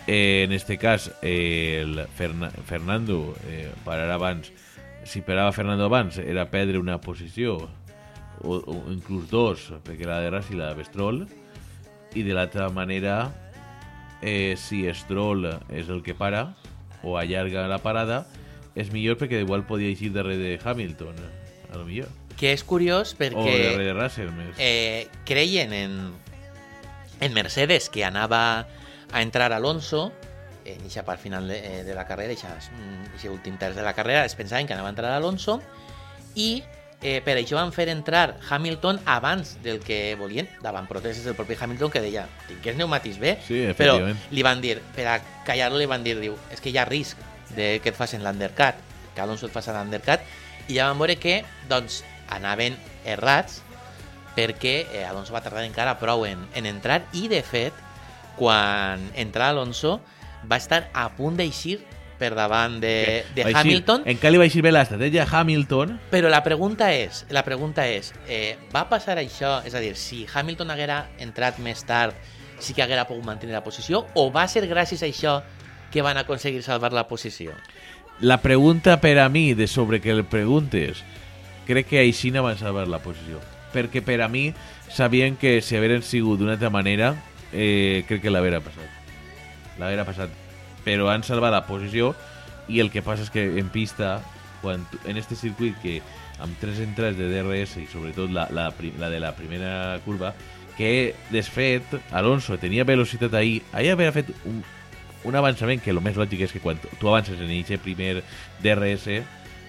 eh, 0.08 0.42
en 0.48 0.58
este 0.58 0.82
cas 0.82 1.12
eh, 1.22 1.86
el 1.86 2.02
Ferna 2.18 2.50
Fernando 2.66 3.38
eh, 3.46 3.70
pararà 3.86 4.18
abans 4.18 4.50
si 5.06 5.22
parava 5.22 5.52
Fernando 5.52 5.86
abans 5.86 6.18
era 6.18 6.50
perdre 6.52 6.80
una 6.80 7.00
posició 7.02 7.58
o, 8.44 8.58
o 8.58 8.76
inclús 8.92 9.30
dos 9.30 9.70
perquè 9.86 10.08
la 10.08 10.20
de 10.24 10.32
Ras 10.34 10.50
i 10.52 10.58
la 10.60 10.72
de 10.72 10.80
Bestrol 10.82 11.24
i 12.14 12.24
de 12.24 12.34
l'altra 12.36 12.70
manera 12.70 13.32
eh, 14.22 14.56
si 14.58 14.86
Stroll 14.94 15.48
és 15.70 15.90
el 15.90 16.02
que 16.04 16.16
para 16.16 16.54
o 17.04 17.18
allarga 17.20 17.68
la 17.68 17.82
parada 17.84 18.24
és 18.76 18.90
millor 18.94 19.20
perquè 19.20 19.44
igual 19.44 19.68
podia 19.68 19.92
eixir 19.92 20.14
darrere 20.16 20.56
de 20.56 20.60
Hamilton 20.64 21.20
a 21.74 21.78
lo 21.78 21.86
millor. 21.86 22.08
Que 22.40 22.54
és 22.56 22.64
curiós 22.66 23.14
o 23.14 23.20
perquè 23.20 23.52
darrere 23.52 23.90
de 23.92 23.94
Russell 23.98 24.32
més. 24.34 24.56
eh, 24.58 25.10
creien 25.28 25.74
en, 25.74 25.98
en 27.20 27.34
Mercedes 27.36 27.90
que 27.90 28.06
anava 28.06 28.66
a 29.12 29.22
entrar 29.22 29.52
Alonso 29.54 30.12
en 30.66 30.86
eixa 30.86 31.04
part 31.08 31.22
final 31.22 31.48
de, 31.48 31.58
eh, 31.58 31.84
de 31.84 31.96
la 31.96 32.06
carrera, 32.08 32.34
aquest 32.34 33.28
últim 33.32 33.58
terç 33.58 33.76
de 33.76 33.84
la 33.86 33.94
carrera, 33.94 34.26
es 34.26 34.36
pensaven 34.36 34.68
que 34.68 34.74
anava 34.74 34.90
a 34.90 34.96
entrar 34.96 35.12
Alonso 35.12 35.60
i 36.36 36.64
eh, 37.04 37.20
per 37.26 37.36
això 37.38 37.60
van 37.60 37.74
fer 37.76 37.90
entrar 37.92 38.38
Hamilton 38.50 39.02
abans 39.06 39.58
del 39.64 39.82
que 39.84 40.16
volien, 40.20 40.48
davant 40.64 40.88
protestes 40.88 41.28
del 41.28 41.36
propi 41.36 41.58
Hamilton 41.60 41.92
que 41.92 42.02
deia, 42.02 42.26
tinc 42.48 42.66
els 42.66 42.80
pneumàtics 42.80 43.20
bé, 43.20 43.36
Sí, 43.46 43.66
però 43.78 44.00
li 44.32 44.46
van 44.46 44.64
dir, 44.64 44.80
per 44.96 45.10
a 45.12 45.20
callar-lo 45.46 45.82
li 45.82 45.90
van 45.90 46.06
dir, 46.06 46.16
diu, 46.22 46.38
és 46.54 46.64
que 46.64 46.72
hi 46.72 46.80
ha 46.80 46.88
risc 46.90 47.20
de 47.54 47.78
que 47.84 47.92
et 47.92 48.00
facin 48.00 48.24
l'undercut, 48.24 48.80
que 49.14 49.22
Alonso 49.22 49.50
et 49.50 49.54
faci 49.54 49.76
l'undercut, 49.76 50.24
i 50.70 50.80
ja 50.80 50.88
van 50.90 50.98
veure 51.02 51.20
que 51.20 51.42
doncs, 51.70 52.02
anaven 52.34 52.78
errats 53.06 53.60
perquè 54.34 54.88
eh, 54.88 55.04
Alonso 55.06 55.36
va 55.36 55.44
tardar 55.46 55.66
encara 55.68 55.98
prou 56.02 56.26
en, 56.26 56.48
en 56.58 56.66
entrar 56.66 57.04
i 57.14 57.28
de 57.30 57.44
fet 57.46 57.76
quan 58.40 59.04
entra 59.20 59.52
Alonso 59.52 60.00
va 60.50 60.58
estar 60.58 60.90
a 60.94 61.10
punt 61.16 61.38
d'eixir 61.40 61.80
per 62.20 62.34
davant 62.38 62.80
de, 62.80 63.24
de 63.36 63.42
eixir- 63.42 63.58
Hamilton 63.58 64.04
encara 64.06 64.32
li 64.32 64.38
va 64.40 64.46
eixir 64.46 64.62
bé 64.64 64.72
l'estratègia 64.72 65.26
Hamilton 65.30 65.98
però 66.12 66.30
la 66.30 66.44
pregunta 66.46 66.92
és, 66.94 67.26
la 67.34 67.44
pregunta 67.44 67.88
és 67.90 68.14
eh, 68.28 68.56
va 68.74 68.86
passar 68.90 69.18
això, 69.18 69.58
és 69.66 69.74
a 69.76 69.82
dir, 69.84 69.96
si 69.98 70.26
Hamilton 70.32 70.72
haguera 70.72 71.10
entrat 71.20 71.60
més 71.60 71.84
tard 71.84 72.16
sí 72.60 72.74
que 72.74 72.84
haguera 72.86 73.08
pogut 73.10 73.26
mantenir 73.26 73.54
la 73.58 73.64
posició 73.66 74.06
o 74.14 74.30
va 74.32 74.48
ser 74.48 74.68
gràcies 74.70 75.02
a 75.04 75.10
això 75.10 75.42
que 75.92 76.02
van 76.02 76.18
aconseguir 76.18 76.64
salvar 76.64 76.94
la 76.94 77.08
posició? 77.08 77.52
La 78.22 78.40
pregunta 78.42 79.02
per 79.02 79.18
a 79.20 79.28
mi, 79.30 79.54
de 79.54 79.68
sobre 79.68 80.00
que 80.02 80.10
el 80.12 80.24
preguntes, 80.26 81.04
crec 81.68 81.88
que 81.90 82.00
Aixina 82.00 82.42
van 82.42 82.58
salvar 82.58 82.88
la 82.88 82.98
posició. 83.04 83.42
Perquè 83.74 84.02
per 84.06 84.20
a 84.22 84.28
mi 84.30 84.54
sabien 84.90 85.36
que 85.36 85.60
si 85.62 85.76
hagueren 85.76 86.02
sigut 86.02 86.40
d'una 86.40 86.54
altra 86.56 86.70
manera, 86.74 87.16
eh, 87.52 88.06
crec 88.08 88.22
que 88.22 88.32
l'haguera 88.34 88.62
passat. 88.62 89.03
L'haguera 89.80 90.06
passat. 90.06 90.30
Però 90.84 91.08
han 91.10 91.24
salvat 91.24 91.52
la 91.56 91.64
posició 91.66 92.14
i 92.68 92.80
el 92.84 92.90
que 92.92 93.02
passa 93.04 93.24
és 93.24 93.32
que 93.32 93.44
en 93.60 93.70
pista, 93.70 94.18
quan, 94.62 94.86
en 95.06 95.18
este 95.18 95.36
circuit 95.36 95.76
que 95.82 96.02
amb 96.44 96.56
tres 96.60 96.80
entrades 96.84 97.18
de 97.18 97.28
DRS 97.32 97.78
i 97.80 97.88
sobretot 97.88 98.32
la, 98.32 98.48
la, 98.52 98.70
la 99.00 99.10
de 99.10 99.20
la 99.20 99.34
primera 99.36 100.00
curva, 100.06 100.34
que 100.78 101.14
desfet 101.30 101.84
Alonso 102.12 102.58
tenia 102.58 102.84
velocitat 102.84 103.34
ahir, 103.38 103.62
ahir 103.74 103.92
havia 103.94 104.12
fet 104.16 104.32
un, 104.50 104.64
un 105.30 105.36
avançament 105.38 105.80
que 105.84 105.92
el 105.94 106.02
més 106.02 106.18
lògic 106.18 106.42
és 106.48 106.52
que 106.56 106.60
quan 106.64 106.80
tu- 106.82 106.90
avances 107.12 107.38
en 107.40 107.52
aquest 107.54 107.84
primer 107.86 108.24
DRS 108.64 109.06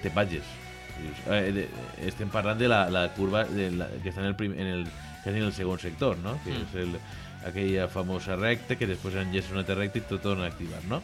te 0.02 0.10
vages 0.14 0.46
Dius, 0.94 1.20
eh, 1.28 1.66
estem 2.08 2.30
parlant 2.32 2.56
de 2.58 2.68
la, 2.70 2.86
la 2.88 3.08
curva 3.12 3.44
de 3.44 3.68
la, 3.76 3.90
que 4.02 4.08
està 4.14 4.22
en 4.22 4.30
el, 4.30 4.36
prim, 4.38 4.54
en 4.56 4.66
el, 4.78 4.84
que 5.22 5.28
és 5.30 5.36
en 5.36 5.44
el 5.44 5.52
segon 5.52 5.78
sector 5.82 6.16
no? 6.24 6.38
que 6.44 6.54
Mm. 6.54 6.64
és 6.64 6.74
el, 6.86 6.96
aquella 7.44 7.88
famosa 7.92 8.36
recta 8.40 8.78
que 8.80 8.88
després 8.88 9.16
enllaça 9.20 9.52
una 9.52 9.62
altra 9.64 9.78
recta 9.78 10.00
i 10.00 10.06
tot 10.08 10.22
torna 10.24 10.48
a 10.48 10.52
activar 10.52 10.80
no? 10.88 11.02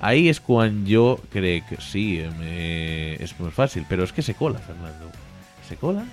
ahí 0.00 0.28
és 0.28 0.40
quan 0.40 0.82
jo 0.88 1.20
crec 1.32 1.76
sí, 1.80 2.20
eh, 2.20 3.16
és 3.20 3.34
molt 3.38 3.54
fàcil 3.56 3.86
però 3.88 4.04
és 4.04 4.12
que 4.12 4.24
se 4.24 4.34
cola 4.36 4.60
Fernando. 4.64 5.10
Se 5.64 5.78
cola. 5.80 6.04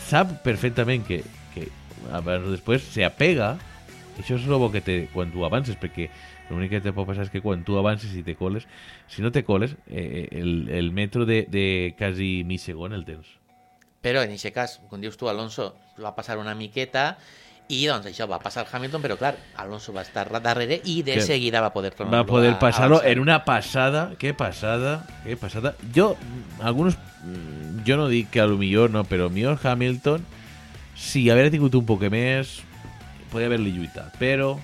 Sap 0.00 0.38
perfectament 0.44 1.04
que, 1.04 1.20
que 1.52 1.66
abans 2.10 2.46
o 2.48 2.54
després 2.54 2.84
se 2.88 3.04
apega. 3.04 3.56
Això 4.16 4.36
és 4.36 4.46
el 4.46 4.56
bo 4.60 4.70
que 4.72 4.82
té 4.84 4.96
quan 5.12 5.32
tu 5.32 5.44
avances 5.44 5.76
perquè 5.80 6.08
l'únic 6.48 6.74
que 6.74 6.82
te 6.84 6.92
pot 6.92 7.06
passar 7.08 7.26
és 7.26 7.32
que 7.32 7.40
quan 7.44 7.62
tu 7.64 7.78
avances 7.80 8.12
i 8.16 8.24
te 8.24 8.34
coles 8.36 8.66
si 9.08 9.22
no 9.24 9.30
te 9.32 9.40
coles 9.44 9.72
eh, 9.88 10.28
el, 10.36 10.68
el 10.68 10.90
metro 10.92 11.24
de, 11.24 11.46
de 11.48 11.94
quasi 11.96 12.42
mig 12.48 12.60
segon 12.60 12.92
el 12.96 13.06
tens. 13.08 13.28
Però 14.02 14.24
en 14.24 14.34
aquest 14.34 14.54
cas, 14.56 14.80
com 14.90 15.00
dius 15.00 15.16
tu, 15.16 15.28
Alonso 15.30 15.72
va 16.00 16.16
passar 16.16 16.36
una 16.40 16.56
miqueta 16.58 17.16
i 17.72 17.86
doncs 17.88 18.10
això 18.10 18.26
va 18.28 18.38
passar 18.42 18.66
Hamilton, 18.68 19.02
però 19.04 19.16
clar, 19.16 19.32
Alonso 19.62 19.94
va 19.96 20.04
estar 20.04 20.26
darrere 20.42 20.80
i 20.84 21.00
de 21.06 21.16
Que 21.16 21.24
seguida 21.24 21.62
va 21.64 21.72
poder 21.72 21.92
tornar 21.96 22.20
va 22.20 22.28
poder 22.28 22.52
a 22.52 22.58
avançar. 22.58 23.06
en 23.08 23.22
una 23.22 23.44
passada 23.44 24.12
que 24.18 24.34
passada 24.34 25.06
que 25.24 25.36
passada 25.36 25.74
jo 25.94 26.16
alguns 26.60 26.98
mm, 27.24 27.84
jo 27.86 27.96
no 27.96 28.08
dic 28.08 28.30
que 28.30 28.40
a 28.40 28.46
lo 28.46 28.58
millor 28.58 28.90
no, 28.90 29.04
però 29.04 29.30
millor 29.30 29.58
Hamilton, 29.62 30.24
si 30.94 31.30
haver 31.30 31.50
tingut 31.50 31.74
un 31.74 31.86
poc 31.86 32.04
més, 32.12 32.60
podria 33.32 33.48
haver-li 33.48 33.72
lluitat, 33.72 34.18
però 34.20 34.58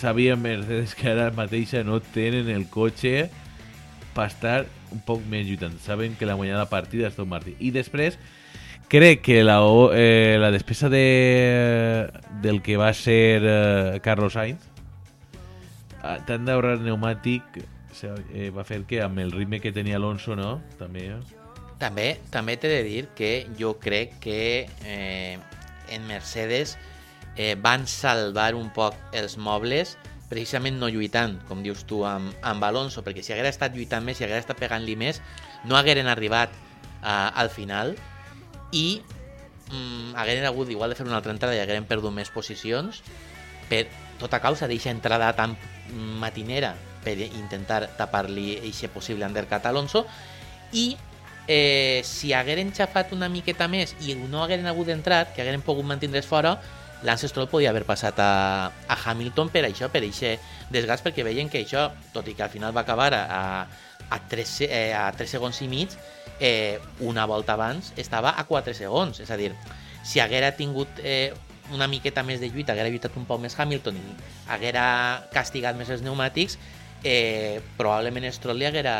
sabia 0.00 0.36
Mercedes 0.36 0.94
que 0.98 1.12
ara 1.14 1.30
mateixa 1.32 1.84
no 1.86 2.00
tenen 2.02 2.50
el 2.50 2.66
cotxe 2.68 3.30
per 4.14 4.26
estar 4.26 4.64
un 4.92 5.02
poc 5.06 5.22
més 5.30 5.46
lluitant. 5.46 5.78
Saben 5.82 6.18
que 6.18 6.26
la 6.26 6.36
guanyada 6.38 6.66
partida 6.70 7.08
és 7.08 7.16
Tom 7.16 7.30
Martí. 7.30 7.54
I 7.58 7.70
després, 7.74 8.18
crec 8.94 9.22
que 9.26 9.42
la, 9.42 9.58
eh, 9.92 10.36
la 10.38 10.52
despesa 10.54 10.88
de, 10.88 12.10
del 12.42 12.62
que 12.62 12.76
va 12.78 12.92
ser 12.94 13.42
eh, 13.42 14.00
Carlos 14.04 14.38
Sainz 14.38 14.70
tant 16.28 16.44
d'ahorrar 16.46 16.76
pneumàtic 16.78 17.58
eh, 17.58 18.50
va 18.54 18.62
fer 18.68 18.82
que 18.86 19.00
amb 19.02 19.18
el 19.18 19.32
ritme 19.34 19.58
que 19.58 19.72
tenia 19.74 19.98
Alonso, 19.98 20.36
no? 20.38 20.60
També, 20.78 21.08
eh? 21.16 21.18
També 21.82 22.08
també 22.30 22.56
t'he 22.60 22.70
de 22.70 22.82
dir 22.86 23.04
que 23.18 23.32
jo 23.58 23.74
crec 23.82 24.18
que 24.22 24.40
eh, 24.86 25.38
en 25.90 26.06
Mercedes 26.06 26.76
eh, 27.36 27.54
van 27.58 27.88
salvar 27.90 28.52
un 28.54 28.70
poc 28.74 28.94
els 29.16 29.38
mobles 29.38 29.96
precisament 30.30 30.78
no 30.78 30.88
lluitant, 30.88 31.36
com 31.48 31.66
dius 31.66 31.84
tu, 31.86 32.04
amb, 32.06 32.30
amb 32.42 32.64
Alonso, 32.66 33.02
perquè 33.06 33.22
si 33.22 33.34
haguera 33.34 33.50
estat 33.52 33.74
lluitant 33.74 34.06
més, 34.06 34.18
si 34.18 34.24
haguera 34.24 34.42
estat 34.42 34.58
pegant-li 34.58 34.96
més, 34.98 35.20
no 35.68 35.76
hagueren 35.78 36.08
arribat 36.10 36.50
uh, 37.02 37.30
al 37.34 37.50
final 37.52 37.92
i 38.74 39.00
mm, 39.70 40.16
hagueren 40.18 40.48
hagut 40.50 40.70
igual 40.74 40.90
de 40.90 40.98
fer 40.98 41.06
una 41.06 41.16
altra 41.20 41.32
entrada 41.32 41.54
i 41.56 41.62
hagueren 41.62 41.86
perdut 41.88 42.12
més 42.12 42.32
posicions 42.34 43.00
per 43.70 43.86
tota 44.20 44.42
causa 44.42 44.68
d'eixa 44.68 44.92
entrada 44.92 45.32
tan 45.38 45.56
matinera 46.20 46.74
per 47.04 47.16
intentar 47.24 47.86
tapar-li 47.98 48.58
eixe 48.64 48.88
possible 48.88 49.26
undercut 49.26 49.64
a 49.64 49.70
Alonso. 49.70 50.04
I 50.72 50.96
eh, 51.46 52.00
si 52.04 52.32
hagueren 52.32 52.72
xafat 52.72 53.12
una 53.12 53.28
miqueta 53.28 53.68
més 53.68 53.94
i 54.00 54.16
no 54.16 54.42
hagueren 54.42 54.66
hagut 54.66 54.88
d'entrar, 54.88 55.28
que 55.34 55.44
hagueren 55.44 55.62
pogut 55.62 55.86
mantindre's 55.86 56.26
fora, 56.26 56.56
Lance 57.04 57.28
Stroll 57.28 57.50
podia 57.52 57.68
haver 57.68 57.84
passat 57.84 58.18
a, 58.22 58.72
a 58.88 58.96
Hamilton 59.04 59.50
per 59.52 59.66
això, 59.68 59.90
per 59.92 60.00
eixe 60.06 60.38
desgast, 60.72 61.04
perquè 61.04 61.24
veien 61.26 61.50
que 61.52 61.60
això, 61.60 61.90
tot 62.14 62.28
i 62.28 62.34
que 62.34 62.46
al 62.46 62.52
final 62.52 62.72
va 62.72 62.80
acabar 62.86 63.10
a, 63.12 63.40
a, 64.08 64.20
3, 64.30 64.54
eh, 64.64 64.92
a 64.96 65.10
3 65.12 65.36
segons 65.36 65.60
i 65.60 65.68
mig, 65.68 65.92
eh, 66.40 66.78
una 67.00 67.26
volta 67.26 67.54
abans 67.54 67.92
estava 67.96 68.34
a 68.38 68.44
4 68.48 68.74
segons. 68.74 69.20
És 69.20 69.30
a 69.30 69.38
dir, 69.40 69.52
si 70.04 70.20
haguera 70.20 70.52
tingut 70.56 70.88
eh, 71.02 71.32
una 71.72 71.88
miqueta 71.88 72.22
més 72.22 72.40
de 72.40 72.50
lluita, 72.52 72.74
haguera 72.74 72.90
lluitat 72.92 73.16
un 73.16 73.26
poc 73.28 73.40
més 73.40 73.56
Hamilton 73.58 73.96
i 73.96 74.04
haguera 74.52 74.86
castigat 75.32 75.76
més 75.78 75.90
els 75.90 76.04
pneumàtics, 76.04 76.58
eh, 77.04 77.60
probablement 77.78 78.28
Stroll 78.32 78.60
li 78.60 78.68
haguera, 78.68 78.96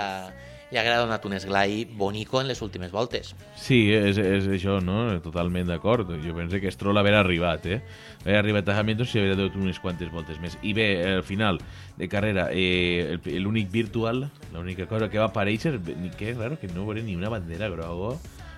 li 0.70 0.78
haguera 0.78 0.98
donat 0.98 1.24
un 1.26 1.34
esglai 1.34 1.84
bonico 1.84 2.40
en 2.40 2.48
les 2.48 2.60
últimes 2.62 2.90
voltes. 2.90 3.34
Sí, 3.54 3.92
és, 3.92 4.16
és 4.18 4.46
això, 4.48 4.80
no? 4.82 5.20
Totalment 5.22 5.68
d'acord. 5.68 6.08
Jo 6.24 6.34
penso 6.34 6.58
que 6.60 6.70
Stroll 6.72 6.98
haver 6.98 7.14
arribat, 7.14 7.66
eh? 7.66 7.80
Haver 8.24 8.36
arribat 8.40 8.68
a 8.68 8.78
Hamilton 8.80 9.06
si 9.06 9.18
hauria 9.20 9.36
donat 9.36 9.54
unes 9.56 9.78
quantes 9.78 10.10
voltes 10.10 10.40
més. 10.40 10.58
I 10.62 10.72
bé, 10.72 10.88
al 11.14 11.22
final 11.22 11.60
de 11.96 12.08
carrera, 12.08 12.48
eh, 12.52 13.18
el- 13.24 13.42
l'únic 13.42 13.70
virtual, 13.70 14.30
l'única 14.52 14.86
cosa 14.86 15.08
que 15.10 15.18
va 15.18 15.26
aparèixer, 15.30 15.78
ni 16.00 16.10
que 16.10 16.34
raro 16.34 16.58
que 16.58 16.68
no 16.68 16.86
veure 16.86 17.02
ni 17.02 17.14
una 17.14 17.28
bandera 17.28 17.68
groga. 17.68 18.16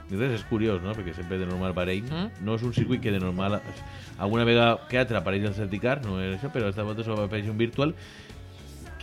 Entonces 0.09 0.39
és 0.41 0.45
curiós, 0.47 0.81
no? 0.83 0.95
Perquè 0.95 1.13
sempre 1.17 1.37
de 1.37 1.47
normal 1.47 1.73
Bahrein 1.75 2.05
Mm. 2.05 2.45
no 2.47 2.55
és 2.55 2.63
un 2.63 2.73
circuit 2.73 3.01
que 3.03 3.11
de 3.11 3.19
normal 3.19 3.61
alguna 4.19 4.45
vegada 4.45 4.79
que 4.89 4.99
altra 4.99 5.19
apareix 5.19 5.43
el 5.43 5.55
no 6.05 6.21
és 6.23 6.39
això, 6.41 6.53
però 6.53 6.69
esta 6.69 6.85
volta 6.85 7.03
s'ho 7.03 7.17
va 7.17 7.25
aparèixer 7.25 7.51
un 7.51 7.59
virtual 7.59 7.93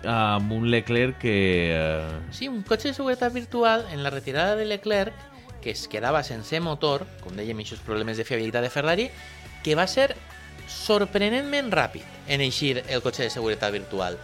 amb 0.06 0.51
un 0.51 0.70
Leclerc 0.72 1.20
que... 1.20 1.36
Eh, 1.74 2.20
Sí, 2.32 2.47
un 2.47 2.64
cotxe 2.64 2.89
de 2.89 2.97
seguretat 2.97 3.34
virtual 3.34 3.88
en 3.91 4.04
la 4.04 4.10
retirada 4.10 4.56
de 4.56 4.66
Leclerc 4.66 5.14
que 5.64 5.72
es 5.72 5.88
quedava 5.88 6.22
sense 6.28 6.60
motor, 6.60 7.08
com 7.24 7.34
dèiem, 7.39 7.64
aquests 7.64 7.82
problemes 7.88 8.20
de 8.20 8.28
fiabilitat 8.28 8.66
de 8.68 8.70
Ferrari, 8.70 9.08
que 9.64 9.78
va 9.80 9.88
ser 9.88 10.12
sorprenentment 10.68 11.72
ràpid 11.72 12.04
en 12.28 12.43
eixir 12.43 12.84
el 12.84 13.01
cotxe 13.01 13.24
de 13.24 13.32
seguretat 13.32 13.72
virtual. 13.72 14.20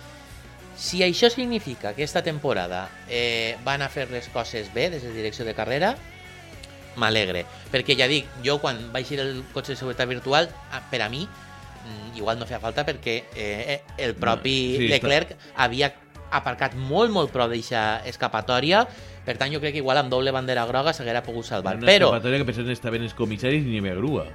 Si 0.80 1.02
això 1.04 1.32
significa 1.32 1.94
que 1.94 2.04
aquesta 2.04 2.24
temporada 2.24 2.88
eh, 3.08 3.56
van 3.64 3.82
a 3.82 3.90
fer 3.90 4.10
les 4.12 4.28
coses 4.32 4.68
bé 4.76 4.90
des 4.92 5.04
de 5.04 5.16
direcció 5.16 5.48
de 5.48 5.56
carrera, 5.56 5.96
m'alegre. 7.00 7.46
Perquè 7.72 7.96
ja 7.96 8.08
dic, 8.12 8.28
jo 8.44 8.60
quan 8.60 8.80
va 8.94 9.00
eixir 9.00 9.22
el 9.24 9.40
cotxe 9.54 9.74
de 9.74 9.80
seguretat 9.80 10.12
virtual, 10.12 10.52
per 10.92 11.02
a 11.06 11.10
mi, 11.12 11.24
igual 12.16 12.38
no 12.40 12.46
feia 12.46 12.60
falta 12.60 12.86
perquè 12.86 13.24
eh, 13.36 13.82
el 13.98 14.16
propi 14.16 14.76
sí, 14.78 14.86
està- 14.88 14.96
Leclerc 14.98 15.36
havia 15.56 15.94
aparcat 16.32 16.76
molt, 16.76 17.10
molt 17.12 17.32
prop 17.34 17.50
d'eixa 17.50 18.02
escapatòria, 18.06 18.84
per 19.26 19.38
tant 19.38 19.50
jo 19.54 19.60
crec 19.62 19.74
que 19.74 19.82
igual 19.82 19.98
amb 19.98 20.12
doble 20.12 20.32
bandera 20.32 20.66
groga 20.70 20.94
s'haguera 20.94 21.24
pogut 21.24 21.46
salvar. 21.46 21.78
una 21.78 21.88
Però, 21.88 22.12
escapatòria 22.12 22.38
que 22.44 22.46
pensem 22.52 22.70
estaven 22.70 23.02
els 23.08 23.14
comissaris 23.18 23.64
ni 23.66 23.82
me 23.82 23.96
grua. 23.96 24.28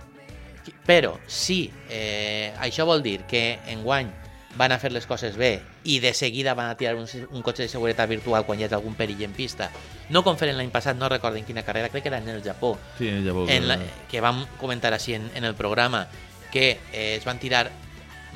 però 0.87 1.19
si 1.27 1.71
eh, 1.91 2.53
això 2.59 2.87
vol 2.89 3.03
dir 3.03 3.21
que 3.29 3.59
enguany 3.69 4.09
van 4.57 4.73
a 4.73 4.79
fer 4.79 4.93
les 4.93 5.05
coses 5.05 5.37
bé 5.37 5.61
i 5.85 5.99
de 6.01 6.15
seguida 6.15 6.55
van 6.55 6.71
a 6.71 6.77
tirar 6.77 6.95
un, 6.97 7.07
un 7.33 7.43
cotxe 7.43 7.63
de 7.65 7.69
seguretat 7.69 8.09
virtual 8.09 8.45
quan 8.47 8.59
hi 8.61 8.65
ha 8.65 8.69
algun 8.73 8.95
perill 8.95 9.23
en 9.27 9.33
pista, 9.35 9.71
no 10.11 10.23
com 10.25 10.37
feren 10.39 10.57
l'any 10.57 10.71
passat, 10.71 10.97
no 10.97 11.09
recordo 11.11 11.37
en 11.37 11.45
quina 11.45 11.63
carrera, 11.67 11.89
crec 11.91 12.03
que 12.05 12.09
era 12.09 12.19
en 12.19 12.29
el 12.29 12.43
Japó, 12.43 12.79
Sí, 12.99 13.11
llavors... 13.11 13.51
en 13.51 13.67
la, 13.69 13.79
que 14.11 14.21
vam 14.23 14.45
comentar 14.61 14.93
així 14.95 15.15
en, 15.19 15.29
en 15.35 15.45
el 15.45 15.55
programa, 15.59 16.07
que 16.55 16.79
eh, 16.93 17.17
es 17.19 17.25
van 17.27 17.41
tirar 17.43 17.67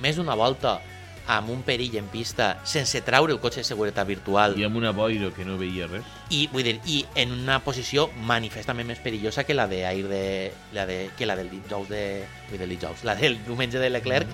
més 0.02 0.18
d'una 0.18 0.34
volta 0.38 0.80
amb 1.28 1.52
un 1.52 1.60
perill 1.62 1.98
en 2.00 2.06
pista 2.08 2.54
sense 2.66 3.02
traure 3.04 3.34
el 3.34 3.40
cotxe 3.40 3.60
de 3.60 3.68
seguretat 3.68 4.08
virtual 4.08 4.56
I 4.56 4.64
amb 4.64 4.78
una 4.80 4.94
boira 4.96 5.28
que 5.36 5.44
no 5.44 5.58
veia 5.60 5.86
res. 5.86 6.06
i, 6.32 6.46
vull 6.52 6.64
dir, 6.64 6.78
i 6.88 7.02
en 7.20 7.34
una 7.36 7.60
posició 7.64 8.08
manifestament 8.26 8.88
més 8.88 9.02
perillosa 9.04 9.44
que 9.44 9.54
la 9.54 9.68
de 9.68 9.84
de, 10.08 10.24
la 10.72 10.86
de, 10.88 10.98
que 11.18 11.28
la 11.28 11.36
del 11.36 11.50
dijous 11.52 11.88
de, 11.92 12.24
vull 12.48 12.64
dir, 12.64 12.70
dijous, 12.74 13.04
la 13.04 13.14
del 13.14 13.38
diumenge 13.44 13.78
de 13.78 13.92
Leclerc 13.92 14.32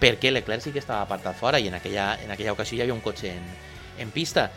perquè 0.00 0.32
Leclerc 0.32 0.64
sí 0.64 0.72
que 0.72 0.82
estava 0.82 1.04
apartat 1.04 1.36
fora 1.38 1.60
i 1.60 1.68
en 1.68 1.78
aquella, 1.78 2.16
en 2.24 2.32
aquella 2.32 2.56
ocasió 2.56 2.78
hi 2.78 2.86
havia 2.86 2.96
un 2.96 3.04
cotxe 3.04 3.36
en, 3.36 3.44
en 4.02 4.10
pista 4.10 4.50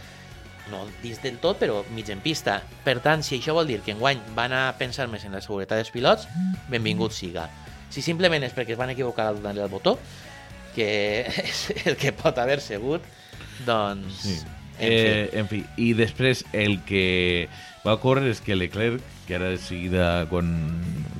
no 0.72 0.88
dins 1.04 1.22
del 1.22 1.38
tot, 1.38 1.60
però 1.62 1.84
mig 1.94 2.10
en 2.10 2.24
pista. 2.24 2.56
Per 2.82 2.98
tant, 3.06 3.22
si 3.22 3.38
això 3.38 3.54
vol 3.54 3.68
dir 3.70 3.84
que 3.86 3.94
enguany 3.94 4.24
van 4.34 4.56
a 4.56 4.64
pensar 4.80 5.06
més 5.12 5.22
en 5.28 5.36
la 5.38 5.44
seguretat 5.46 5.78
dels 5.78 5.92
pilots, 5.94 6.26
benvingut 6.72 7.14
siga. 7.14 7.46
Si 7.90 8.02
simplement 8.02 8.44
és 8.44 8.54
perquè 8.56 8.74
es 8.76 8.80
van 8.80 8.92
equivocar 8.92 9.28
al 9.30 9.38
donar-li 9.40 9.62
el 9.64 9.70
botó, 9.72 9.98
que 10.76 11.26
és 11.46 11.62
el 11.86 11.96
que 12.00 12.12
pot 12.16 12.38
haver 12.42 12.60
segut, 12.62 13.02
doncs... 13.66 14.22
Sí. 14.26 14.38
En 14.76 14.90
fi. 14.92 14.92
Eh, 14.92 15.30
en 15.40 15.48
fi, 15.48 15.62
i 15.80 15.94
després 15.96 16.42
el 16.52 16.82
que 16.84 17.48
va 17.86 17.94
ocórrer 17.96 18.28
és 18.34 18.42
que 18.44 18.58
Leclerc, 18.60 19.00
que 19.24 19.38
ara 19.38 19.48
de 19.54 19.58
seguida 19.62 20.26
quan 20.28 20.50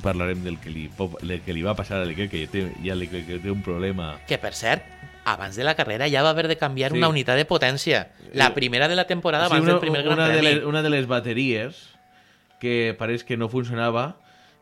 parlarem 0.04 0.42
del 0.44 0.58
que 0.60 0.68
li, 0.68 0.90
del 1.22 1.40
que 1.40 1.54
li 1.56 1.62
va 1.64 1.72
passar 1.78 2.02
a 2.02 2.04
Leclerc, 2.04 2.28
que 2.34 2.42
ja, 2.44 2.50
té, 2.52 2.66
ja 2.84 2.94
Leclerc 2.98 3.24
que 3.30 3.38
té 3.40 3.48
un 3.54 3.62
problema... 3.64 4.10
Que, 4.28 4.36
per 4.42 4.52
cert, 4.52 4.84
abans 5.24 5.56
de 5.56 5.64
la 5.64 5.72
carrera 5.74 6.04
ja 6.12 6.20
va 6.22 6.34
haver 6.36 6.50
de 6.52 6.58
canviar 6.60 6.92
Sí. 6.92 6.98
una 7.00 7.08
unitat 7.08 7.40
de 7.40 7.46
potència. 7.48 8.10
La 8.36 8.52
primera 8.52 8.90
de 8.92 8.94
la 9.00 9.06
temporada 9.08 9.46
abans 9.48 9.64
una, 9.64 9.72
del 9.72 9.80
primer 9.80 10.02
Gran 10.04 10.18
una, 10.20 10.28
de 10.28 10.36
Premi. 10.38 10.54
les, 10.58 10.64
una 10.68 10.82
de 10.84 10.90
les 10.92 11.08
bateries 11.08 11.80
que 12.60 12.94
pareix 12.98 13.24
que 13.24 13.38
no 13.40 13.48
funcionava 13.48 14.18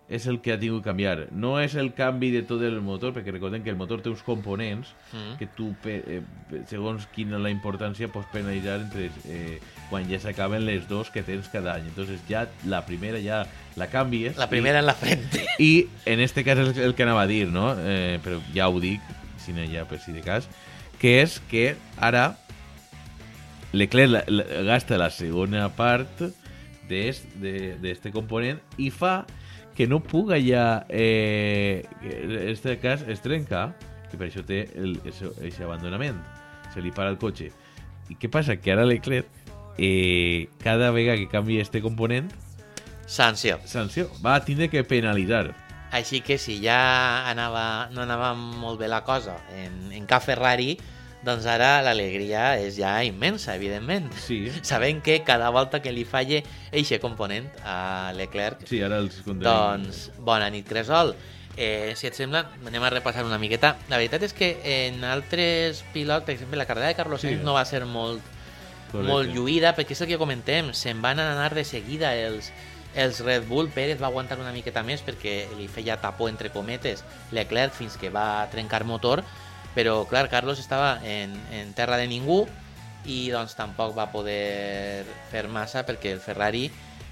és 0.08 0.26
el 0.28 0.40
que 0.44 0.52
ha 0.52 0.58
tingut 0.60 0.82
que 0.82 0.90
canviar. 0.90 1.28
No 1.32 1.54
és 1.62 1.74
el 1.80 1.94
canvi 1.96 2.28
de 2.30 2.42
tot 2.44 2.60
el 2.62 2.76
motor, 2.84 3.14
perquè 3.16 3.32
recordem 3.32 3.62
que 3.64 3.70
el 3.72 3.78
motor 3.80 4.02
té 4.04 4.10
uns 4.12 4.22
components 4.22 4.90
Mm. 5.14 5.38
que 5.38 5.46
tu, 5.46 5.70
eh, 5.86 6.20
segons 6.68 7.06
quina 7.14 7.38
la 7.38 7.48
importància, 7.50 8.08
pots 8.12 8.28
penalitzar 8.32 8.80
entre 8.82 9.10
eh, 9.24 9.60
quan 9.88 10.04
ja 10.10 10.18
s'acaben 10.20 10.66
les 10.66 10.88
dos 10.88 11.10
que 11.10 11.22
tens 11.22 11.48
cada 11.48 11.74
any. 11.78 11.86
Entonces 11.88 12.20
ja 12.28 12.48
la 12.66 12.84
primera 12.84 13.20
ja 13.22 13.46
la 13.76 13.88
canvies. 13.88 14.36
La 14.36 14.50
primera 14.50 14.80
en 14.80 14.86
la 14.86 14.94
frente. 14.94 15.44
I, 15.58 15.64
i 15.64 15.88
en 16.04 16.20
este 16.20 16.44
cas 16.44 16.58
és 16.58 16.76
el 16.76 16.94
que 16.94 17.04
anava 17.06 17.22
a 17.22 17.26
dir, 17.30 17.48
no? 17.48 17.72
Eh, 17.78 18.18
però 18.22 18.40
ja 18.54 18.68
ho 18.68 18.80
dic, 18.80 19.00
si 19.38 19.52
no 19.52 19.64
ja 19.70 19.84
per 19.88 20.00
si 20.00 20.12
de 20.12 20.20
cas, 20.20 20.48
que 21.00 21.22
és 21.22 21.40
que 21.50 21.76
ara 21.96 22.36
Leclerc 23.74 24.10
la, 24.10 24.22
la, 24.28 24.44
gasta 24.68 24.98
la 24.98 25.10
segona 25.10 25.68
part 25.74 26.20
d'este 26.88 27.26
de, 27.40 27.54
d'este 27.82 28.12
component 28.14 28.60
i 28.78 28.90
fa 28.94 29.24
que 29.74 29.86
no 29.86 30.00
puga 30.00 30.38
ja 30.38 30.86
eh, 30.88 31.84
en 32.02 32.48
este 32.48 32.78
cas 32.78 33.02
es 33.08 33.20
trenca 33.20 33.72
i 34.12 34.16
per 34.16 34.28
això 34.28 34.44
té 34.46 34.68
el, 34.78 34.96
ese 35.04 35.64
abandonament 35.66 36.20
se 36.72 36.82
li 36.82 36.94
para 36.94 37.10
el 37.10 37.18
cotxe 37.18 37.50
i 38.10 38.16
què 38.20 38.30
passa? 38.30 38.56
Que 38.60 38.74
ara 38.74 38.86
Leclerc 38.86 39.26
eh, 39.78 40.48
cada 40.62 40.90
vegada 40.94 41.18
que 41.18 41.28
canvia 41.28 41.62
este 41.62 41.82
component 41.82 42.30
Sanció. 43.06 43.58
sanció, 43.66 44.08
va 44.24 44.38
tindre 44.44 44.70
que 44.72 44.84
penalitzar 44.84 45.52
Així 45.94 46.22
que 46.24 46.38
si 46.38 46.56
ja 46.62 47.28
anava, 47.30 47.88
no 47.94 48.02
anava 48.02 48.32
molt 48.34 48.80
bé 48.80 48.88
la 48.88 49.04
cosa 49.06 49.36
en, 49.54 49.92
en 49.92 50.06
Ca 50.10 50.18
Ferrari, 50.18 50.78
doncs 51.24 51.46
ara 51.48 51.80
l'alegria 51.82 52.58
és 52.60 52.76
ja 52.76 53.02
immensa, 53.04 53.54
evidentment. 53.56 54.10
Sí. 54.20 54.50
Sabent 54.62 55.02
que 55.02 55.22
cada 55.24 55.48
volta 55.50 55.80
que 55.82 55.92
li 55.92 56.04
falle 56.04 56.42
eixe 56.72 57.00
component 57.00 57.48
a 57.64 58.12
Leclerc, 58.14 58.66
Sí, 58.68 58.82
ara 58.82 58.98
els 58.98 59.22
contaré. 59.24 59.48
doncs 59.50 60.10
bona 60.18 60.50
nit, 60.50 60.66
Cresol. 60.68 61.14
Eh, 61.56 61.92
si 61.96 62.08
et 62.08 62.14
sembla, 62.18 62.48
anem 62.66 62.82
a 62.82 62.90
repassar 62.90 63.24
una 63.24 63.38
miqueta. 63.38 63.76
La 63.88 63.96
veritat 63.96 64.22
és 64.26 64.32
que 64.34 64.48
en 64.88 65.04
altres 65.04 65.84
pilots, 65.92 66.24
per 66.26 66.34
exemple, 66.34 66.58
la 66.58 66.66
carrera 66.66 66.88
de 66.88 66.96
Carlos 66.98 67.20
Sainz 67.22 67.38
Sí. 67.40 67.44
no 67.44 67.54
va 67.54 67.64
ser 67.64 67.84
molt 67.86 68.20
Correcte. 68.90 69.08
molt 69.12 69.28
lluïda, 69.34 69.74
perquè 69.76 69.92
és 69.92 70.00
el 70.02 70.08
que 70.08 70.18
comentem, 70.18 70.72
se'n 70.74 71.00
van 71.00 71.20
anar 71.20 71.54
de 71.54 71.62
seguida 71.64 72.14
els, 72.16 72.50
els 72.96 73.20
Red 73.20 73.46
Bull, 73.48 73.68
Pérez 73.70 74.00
va 74.02 74.06
aguantar 74.08 74.38
una 74.38 74.52
miqueta 74.52 74.82
més 74.82 75.00
perquè 75.02 75.46
li 75.56 75.66
feia 75.68 75.96
tapó 76.00 76.28
entre 76.28 76.50
cometes 76.50 77.02
Leclerc 77.32 77.72
fins 77.72 77.96
que 77.96 78.10
va 78.10 78.48
trencar 78.50 78.84
motor, 78.84 79.22
però 79.74 80.04
clar, 80.08 80.28
Carlos 80.30 80.58
estava 80.62 81.00
en, 81.04 81.34
en 81.52 81.72
terra 81.74 81.96
de 82.00 82.06
ningú 82.10 82.44
i 83.06 83.28
doncs 83.30 83.56
tampoc 83.58 83.92
va 83.96 84.06
poder 84.12 85.04
fer 85.30 85.46
massa 85.52 85.82
perquè 85.84 86.12
el 86.14 86.20
Ferrari 86.24 86.70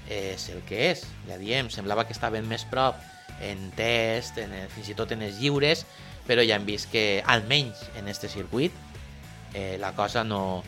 és 0.09 0.47
el 0.49 0.61
que 0.67 0.89
és, 0.91 1.03
ja 1.29 1.37
diem, 1.39 1.69
semblava 1.71 2.05
que 2.07 2.13
estaven 2.15 2.47
més 2.49 2.65
prop 2.65 2.97
en 3.41 3.69
test, 3.77 4.37
en, 4.37 4.51
el- 4.53 4.69
fins 4.73 4.89
i 4.89 4.95
tot 4.95 5.11
en 5.15 5.21
els 5.25 5.39
lliures, 5.39 5.85
però 6.27 6.43
ja 6.45 6.55
hem 6.57 6.65
vist 6.65 6.89
que 6.91 7.21
almenys 7.27 7.79
en 7.99 8.07
este 8.07 8.27
circuit 8.29 8.71
eh, 9.53 9.77
la 9.79 9.91
cosa 9.93 10.23
no, 10.23 10.63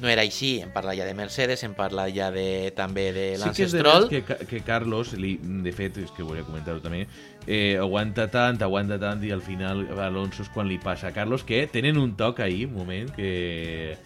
no 0.00 0.08
era 0.08 0.22
així. 0.22 0.58
Em 0.62 0.70
parla 0.72 0.94
ja 0.96 1.04
de 1.08 1.14
Mercedes, 1.16 1.62
em 1.64 1.72
parla 1.74 2.08
ja 2.12 2.30
de, 2.30 2.72
també 2.76 3.08
de 3.12 3.26
Sí 3.36 3.40
Lance 3.42 3.56
que 3.62 3.66
és 3.66 3.72
Stroll. 3.74 4.08
que, 4.08 4.22
que 4.46 4.60
Carlos, 4.66 5.12
li, 5.18 5.38
de 5.42 5.72
fet, 5.72 5.96
és 6.04 6.12
que 6.16 6.22
volia 6.26 6.44
comentar-ho 6.46 6.80
també, 6.84 7.06
eh, 7.48 7.78
aguanta 7.80 8.26
tant, 8.28 8.60
aguanta 8.62 8.98
tant 9.00 9.22
i 9.24 9.30
al 9.32 9.40
final 9.40 9.86
Alonso 10.04 10.44
és 10.44 10.50
quan 10.52 10.68
li 10.68 10.76
passa 10.78 11.08
a 11.08 11.14
Carlos, 11.16 11.46
que 11.48 11.62
tenen 11.72 11.96
un 11.96 12.12
toc 12.18 12.42
ahí, 12.44 12.66
un 12.68 12.74
moment, 12.76 13.08
que, 13.16 13.96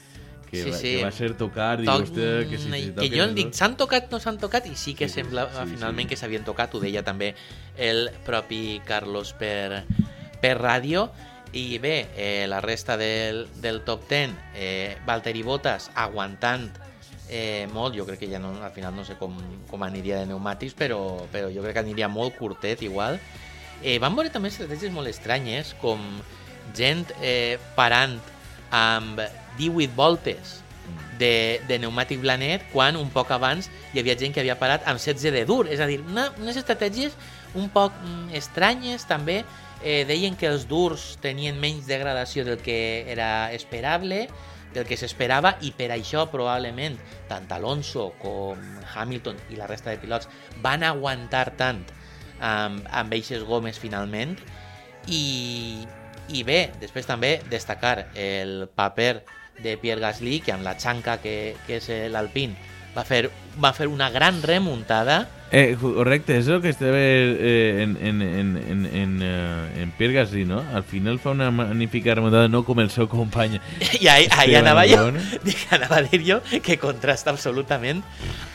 que, 0.48 0.62
Sí, 0.62 0.70
va, 0.70 0.76
sí. 0.76 0.92
que 0.94 1.04
va 1.04 1.10
ser 1.16 1.32
tocar, 1.40 1.78
diu, 1.80 1.88
Toc, 1.90 2.02
hòstia, 2.06 2.44
que 2.48 2.58
si 2.60 2.70
si 2.70 2.92
que 2.94 3.08
jo 3.10 3.24
em 3.24 3.34
dic, 3.34 3.48
dos". 3.50 3.56
s'han 3.58 3.74
tocat, 3.80 4.06
no 4.12 4.20
s'han 4.22 4.38
tocat, 4.38 4.66
i 4.70 4.76
sí 4.76 4.94
que 4.94 5.08
Sí, 5.08 5.14
sí, 5.16 5.20
sembla 5.22 5.48
sí, 5.50 5.66
finalment 5.74 6.06
sí. 6.06 6.10
que 6.14 6.20
s'havien 6.20 6.44
tocat, 6.46 6.74
ho 6.74 6.80
deia 6.80 7.02
també 7.02 7.34
el 7.76 8.10
propi 8.24 8.80
Carlos 8.86 9.32
per, 9.34 9.82
per 10.40 10.54
ràdio, 10.60 11.08
i 11.52 11.78
bé, 11.82 12.06
eh, 12.16 12.46
la 12.48 12.60
resta 12.62 12.96
del, 12.96 13.46
del 13.60 13.82
top 13.82 14.06
10, 14.08 14.30
eh, 14.54 14.96
Valtteri 15.04 15.42
Bottas 15.42 15.90
aguantant 15.94 16.70
eh, 17.28 17.68
molt, 17.72 17.96
jo 17.96 18.06
crec 18.08 18.22
que 18.24 18.30
ja 18.30 18.40
no, 18.42 18.54
al 18.62 18.72
final 18.74 18.94
no 18.96 19.04
sé 19.04 19.16
com, 19.20 19.36
com 19.70 19.84
aniria 19.86 20.20
de 20.20 20.30
pneumàtics, 20.30 20.76
però, 20.78 21.00
però 21.32 21.50
jo 21.52 21.64
crec 21.64 21.78
que 21.78 21.84
aniria 21.84 22.10
molt 22.12 22.36
curtet 22.38 22.82
igual. 22.82 23.20
Eh, 23.82 23.98
vam 24.02 24.14
veure 24.18 24.30
també 24.30 24.52
estratègies 24.52 24.92
molt 24.94 25.10
estranyes, 25.10 25.74
com 25.82 26.02
gent 26.76 27.08
eh, 27.20 27.58
parant 27.76 28.18
amb 28.72 29.20
18 29.58 29.92
voltes 29.96 30.62
de, 31.18 31.60
de 31.68 31.78
pneumàtic 31.78 32.20
blanet 32.22 32.64
quan 32.72 32.96
un 32.98 33.10
poc 33.12 33.30
abans 33.34 33.68
hi 33.92 34.00
havia 34.00 34.16
gent 34.18 34.34
que 34.34 34.42
havia 34.42 34.56
parat 34.58 34.86
amb 34.88 35.00
16 35.00 35.34
de 35.34 35.44
dur. 35.48 35.66
És 35.70 35.82
a 35.82 35.88
dir, 35.90 36.00
una, 36.02 36.30
unes 36.40 36.58
estratègies 36.58 37.16
un 37.58 37.68
poc 37.72 37.94
mm, 38.00 38.32
estranyes 38.38 39.06
també. 39.08 39.42
Eh, 39.82 40.04
deien 40.06 40.36
que 40.38 40.46
els 40.46 40.68
durs 40.70 41.16
tenien 41.18 41.56
menys 41.58 41.88
degradació 41.90 42.44
del 42.46 42.60
que 42.62 43.02
era 43.10 43.50
esperable, 43.50 44.28
del 44.74 44.86
que 44.88 44.98
s'esperava 44.98 45.56
i 45.62 45.72
per 45.76 45.90
això 45.94 46.26
probablement 46.32 46.96
tant 47.30 47.48
Alonso 47.52 48.10
com 48.22 48.60
Hamilton 48.94 49.38
i 49.52 49.58
la 49.58 49.68
resta 49.70 49.92
de 49.92 50.00
pilots 50.02 50.30
van 50.64 50.84
aguantar 50.86 51.50
tant 51.60 51.82
amb, 52.40 52.82
amb 52.90 53.14
eixes 53.14 53.44
gomes 53.46 53.78
finalment. 53.78 54.36
I, 55.06 55.84
i 56.30 56.42
bé, 56.46 56.72
després 56.80 57.08
també 57.08 57.36
destacar 57.50 58.08
el 58.14 58.68
paper 58.74 59.22
de 59.62 59.76
Pierre 59.78 60.00
Gasly 60.00 60.40
que 60.40 60.54
amb 60.54 60.64
la 60.66 60.76
xanca 60.80 61.18
que, 61.22 61.54
que 61.66 61.78
és 61.80 61.88
l'Alpine 62.10 62.56
va 62.96 63.04
fer, 63.08 63.26
va 63.60 63.72
fer 63.76 63.88
una 63.90 64.10
gran 64.10 64.40
remuntada 64.42 65.22
Eh, 65.54 65.76
correcte, 65.76 66.38
és 66.40 66.46
el 66.48 66.62
que 66.64 66.70
estava 66.72 66.96
eh, 66.96 67.82
en, 67.82 67.98
en, 68.00 68.22
en, 68.24 68.52
en, 68.56 68.86
en, 68.86 69.10
eh, 69.20 69.82
en 69.82 69.90
Pierre 69.98 70.14
Gasly, 70.14 70.46
no? 70.48 70.62
Al 70.72 70.82
final 70.82 71.18
fa 71.20 71.34
una 71.36 71.50
magnífica 71.52 72.14
remuntada, 72.14 72.48
no 72.48 72.62
com 72.64 72.80
el 72.80 72.88
seu 72.88 73.04
company. 73.06 73.60
i 74.00 74.08
ahí, 74.08 74.26
ahí 74.32 74.54
anava 74.56 74.86
jo. 74.88 75.10
Dic, 75.44 75.66
anava 75.76 75.98
a 76.00 76.06
dir 76.08 76.22
jo 76.24 76.40
que 76.64 76.78
contrasta 76.80 77.28
absolutament 77.34 78.00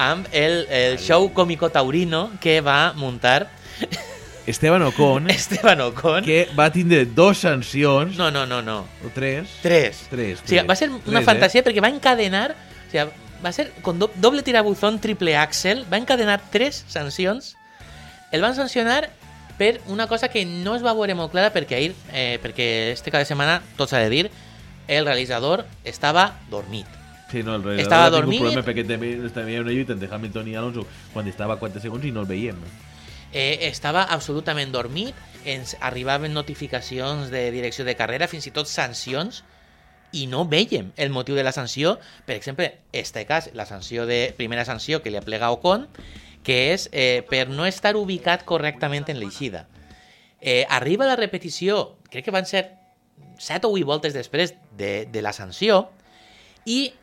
amb 0.02 0.26
el, 0.34 0.64
el 0.74 0.98
show 0.98 1.30
cómico 1.38 1.70
taurino 1.70 2.32
que 2.42 2.62
va 2.66 2.94
muntar 2.98 3.52
Esteban 4.48 4.82
Ocon, 4.88 5.30
Esteban 5.30 5.82
Ocon. 5.82 6.24
Que 6.24 6.48
va 6.58 6.72
tindre 6.74 7.04
dos 7.06 7.38
sancions, 7.44 8.18
no, 8.18 8.32
no, 8.32 8.46
no, 8.48 8.62
no. 8.64 8.80
O 9.06 9.14
tres, 9.14 9.60
tres. 9.62 10.06
Tres, 10.10 10.40
O 10.42 10.48
sigui, 10.48 10.62
tres. 10.64 10.70
va 10.70 10.76
ser 10.80 10.90
una 10.90 11.02
Tres, 11.04 11.22
eh? 11.22 11.26
fantasia 11.30 11.64
perquè 11.68 11.84
va 11.84 11.92
encadenar, 11.94 12.56
o 12.56 12.90
sigui, 12.90 13.06
va 13.44 13.52
ser 13.52 13.72
con 13.82 14.00
do 14.00 14.10
doble 14.16 14.44
tirabuzón, 14.44 15.00
triple 15.00 15.36
axel, 15.38 15.86
va 15.92 15.98
encadenar 15.98 16.42
tres 16.52 16.84
sancions. 16.88 17.56
El 18.32 18.42
van 18.42 18.56
sancionar 18.56 19.10
per 19.58 19.82
una 19.88 20.08
cosa 20.08 20.28
que 20.30 20.46
no 20.46 20.76
es 20.76 20.84
va 20.86 20.94
veure 20.94 21.16
molt 21.16 21.32
clara 21.32 21.54
perquè 21.54 21.76
ahir, 21.80 21.96
eh, 22.14 22.38
perquè 22.44 22.92
este 22.92 23.12
cada 23.12 23.26
setmana, 23.26 23.62
tot 23.78 23.90
s'ha 23.90 24.04
de 24.04 24.10
dir, 24.10 24.32
el 24.88 25.06
realitzador 25.06 25.66
estava 25.84 26.36
dormit. 26.52 26.86
Sí, 27.32 27.42
no, 27.44 27.56
el 27.56 27.64
realitzador 27.64 27.82
Estava 27.84 28.10
dormit. 28.10 28.40
problema 28.40 28.64
perquè 28.64 28.86
també 28.88 29.10
estava 29.28 29.48
una 29.60 29.72
lluita 29.72 29.92
entre 29.94 30.08
Hamilton 30.08 30.48
i 30.48 30.56
Alonso 30.56 30.86
quan 31.12 31.28
estava 31.28 31.56
a 31.56 31.60
4 31.60 31.82
segons 31.84 32.06
i 32.06 32.12
no 32.12 32.22
el 32.22 32.28
veiem. 32.30 32.56
Eh, 33.34 33.68
estava 33.68 34.04
absolutament 34.04 34.72
dormit, 34.72 35.16
ens 35.44 35.76
arribaven 35.82 36.34
notificacions 36.34 37.30
de 37.30 37.52
direcció 37.52 37.84
de 37.84 37.96
carrera, 38.00 38.30
fins 38.32 38.48
i 38.48 38.52
tot 38.56 38.68
sancions, 38.72 39.44
i 40.18 40.26
no 40.28 40.46
veiem 40.50 40.92
el 40.98 41.12
motiu 41.14 41.38
de 41.38 41.46
la 41.46 41.54
sanció. 41.54 41.98
Per 42.26 42.36
exemple, 42.36 42.72
este 42.92 43.26
cas, 43.30 43.52
la 43.54 43.68
sanció 43.70 44.06
de 44.10 44.34
primera 44.38 44.66
sanció 44.66 45.02
que 45.04 45.14
li 45.14 45.20
aplega 45.20 45.52
Ocon, 45.54 45.88
que 46.48 46.74
és 46.74 46.88
eh, 46.92 47.24
per 47.30 47.50
no 47.52 47.68
estar 47.68 47.96
ubicat 48.00 48.46
correctament 48.48 49.10
en 49.12 49.20
l'eixida. 49.22 49.68
Eh, 50.40 50.66
arriba 50.70 51.08
la 51.10 51.18
repetició, 51.20 51.98
crec 52.12 52.26
que 52.26 52.34
van 52.36 52.48
ser 52.50 52.78
7 53.38 53.68
o 53.68 53.74
8 53.76 53.86
voltes 53.86 54.16
després 54.16 54.56
de, 54.78 55.10
la 55.22 55.34
sanció, 55.34 55.90
i 56.66 56.94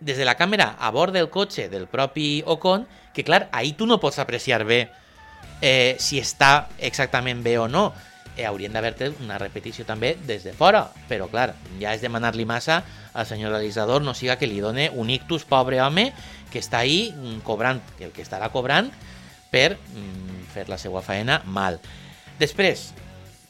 des 0.00 0.18
de 0.18 0.26
la 0.26 0.36
càmera 0.38 0.76
a 0.78 0.90
bord 0.94 1.14
del 1.14 1.30
cotxe 1.30 1.68
del 1.68 1.88
propi 1.90 2.42
Ocon, 2.46 2.86
que 3.14 3.24
clar, 3.24 3.48
ahí 3.52 3.72
tu 3.72 3.86
no 3.86 3.98
pots 4.00 4.20
apreciar 4.22 4.64
bé 4.64 4.86
eh, 5.60 5.96
si 5.98 6.20
està 6.22 6.68
exactament 6.78 7.42
bé 7.42 7.58
o 7.58 7.66
no. 7.68 7.90
Eh, 8.38 8.46
haurien 8.46 8.70
d'haver-te 8.70 9.08
una 9.18 9.36
repetició 9.42 9.82
també 9.82 10.12
des 10.28 10.44
de 10.46 10.52
fora, 10.54 10.84
però 11.10 11.26
clar, 11.26 11.56
ja 11.80 11.90
és 11.96 12.04
demanar-li 12.04 12.44
massa 12.46 12.84
al 13.10 13.26
senyor 13.26 13.50
realitzador, 13.50 14.04
no 14.06 14.14
siga 14.14 14.36
que 14.38 14.46
li 14.46 14.60
done 14.62 14.92
un 14.94 15.10
ictus, 15.10 15.42
pobre 15.42 15.80
home, 15.82 16.12
que 16.52 16.62
està 16.62 16.84
ahí 16.84 17.08
mm, 17.10 17.40
cobrant 17.42 17.82
el 17.98 18.12
que 18.14 18.22
estarà 18.22 18.52
cobrant 18.54 18.92
per 19.50 19.74
mm, 19.74 20.44
fer 20.54 20.68
la 20.70 20.78
seva 20.78 21.02
faena 21.02 21.40
mal. 21.50 21.80
Després, 22.38 22.92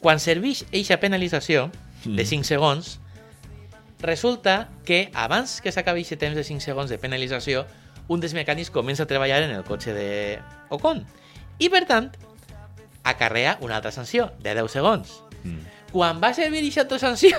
quan 0.00 0.22
serveix 0.24 0.64
eixa 0.72 0.96
penalització 1.02 1.66
de 2.06 2.24
5 2.24 2.48
segons, 2.48 2.94
resulta 4.00 4.70
que 4.88 5.10
abans 5.12 5.58
que 5.60 5.74
s'acabi 5.74 6.06
aquest 6.06 6.22
temps 6.22 6.38
de 6.38 6.46
5 6.48 6.64
segons 6.64 6.88
de 6.88 6.96
penalització, 7.02 7.66
un 8.08 8.24
dels 8.24 8.32
mecànics 8.32 8.72
comença 8.72 9.04
a 9.04 9.10
treballar 9.10 9.42
en 9.44 9.52
el 9.52 9.68
cotxe 9.68 9.92
de 9.92 10.08
Ocon. 10.72 11.04
I, 11.58 11.68
per 11.68 11.84
tant, 11.84 12.08
acarrea 13.10 13.56
una 13.60 13.76
altra 13.76 13.92
sanció 13.92 14.30
de 14.40 14.54
10 14.54 14.70
segons. 14.70 15.20
Mm. 15.44 15.58
Quan 15.92 16.20
va 16.22 16.32
servir 16.34 16.60
aquesta 16.60 16.82
altra 16.82 16.98
sanció, 16.98 17.36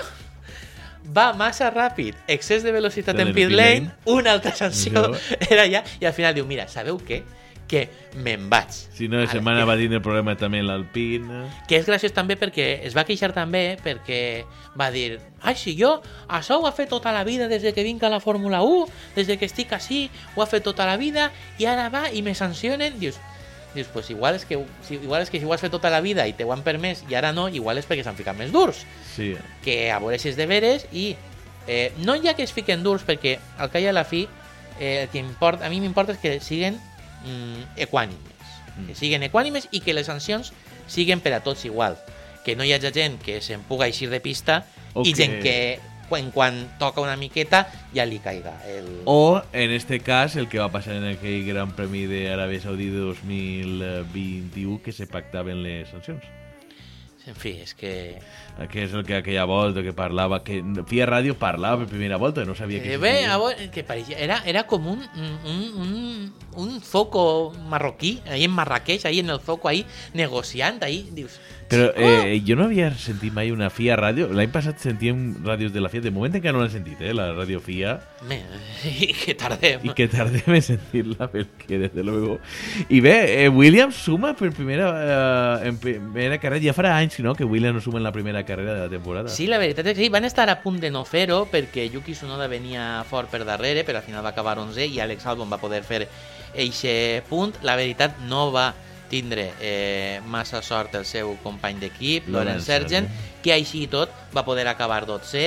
va 1.16 1.32
massa 1.32 1.70
ràpid, 1.72 2.14
excés 2.28 2.62
de 2.62 2.72
velocitat 2.72 3.18
En 3.18 3.28
en 3.28 3.34
pit 3.34 3.50
lane, 3.50 3.80
lane. 3.80 3.92
una 4.06 4.32
altra 4.32 4.54
sanció 4.54 4.92
No. 5.08 5.16
era 5.50 5.66
ja, 5.70 5.84
i 6.00 6.04
al 6.06 6.12
final 6.12 6.34
diu, 6.34 6.46
mira, 6.46 6.68
sabeu 6.68 6.98
què? 6.98 7.22
Que 7.70 7.84
me'n 8.18 8.48
vaig. 8.50 8.66
Si 8.74 9.06
no, 9.06 9.20
la 9.22 9.28
setmana 9.30 9.60
que- 9.62 9.66
va 9.68 9.76
tindre 9.78 10.00
problema 10.02 10.34
també 10.36 10.58
l'Alpine. 10.62 11.44
que 11.68 11.76
és 11.78 11.86
graciós 11.86 12.12
també 12.12 12.34
perquè 12.36 12.80
es 12.82 12.96
va 12.96 13.04
queixar 13.06 13.30
també 13.32 13.78
perquè 13.78 14.44
va 14.78 14.90
dir 14.90 15.20
ai, 15.42 15.54
si 15.54 15.76
jo 15.78 16.00
això 16.28 16.58
ho 16.58 16.66
ha 16.66 16.72
fet 16.74 16.88
tota 16.90 17.12
la 17.14 17.22
vida 17.22 17.46
des 17.46 17.62
de 17.62 17.72
que 17.72 17.84
vinc 17.86 18.02
a 18.02 18.08
la 18.10 18.18
Fórmula 18.18 18.62
1 18.62 18.88
des 19.14 19.28
de 19.28 19.38
que 19.38 19.46
estic 19.46 19.72
així, 19.72 20.10
ho 20.34 20.42
ha 20.42 20.46
fet 20.50 20.64
tota 20.66 20.84
la 20.84 20.96
vida 20.96 21.30
i 21.58 21.66
ara 21.66 21.88
va 21.90 22.10
i 22.10 22.22
me 22.22 22.34
sancionen 22.34 22.98
dius, 22.98 23.20
dius 23.74 23.86
pues 23.92 24.10
igual 24.10 24.34
és 24.34 24.44
que 24.44 24.58
si, 24.86 24.94
igual 24.96 25.22
és 25.22 25.30
que 25.30 25.38
si 25.38 25.44
ho 25.46 25.52
has 25.54 25.60
fet 25.62 25.70
tota 25.70 25.90
la 25.90 26.00
vida 26.00 26.26
i 26.26 26.32
te 26.34 26.44
ho 26.44 26.52
han 26.52 26.62
permès 26.66 27.04
i 27.08 27.14
ara 27.14 27.30
no, 27.32 27.48
igual 27.48 27.78
és 27.78 27.86
perquè 27.86 28.02
s'han 28.02 28.16
ficat 28.18 28.36
més 28.36 28.50
durs. 28.52 28.84
Sí. 29.14 29.36
que 29.64 29.90
a 29.92 29.98
veure 30.02 30.18
si 30.18 30.28
és 30.30 30.36
de 30.36 30.46
veres 30.46 30.86
i 30.92 31.16
eh, 31.68 31.92
no 31.98 32.16
hi 32.16 32.26
ha 32.28 32.34
que 32.34 32.42
es 32.42 32.52
fiquen 32.52 32.82
durs 32.82 33.02
perquè 33.06 33.38
al 33.58 33.70
cap 33.70 33.82
i 33.82 33.86
a 33.86 33.92
la 33.92 34.04
fi 34.04 34.26
eh, 34.80 35.02
el 35.04 35.08
que 35.12 35.18
importa, 35.18 35.66
a 35.66 35.70
mi 35.70 35.80
m'importa 35.80 36.12
és 36.12 36.18
que 36.18 36.40
siguen 36.40 36.78
mm, 37.24 37.76
equànimes. 37.76 38.48
Que 38.88 38.94
siguen 38.96 39.22
equànimes 39.22 39.68
i 39.70 39.80
que 39.84 39.92
les 39.94 40.06
sancions 40.08 40.52
siguen 40.88 41.20
per 41.20 41.34
a 41.36 41.40
tots 41.44 41.64
igual. 41.68 41.98
Que 42.46 42.56
no 42.56 42.64
hi 42.64 42.72
hagi 42.72 42.90
gent 42.96 43.18
que 43.22 43.40
se'n 43.44 43.60
puga 43.68 43.86
eixir 43.86 44.08
de 44.10 44.20
pista 44.24 44.64
O 44.94 45.02
i 45.04 45.12
que- 45.12 45.16
gent 45.18 45.42
que 45.42 45.56
quan, 46.10 46.32
quan 46.34 46.58
toca 46.82 47.00
una 47.00 47.16
miqueta 47.16 47.62
ja 47.94 48.04
li 48.04 48.18
caiga 48.20 48.56
el... 48.68 48.90
O, 49.06 49.40
en 49.54 49.70
este 49.70 50.00
cas, 50.02 50.36
el 50.36 50.50
que 50.50 50.58
va 50.60 50.68
passar 50.74 50.98
en 50.98 51.06
aquell 51.14 51.46
Gran 51.46 51.72
Premi 51.78 52.04
d'Aràbia 52.10 52.60
Saudí 52.66 52.90
de 52.90 53.00
2021, 53.06 54.82
que 54.82 54.92
se 54.92 55.06
pactaven 55.06 55.62
les 55.64 55.88
sancions. 55.94 56.26
En 57.28 57.36
fi, 57.36 57.58
és 57.60 57.74
que... 57.76 57.92
Que 58.72 58.82
és 58.84 58.94
el 58.96 59.04
que 59.06 59.14
aquella 59.16 59.44
volta 59.48 59.82
que 59.84 59.92
parlava, 59.96 60.40
que 60.44 60.58
Fia 60.88 61.06
Ràdio 61.08 61.36
parlava 61.38 61.82
per 61.82 61.90
primera 61.92 62.18
volta, 62.20 62.44
no 62.48 62.56
sabia 62.56 62.80
que 62.82 62.94
Eh, 62.94 62.98
bé, 63.00 63.26
a 63.28 63.38
que 63.72 63.84
pareixia, 63.84 64.18
era, 64.18 64.40
era 64.44 64.64
com 64.68 64.88
un, 64.88 65.04
un, 65.14 65.62
un, 65.84 66.34
un 66.56 66.80
zoco 66.80 67.52
marroquí, 67.68 68.18
ahí 68.26 68.44
en 68.44 68.50
Marrakech, 68.50 69.06
ahí 69.06 69.20
en 69.20 69.30
el 69.30 69.40
zoco, 69.40 69.68
ahí 69.68 69.86
negociant, 70.14 70.82
ahí, 70.82 71.08
dius... 71.12 71.40
Però 71.70 71.92
eh, 71.94 72.40
jo 72.42 72.56
no 72.58 72.64
havia 72.66 72.88
sentit 72.98 73.30
mai 73.30 73.52
una 73.54 73.68
FIA 73.70 73.94
ràdio. 73.94 74.26
L'any 74.34 74.50
passat 74.50 74.80
sentíem 74.82 75.20
ràdios 75.46 75.70
de 75.70 75.78
la 75.78 75.90
FIA. 75.92 76.02
De 76.02 76.10
moment 76.10 76.34
encara 76.34 76.56
no 76.56 76.64
l'he 76.64 76.72
sentit, 76.72 76.98
eh, 76.98 77.12
la 77.14 77.28
ràdio 77.36 77.60
FIA. 77.62 77.92
Me, 78.26 78.40
i 79.06 79.12
que 79.14 79.36
tardem. 79.38 79.84
I 79.86 79.94
que 79.94 80.08
tardem 80.10 80.56
en 80.56 80.64
sentir-la, 80.66 81.30
perquè, 81.30 81.78
desde 81.86 82.02
luego... 82.02 82.40
I 82.88 82.98
bé, 83.04 83.44
eh, 83.44 83.48
Williams 83.54 84.02
suma 84.02 84.32
per 84.34 84.50
primera, 84.56 84.90
eh, 84.98 85.68
en 85.70 85.78
primera 85.78 86.40
carrera. 86.42 86.64
Ja 86.66 86.74
farà 86.74 86.96
anys, 86.98 87.20
no?, 87.22 87.36
que 87.38 87.46
Williams 87.46 87.78
no 87.78 87.84
suma 87.86 88.02
en 88.02 88.08
la 88.08 88.12
primera 88.18 88.42
carrera 88.42 88.74
de 88.74 88.84
la 88.88 88.90
temporada. 88.90 89.30
Sí, 89.30 89.46
la 89.46 89.62
veritat 89.62 89.86
és 89.86 89.94
que 89.94 90.02
sí, 90.02 90.10
van 90.10 90.26
estar 90.26 90.50
a 90.50 90.58
punt 90.64 90.82
de 90.82 90.90
no 90.90 91.06
fer-ho 91.06 91.44
perquè 91.54 91.86
Yuki 91.86 92.18
Tsunoda 92.18 92.50
venia 92.50 93.04
fort 93.06 93.30
per 93.30 93.44
darrere, 93.46 93.86
però 93.86 94.02
al 94.02 94.08
final 94.10 94.26
va 94.26 94.34
acabar 94.34 94.58
11 94.58 94.90
i 94.90 94.98
Alex 94.98 95.30
Albon 95.30 95.54
va 95.54 95.62
poder 95.62 95.84
fer 95.86 96.02
eixe 96.58 97.22
punt. 97.30 97.54
La 97.62 97.78
veritat 97.78 98.18
no 98.26 98.48
va 98.50 98.72
tindre 99.10 99.50
eh, 99.60 100.20
massa 100.30 100.62
sort 100.62 100.94
el 100.98 101.04
seu 101.08 101.34
company 101.44 101.80
d'equip, 101.82 102.28
Lorenz 102.30 102.64
Sergent, 102.64 103.10
Sargent. 103.10 103.42
que 103.44 103.54
així 103.56 103.84
i 103.84 103.90
tot 103.90 104.12
va 104.36 104.46
poder 104.46 104.68
acabar 104.70 105.04
12 105.08 105.44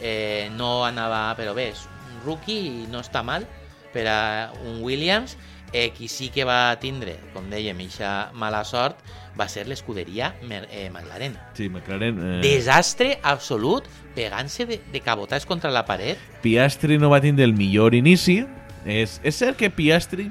eh, 0.00 0.50
no 0.56 0.84
anava, 0.86 1.28
però 1.38 1.54
bé, 1.56 1.70
és 1.74 1.86
un 2.10 2.20
rookie 2.24 2.84
i 2.84 2.86
no 2.90 3.02
està 3.04 3.24
mal 3.26 3.46
per 3.92 4.06
a 4.08 4.20
un 4.64 4.82
Williams 4.84 5.36
eh, 5.72 5.90
qui 5.96 6.08
sí 6.08 6.30
que 6.34 6.44
va 6.46 6.74
tindre, 6.82 7.16
com 7.34 7.48
dèiem, 7.50 7.78
eixa 7.84 8.30
mala 8.34 8.62
sort 8.66 8.98
va 9.38 9.46
ser 9.48 9.66
l'escuderia 9.70 10.32
eh, 10.42 10.88
McLaren 10.90 11.36
Sí, 11.54 11.68
McLaren... 11.68 12.18
Eh, 12.18 12.40
desastre 12.44 13.18
absolut, 13.22 13.86
pegant-se 14.16 14.66
de, 14.66 14.80
de 14.92 15.02
cabotàs 15.04 15.46
contra 15.46 15.70
la 15.70 15.84
paret. 15.86 16.18
Piastri 16.42 16.98
no 16.98 17.12
va 17.12 17.20
tindre 17.22 17.46
el 17.46 17.54
millor 17.54 17.94
inici. 17.94 18.42
És, 18.84 19.18
és 19.22 19.36
cert 19.36 19.58
que 19.60 19.70
Piastri... 19.70 20.30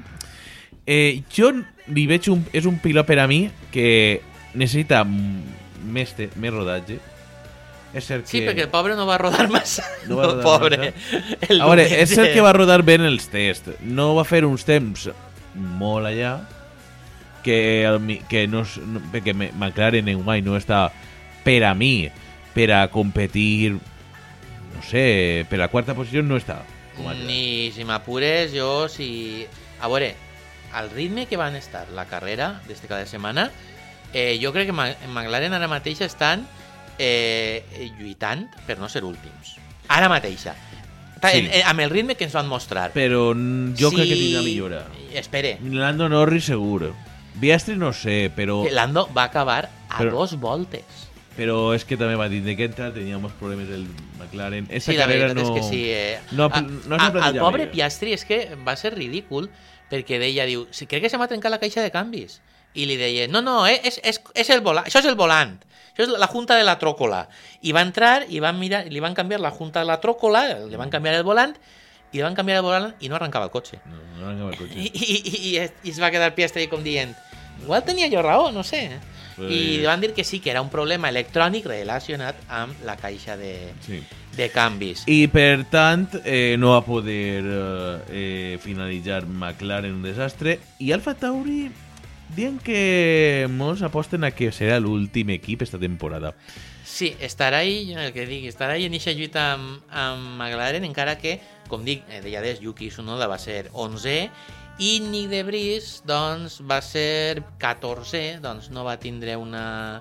Eh, 0.90 1.22
jo 1.30 1.52
li 1.94 2.06
veig 2.10 2.26
un, 2.32 2.42
és 2.56 2.66
un 2.66 2.80
pilot 2.82 3.06
per 3.06 3.20
a 3.22 3.28
mi 3.30 3.44
que 3.70 4.20
necessita 4.58 5.04
més, 5.06 6.12
te, 6.18 6.26
més 6.40 6.50
rodatge. 6.54 6.98
És 7.94 8.06
cert 8.06 8.26
Sí, 8.30 8.38
que... 8.40 8.48
perquè 8.48 8.64
el 8.66 8.70
pobre 8.72 8.94
no 8.98 9.06
va 9.06 9.18
rodar 9.18 9.48
massa. 9.50 9.84
No 10.08 10.18
va 10.18 10.28
rodar 10.28 10.44
pobre. 10.46 10.78
massa. 10.78 11.20
El 11.48 11.60
A 11.62 11.66
veure, 11.70 11.84
diumenge. 11.86 12.02
és 12.02 12.14
cert 12.14 12.32
que 12.34 12.42
va 12.44 12.52
rodar 12.54 12.80
bé 12.86 12.98
en 13.00 13.06
els 13.08 13.26
tests. 13.30 13.76
No 13.86 14.12
va 14.18 14.26
fer 14.26 14.44
uns 14.46 14.66
temps 14.66 15.08
molt 15.54 16.06
allà 16.10 16.36
que, 17.42 17.56
el, 17.88 17.98
que 18.30 18.44
no, 18.50 18.62
no, 18.86 19.00
perquè 19.10 19.34
McLaren 19.34 20.10
en 20.12 20.20
guany 20.22 20.44
no 20.46 20.54
està 20.58 20.84
per 21.42 21.62
a 21.66 21.72
mi 21.74 22.08
per 22.54 22.68
a 22.76 22.82
competir 22.92 23.72
no 23.72 24.82
sé, 24.86 25.46
per 25.50 25.58
a 25.64 25.68
quarta 25.72 25.94
posició 25.96 26.22
no 26.22 26.36
està 26.38 26.60
com 26.96 27.08
Ni 27.26 27.70
si 27.74 27.86
m'apures, 27.88 28.52
jo 28.52 28.86
si... 28.92 29.46
A 29.80 29.88
veure, 29.88 30.12
al 30.72 30.90
ritme 30.90 31.26
que 31.26 31.36
van 31.36 31.56
estar 31.56 31.88
la 31.90 32.06
carrera 32.06 32.60
d'este 32.68 32.86
cada 32.88 33.06
setmana, 33.06 33.50
eh, 34.12 34.38
jo 34.42 34.52
crec 34.52 34.66
que 34.66 34.72
McLaren 34.72 35.52
ara 35.54 35.68
mateix 35.68 36.00
estan 36.00 36.46
eh, 36.98 37.64
lluitant 37.98 38.48
per 38.66 38.78
no 38.78 38.88
ser 38.88 39.04
últims. 39.04 39.56
Ara 39.88 40.08
mateixa. 40.08 40.54
Sí. 41.22 41.28
en- 41.36 41.52
en- 41.52 41.66
amb 41.66 41.80
el 41.80 41.90
ritme 41.90 42.14
que 42.16 42.24
ens 42.24 42.32
van 42.32 42.48
mostrar. 42.48 42.92
però 42.94 43.34
jo 43.78 43.90
crec 43.92 44.08
que 44.08 44.14
tindrà 44.16 44.40
millora 44.42 44.86
Espere, 45.12 45.58
Lando 45.62 46.08
Norris 46.08 46.46
segur 46.46 46.94
Piastri 47.38 47.76
no 47.76 47.92
sé, 47.92 48.30
però, 48.34 48.64
Lando 48.70 49.06
va 49.14 49.24
acabar 49.24 49.68
a 49.90 49.98
Però- 49.98 50.12
dos 50.12 50.36
voltes. 50.40 50.82
però 51.36 51.74
és 51.74 51.84
que 51.84 51.98
també 51.98 52.14
va 52.16 52.26
dir 52.30 52.42
que 52.56 52.64
entra 52.64 52.90
teníamos 52.94 53.32
problemes 53.32 53.68
del 53.68 53.86
McLaren 54.18 54.66
esa 54.70 54.92
Sí, 54.92 54.96
la 54.96 55.04
carrera 55.04 55.26
veritat 55.34 55.44
no... 55.46 55.54
és 55.56 55.60
que 55.62 55.68
sí. 55.68 55.82
Eh. 55.90 56.18
no, 56.32 56.44
A- 56.50 56.60
no 56.62 56.94
a- 56.96 56.98
s'ha 56.98 57.12
plantejat 57.12 57.34
el 57.34 57.40
pobre. 57.40 57.66
Piastri 57.66 58.12
és 58.14 58.24
que 58.24 58.54
va 58.66 58.74
ser 58.76 58.94
ridícul 58.94 59.50
perquè 59.90 60.20
deia, 60.22 60.46
diu, 60.46 60.66
si 60.70 60.86
crec 60.86 61.04
que 61.04 61.10
se 61.10 61.18
m'ha 61.18 61.28
trencat 61.30 61.52
la 61.52 61.60
caixa 61.62 61.82
de 61.82 61.90
canvis. 61.94 62.38
I 62.78 62.86
li 62.86 62.96
deia, 62.96 63.26
no, 63.26 63.42
no, 63.42 63.64
eh, 63.66 63.80
és, 63.84 63.98
és, 64.06 64.20
és 64.38 64.50
el 64.54 64.62
volant, 64.62 64.86
això 64.86 65.02
és 65.02 65.08
el 65.10 65.18
volant, 65.18 65.56
això 65.90 66.06
és 66.06 66.12
la 66.22 66.28
junta 66.30 66.54
de 66.56 66.64
la 66.66 66.78
tròcola. 66.78 67.24
I 67.66 67.74
va 67.74 67.82
entrar 67.82 68.28
i 68.30 68.38
van 68.42 68.60
mirar, 68.60 68.84
li 68.86 69.02
van 69.02 69.16
canviar 69.18 69.40
la 69.42 69.50
junta 69.50 69.82
de 69.82 69.90
la 69.90 69.98
tròcola, 70.02 70.44
li 70.70 70.78
van 70.78 70.92
canviar 70.94 71.16
el 71.18 71.26
volant, 71.26 71.56
i 72.10 72.18
li 72.18 72.22
van 72.22 72.38
canviar 72.38 72.60
el 72.60 72.66
volant 72.66 72.92
i 73.02 73.10
no 73.10 73.18
arrencava 73.18 73.46
el 73.46 73.54
cotxe. 73.54 73.80
no, 73.86 73.98
no 74.20 74.28
arrencava 74.28 74.54
el 74.54 74.58
cotxe. 74.58 74.78
I, 74.78 74.90
i, 74.94 75.18
i, 75.18 75.56
i, 75.58 75.90
es 75.90 75.98
va 76.02 76.12
quedar 76.14 76.30
Piastri 76.38 76.68
com 76.70 76.86
dient, 76.86 77.16
igual 77.62 77.82
tenia 77.86 78.10
jo 78.10 78.22
raó, 78.22 78.52
no 78.54 78.62
sé. 78.62 78.86
Pues- 78.88 79.19
I 79.38 79.82
van 79.84 80.00
dir 80.00 80.12
que 80.14 80.24
sí, 80.24 80.40
que 80.40 80.50
era 80.50 80.62
un 80.62 80.70
problema 80.70 81.10
electrònic 81.12 81.66
relacionat 81.70 82.40
amb 82.48 82.80
la 82.86 82.96
caixa 83.00 83.36
de, 83.36 83.72
sí. 83.84 84.00
de 84.36 84.48
canvis. 84.52 85.04
I 85.10 85.26
per 85.32 85.66
tant 85.70 86.08
eh, 86.24 86.56
no 86.58 86.74
va 86.74 86.82
poder 86.86 87.44
eh, 87.44 87.94
eh, 88.08 88.58
finalitzar 88.62 89.24
McLaren 89.26 90.00
un 90.00 90.02
desastre 90.06 90.58
i 90.78 90.92
Alfa 90.92 91.14
Tauri 91.14 91.68
diuen 92.36 92.58
que 92.62 93.46
molts 93.50 93.82
aposten 93.82 94.24
a 94.24 94.30
que 94.34 94.50
serà 94.54 94.78
l'últim 94.82 95.32
equip 95.34 95.64
esta 95.66 95.80
temporada. 95.82 96.34
Sí, 96.84 97.14
estarà 97.20 97.62
ahí, 97.62 97.92
el 97.94 98.12
que 98.12 98.26
dic, 98.26 98.46
estarà 98.50 98.74
ahí 98.74 98.86
en 98.86 98.94
eixa 98.94 99.14
lluita 99.14 99.52
amb, 99.54 99.82
amb 99.90 100.36
McLaren, 100.36 100.84
encara 100.86 101.16
que, 101.18 101.38
com 101.70 101.84
dic, 101.86 102.02
eh, 102.10 102.20
deia 102.24 102.42
des, 102.42 102.60
Yuki 102.62 102.90
Tsunoda 102.90 103.28
va 103.30 103.38
ser 103.38 103.68
11 103.72 104.16
i 104.80 104.98
Nick 105.04 105.28
de 105.28 105.44
Vries, 105.44 106.00
doncs, 106.08 106.60
va 106.64 106.80
ser 106.80 107.42
14, 107.60 108.40
doncs 108.40 108.70
no 108.72 108.84
va 108.86 108.96
tindre 109.00 109.36
una 109.36 110.00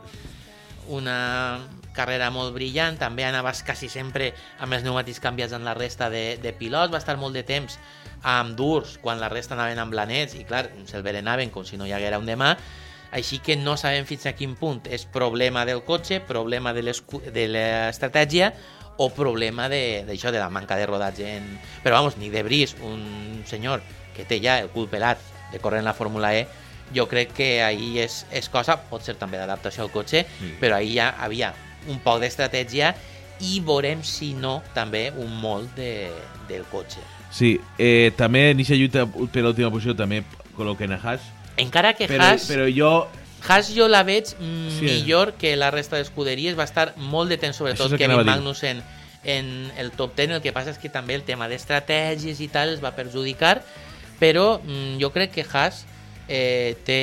una 0.89 1.59
carrera 1.93 2.29
molt 2.33 2.53
brillant, 2.55 2.97
també 2.97 3.25
anaves 3.27 3.61
quasi 3.67 3.89
sempre 3.91 4.31
amb 4.63 4.73
els 4.73 4.83
pneumàtics 4.83 5.21
canviats 5.21 5.53
en 5.53 5.67
la 5.67 5.75
resta 5.77 6.09
de, 6.09 6.39
de 6.41 6.53
pilots, 6.57 6.91
va 6.93 7.01
estar 7.01 7.17
molt 7.21 7.37
de 7.37 7.43
temps 7.45 7.77
amb 8.25 8.55
durs, 8.57 8.97
quan 9.03 9.21
la 9.21 9.29
resta 9.31 9.55
anaven 9.55 9.79
amb 9.83 9.93
blanets, 9.93 10.35
i 10.39 10.43
clar, 10.47 10.67
se'l 10.89 11.05
berenaven 11.05 11.53
com 11.53 11.67
si 11.67 11.77
no 11.77 11.87
hi 11.87 11.93
haguera 11.95 12.19
un 12.19 12.27
demà, 12.29 12.55
així 13.11 13.39
que 13.43 13.55
no 13.57 13.75
sabem 13.77 14.05
fins 14.05 14.27
a 14.29 14.35
quin 14.37 14.55
punt 14.57 14.87
és 14.89 15.05
problema 15.09 15.65
del 15.65 15.83
cotxe, 15.85 16.19
problema 16.21 16.73
de 16.73 16.83
l'estratègia 16.85 18.51
o 18.99 19.07
problema 19.15 19.69
d'això, 19.71 20.29
de, 20.29 20.37
de 20.37 20.43
la 20.43 20.51
manca 20.51 20.77
de 20.77 20.85
rodatge. 20.85 21.29
En... 21.39 21.55
Però 21.83 22.01
vamos, 22.01 22.19
ni 22.19 22.29
de 22.29 22.43
Bris, 22.43 22.75
un 22.83 23.41
senyor 23.47 23.81
que 24.19 24.25
té 24.27 24.41
ja 24.43 24.57
el 24.59 24.67
cul 24.73 24.89
pelat 24.91 25.19
de 25.53 25.59
córrer 25.63 25.79
en 25.79 25.87
la 25.87 25.95
Fórmula 25.95 26.33
E, 26.35 26.45
jo 26.93 27.05
crec 27.07 27.31
que 27.37 27.61
ahir 27.63 27.99
és, 28.03 28.25
és 28.33 28.49
cosa, 28.49 28.75
pot 28.89 29.05
ser 29.05 29.15
també 29.17 29.37
d'adaptació 29.39 29.85
al 29.85 29.91
cotxe, 29.93 30.25
Sí. 30.39 30.55
però 30.59 30.75
ahir 30.81 30.95
ja 30.97 31.09
havia 31.21 31.53
un 31.87 31.99
poc 32.03 32.19
d'estratègia 32.21 32.93
i 33.39 33.59
veurem 33.63 34.01
si 34.03 34.33
no 34.33 34.59
també 34.75 35.11
un 35.15 35.31
molt 35.39 35.71
de, 35.77 36.09
del 36.49 36.65
cotxe. 36.69 36.99
Sí, 37.31 37.59
eh, 37.77 38.11
també 38.17 38.49
en 38.51 38.57
aquesta 38.57 38.75
lluita 38.75 39.05
per 39.07 39.43
l'última 39.45 39.69
posició 39.71 39.95
també 39.95 40.23
col·loquen 40.57 40.91
a 40.97 40.99
Haas, 41.01 41.21
Encara 41.59 41.93
que 41.93 42.07
però, 42.07 42.23
Haas, 42.23 42.45
però 42.49 42.65
jo 42.71 43.07
Haas 43.47 43.69
jo 43.75 43.87
la 43.87 44.01
veig 44.03 44.33
mm, 44.39 44.69
Sí. 44.79 44.85
millor 44.85 45.33
que 45.39 45.55
la 45.55 45.69
resta 45.71 45.95
d'escuderies, 45.97 46.57
va 46.59 46.63
estar 46.65 46.93
molt 46.97 47.29
de 47.29 47.37
temps, 47.37 47.55
sobretot 47.55 47.91
que 47.91 47.97
Kevin. 48.07 48.25
Magnussen 48.25 48.81
en 49.23 49.71
el 49.77 49.91
top 49.91 50.15
10, 50.15 50.31
el 50.31 50.41
que 50.41 50.51
passa 50.55 50.71
és 50.71 50.77
que 50.79 50.89
també 50.89 51.15
el 51.15 51.23
tema 51.23 51.47
d'estratègies 51.47 52.39
i 52.41 52.47
tal 52.47 52.73
es 52.73 52.81
va 52.83 52.91
perjudicar, 52.95 53.61
però 54.19 54.59
mm, 54.59 54.99
jo 55.01 55.11
crec 55.15 55.33
que 55.37 55.45
Haas 55.47 55.85
eh, 56.27 56.77
té, 56.85 57.01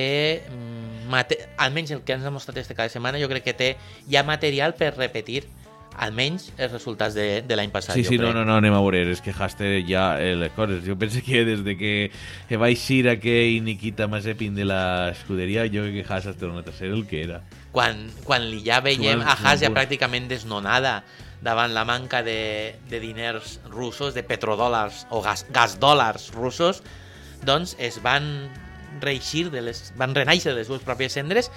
mm, 0.50 1.10
mate 1.10 1.40
almenys 1.58 1.94
el 1.96 2.02
que 2.06 2.16
ens 2.16 2.26
ha 2.26 2.32
mostrat 2.34 2.58
este 2.62 2.76
cada 2.78 2.92
setmana, 2.92 3.20
jo 3.22 3.30
crec 3.32 3.46
que 3.46 3.56
té 3.56 3.76
ja 4.10 4.24
material 4.26 4.76
per 4.78 4.94
repetir 4.96 5.44
almenys 5.96 6.50
els 6.60 6.74
resultats 6.74 7.14
de, 7.16 7.40
de 7.40 7.56
l'any 7.56 7.70
passat. 7.72 7.96
Sí, 7.96 8.04
sí, 8.04 8.18
no, 8.20 8.28
no, 8.36 8.42
no, 8.44 8.58
anem 8.60 8.74
a 8.76 8.82
veure, 8.84 9.00
és 9.14 9.22
que 9.24 9.32
Haas 9.32 9.56
té 9.56 9.78
ja 9.88 10.18
eh, 10.20 10.34
les 10.36 10.52
coses. 10.52 10.84
Jo 10.84 10.98
penso 11.00 11.24
que 11.24 11.44
des 11.48 11.64
de 11.64 11.76
que, 11.80 11.94
que 12.50 12.60
va 12.60 12.68
eixir 12.68 13.06
aquell 13.08 13.62
Nikita 13.64 14.04
Mazepin 14.12 14.54
de 14.58 14.68
la 14.68 14.82
escuderia, 15.14 15.64
jo 15.72 15.86
crec 15.88 16.02
que 16.02 16.08
Haas 16.10 16.28
ha 16.28 16.36
tornat 16.36 16.68
a 16.68 16.76
ser 16.76 16.92
el 16.92 17.06
que 17.08 17.24
era. 17.24 17.40
quan, 17.76 18.06
quan 18.24 18.46
li 18.48 18.62
ja 18.64 18.80
veiem 18.80 19.20
a 19.20 19.34
Haas 19.36 19.60
ja 19.60 19.68
pràcticament 19.74 20.30
desnonada 20.30 21.02
davant 21.44 21.74
la 21.76 21.84
manca 21.84 22.22
de, 22.24 22.76
de 22.88 23.00
diners 23.02 23.58
russos, 23.68 24.14
de 24.16 24.24
petrodòlars 24.24 25.04
o 25.12 25.20
gas, 25.20 25.44
gasdòlars 25.52 26.30
russos, 26.32 26.80
doncs 27.46 27.76
es 27.78 28.00
van 28.04 28.26
reeixir 29.00 29.48
de 29.52 29.62
les, 29.62 29.92
van 29.96 30.14
renaixer 30.16 30.52
de 30.52 30.60
les 30.60 30.68
seves 30.68 30.84
pròpies 30.86 31.12
cendres 31.16 31.50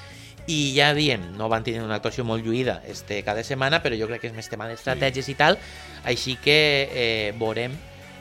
i 0.49 0.73
ja 0.75 0.93
diem, 0.97 1.21
no 1.37 1.49
van 1.51 1.63
tenir 1.63 1.83
una 1.85 1.99
actuació 1.99 2.23
molt 2.25 2.41
lluïda 2.45 2.79
este 2.89 3.21
cada 3.23 3.43
setmana, 3.45 3.83
però 3.83 3.97
jo 3.99 4.07
crec 4.09 4.21
que 4.23 4.31
és 4.31 4.33
més 4.37 4.49
tema 4.49 4.65
d'estratègies 4.69 5.27
i 5.29 5.35
tal, 5.37 5.59
així 6.09 6.37
que 6.41 6.55
eh, 6.89 7.33
veurem 7.37 7.75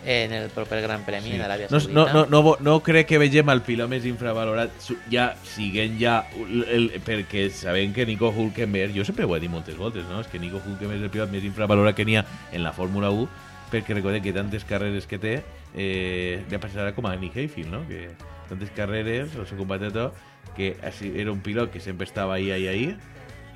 en 0.09 0.31
el 0.37 0.45
proper 0.55 0.79
Gran 0.85 1.03
Premi 1.03 1.33
en 1.35 1.41
Aràbia 1.43 1.67
no, 1.73 1.81
Saudita. 1.81 1.95
no, 1.97 2.05
no, 2.13 2.27
no, 2.31 2.43
vo- 2.45 2.59
no 2.63 2.77
crec 2.87 3.09
que 3.11 3.19
vegem 3.19 3.49
el 3.51 3.63
pilot 3.67 3.91
més 3.91 4.05
infravalorat 4.07 4.71
ja 5.11 5.33
siguent 5.43 5.97
ja 5.99 6.21
el, 6.39 6.63
el, 6.71 6.85
perquè 7.03 7.49
sabem 7.51 7.91
que 7.97 8.07
Nico 8.07 8.31
Hulkenberg 8.31 8.95
jo 8.95 9.03
sempre 9.05 9.27
ho 9.27 9.35
he 9.35 9.41
dit 9.43 9.51
moltes 9.51 9.75
voltes 9.77 10.07
no? 10.07 10.21
és 10.23 10.29
que 10.31 10.39
Nico 10.39 10.61
Hulkenberg 10.63 11.01
és 11.03 11.09
el 11.09 11.11
pilot 11.11 11.33
més 11.35 11.43
infravalorat 11.49 11.97
que 11.99 12.07
n'hi 12.07 12.15
ha 12.21 12.25
en 12.53 12.63
la 12.63 12.73
Fórmula 12.77 13.11
1 13.11 13.27
perquè 13.73 13.95
recordem 13.95 14.23
que 14.25 14.33
tantes 14.33 14.65
carreres 14.65 15.07
que 15.07 15.19
té 15.21 15.35
eh, 15.75 16.43
li 16.49 16.59
passarà 16.61 16.95
com 16.97 17.07
a 17.07 17.15
Nick 17.17 17.37
Hayfield 17.37 17.71
no? 17.73 17.83
que 17.89 18.09
tantes 18.49 18.71
carreres 18.77 19.35
el 19.37 19.47
seu 19.47 19.59
compatriota 19.59 20.11
que 20.57 20.77
era 21.15 21.31
un 21.33 21.41
pilot 21.45 21.71
que 21.71 21.81
sempre 21.81 22.07
estava 22.07 22.35
ahí, 22.35 22.51
ahí, 22.51 22.67
ahí 22.69 22.97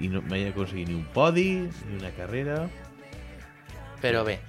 i 0.02 0.08
no 0.10 0.20
mai 0.26 0.44
aconseguit 0.48 0.88
ni 0.88 0.94
un 0.98 1.04
podi, 1.14 1.68
ni 1.88 1.96
una 1.98 2.10
carrera... 2.16 2.64
Però 4.02 4.24
bé, 4.26 4.40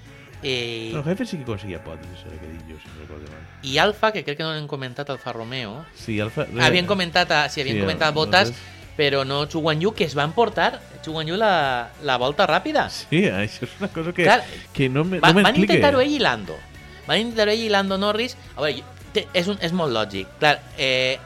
eh, 0.41 0.89
No, 0.93 0.99
el 0.99 1.05
jefe 1.05 1.25
sí 1.29 1.37
que 1.37 1.43
aconseguia 1.45 1.79
podis, 1.85 2.09
això 2.15 2.31
que 2.41 2.47
dic 2.49 2.63
jo, 2.71 2.77
si 2.81 2.89
no 2.89 3.03
recordo 3.03 3.27
mal. 3.29 3.43
i 3.61 3.77
Alfa, 3.77 4.09
que 4.15 4.23
crec 4.25 4.39
que 4.39 4.43
no 4.47 4.53
l'hem 4.55 4.65
comentat, 4.67 5.09
Alfa 5.13 5.33
Romeo, 5.35 5.83
Sí, 5.93 6.19
Alfa... 6.19 6.47
havien 6.59 6.87
comentat, 6.89 7.29
a, 7.31 7.43
sí, 7.53 7.61
havien 7.61 7.77
Sí, 7.77 7.83
comentat 7.85 8.09
no 8.15 8.21
Botas, 8.21 8.49
sé. 8.49 8.55
Però 8.97 9.23
no 9.25 9.45
Chu 9.49 9.59
Guan 9.61 9.81
Yu, 9.81 9.91
que 9.93 10.03
es 10.05 10.13
van 10.15 10.33
portar 10.33 10.79
Chu 11.03 11.11
Guan 11.11 11.27
Yu 11.27 11.35
la, 11.37 11.89
la 12.03 12.17
volta 12.17 12.45
ràpida. 12.47 12.87
Sí, 12.89 13.23
això 13.25 13.65
és 13.65 13.73
una 13.79 13.89
cosa 13.89 14.13
que, 14.13 14.23
Clar, 14.23 14.43
que 14.73 14.89
no 14.89 15.03
me- 15.03 15.19
Va, 15.19 15.33
no 15.33 15.41
van 15.43 15.55
intentar-ho 15.59 15.99
ell 16.01 16.11
i 16.13 16.19
Lando. 16.19 16.55
Van 17.07 17.19
intentar-ho 17.19 17.51
ell 17.51 17.63
i 17.65 17.69
Lando 17.69 17.97
Norris. 17.97 18.37
A 18.55 18.61
veure, 18.61 18.83
té, 19.13 19.27
és, 19.33 19.47
un, 19.47 19.57
és 19.61 19.73
molt 19.73 19.91
lògic. 19.91 20.27
Clar, 20.39 20.59
eh, 20.77 21.17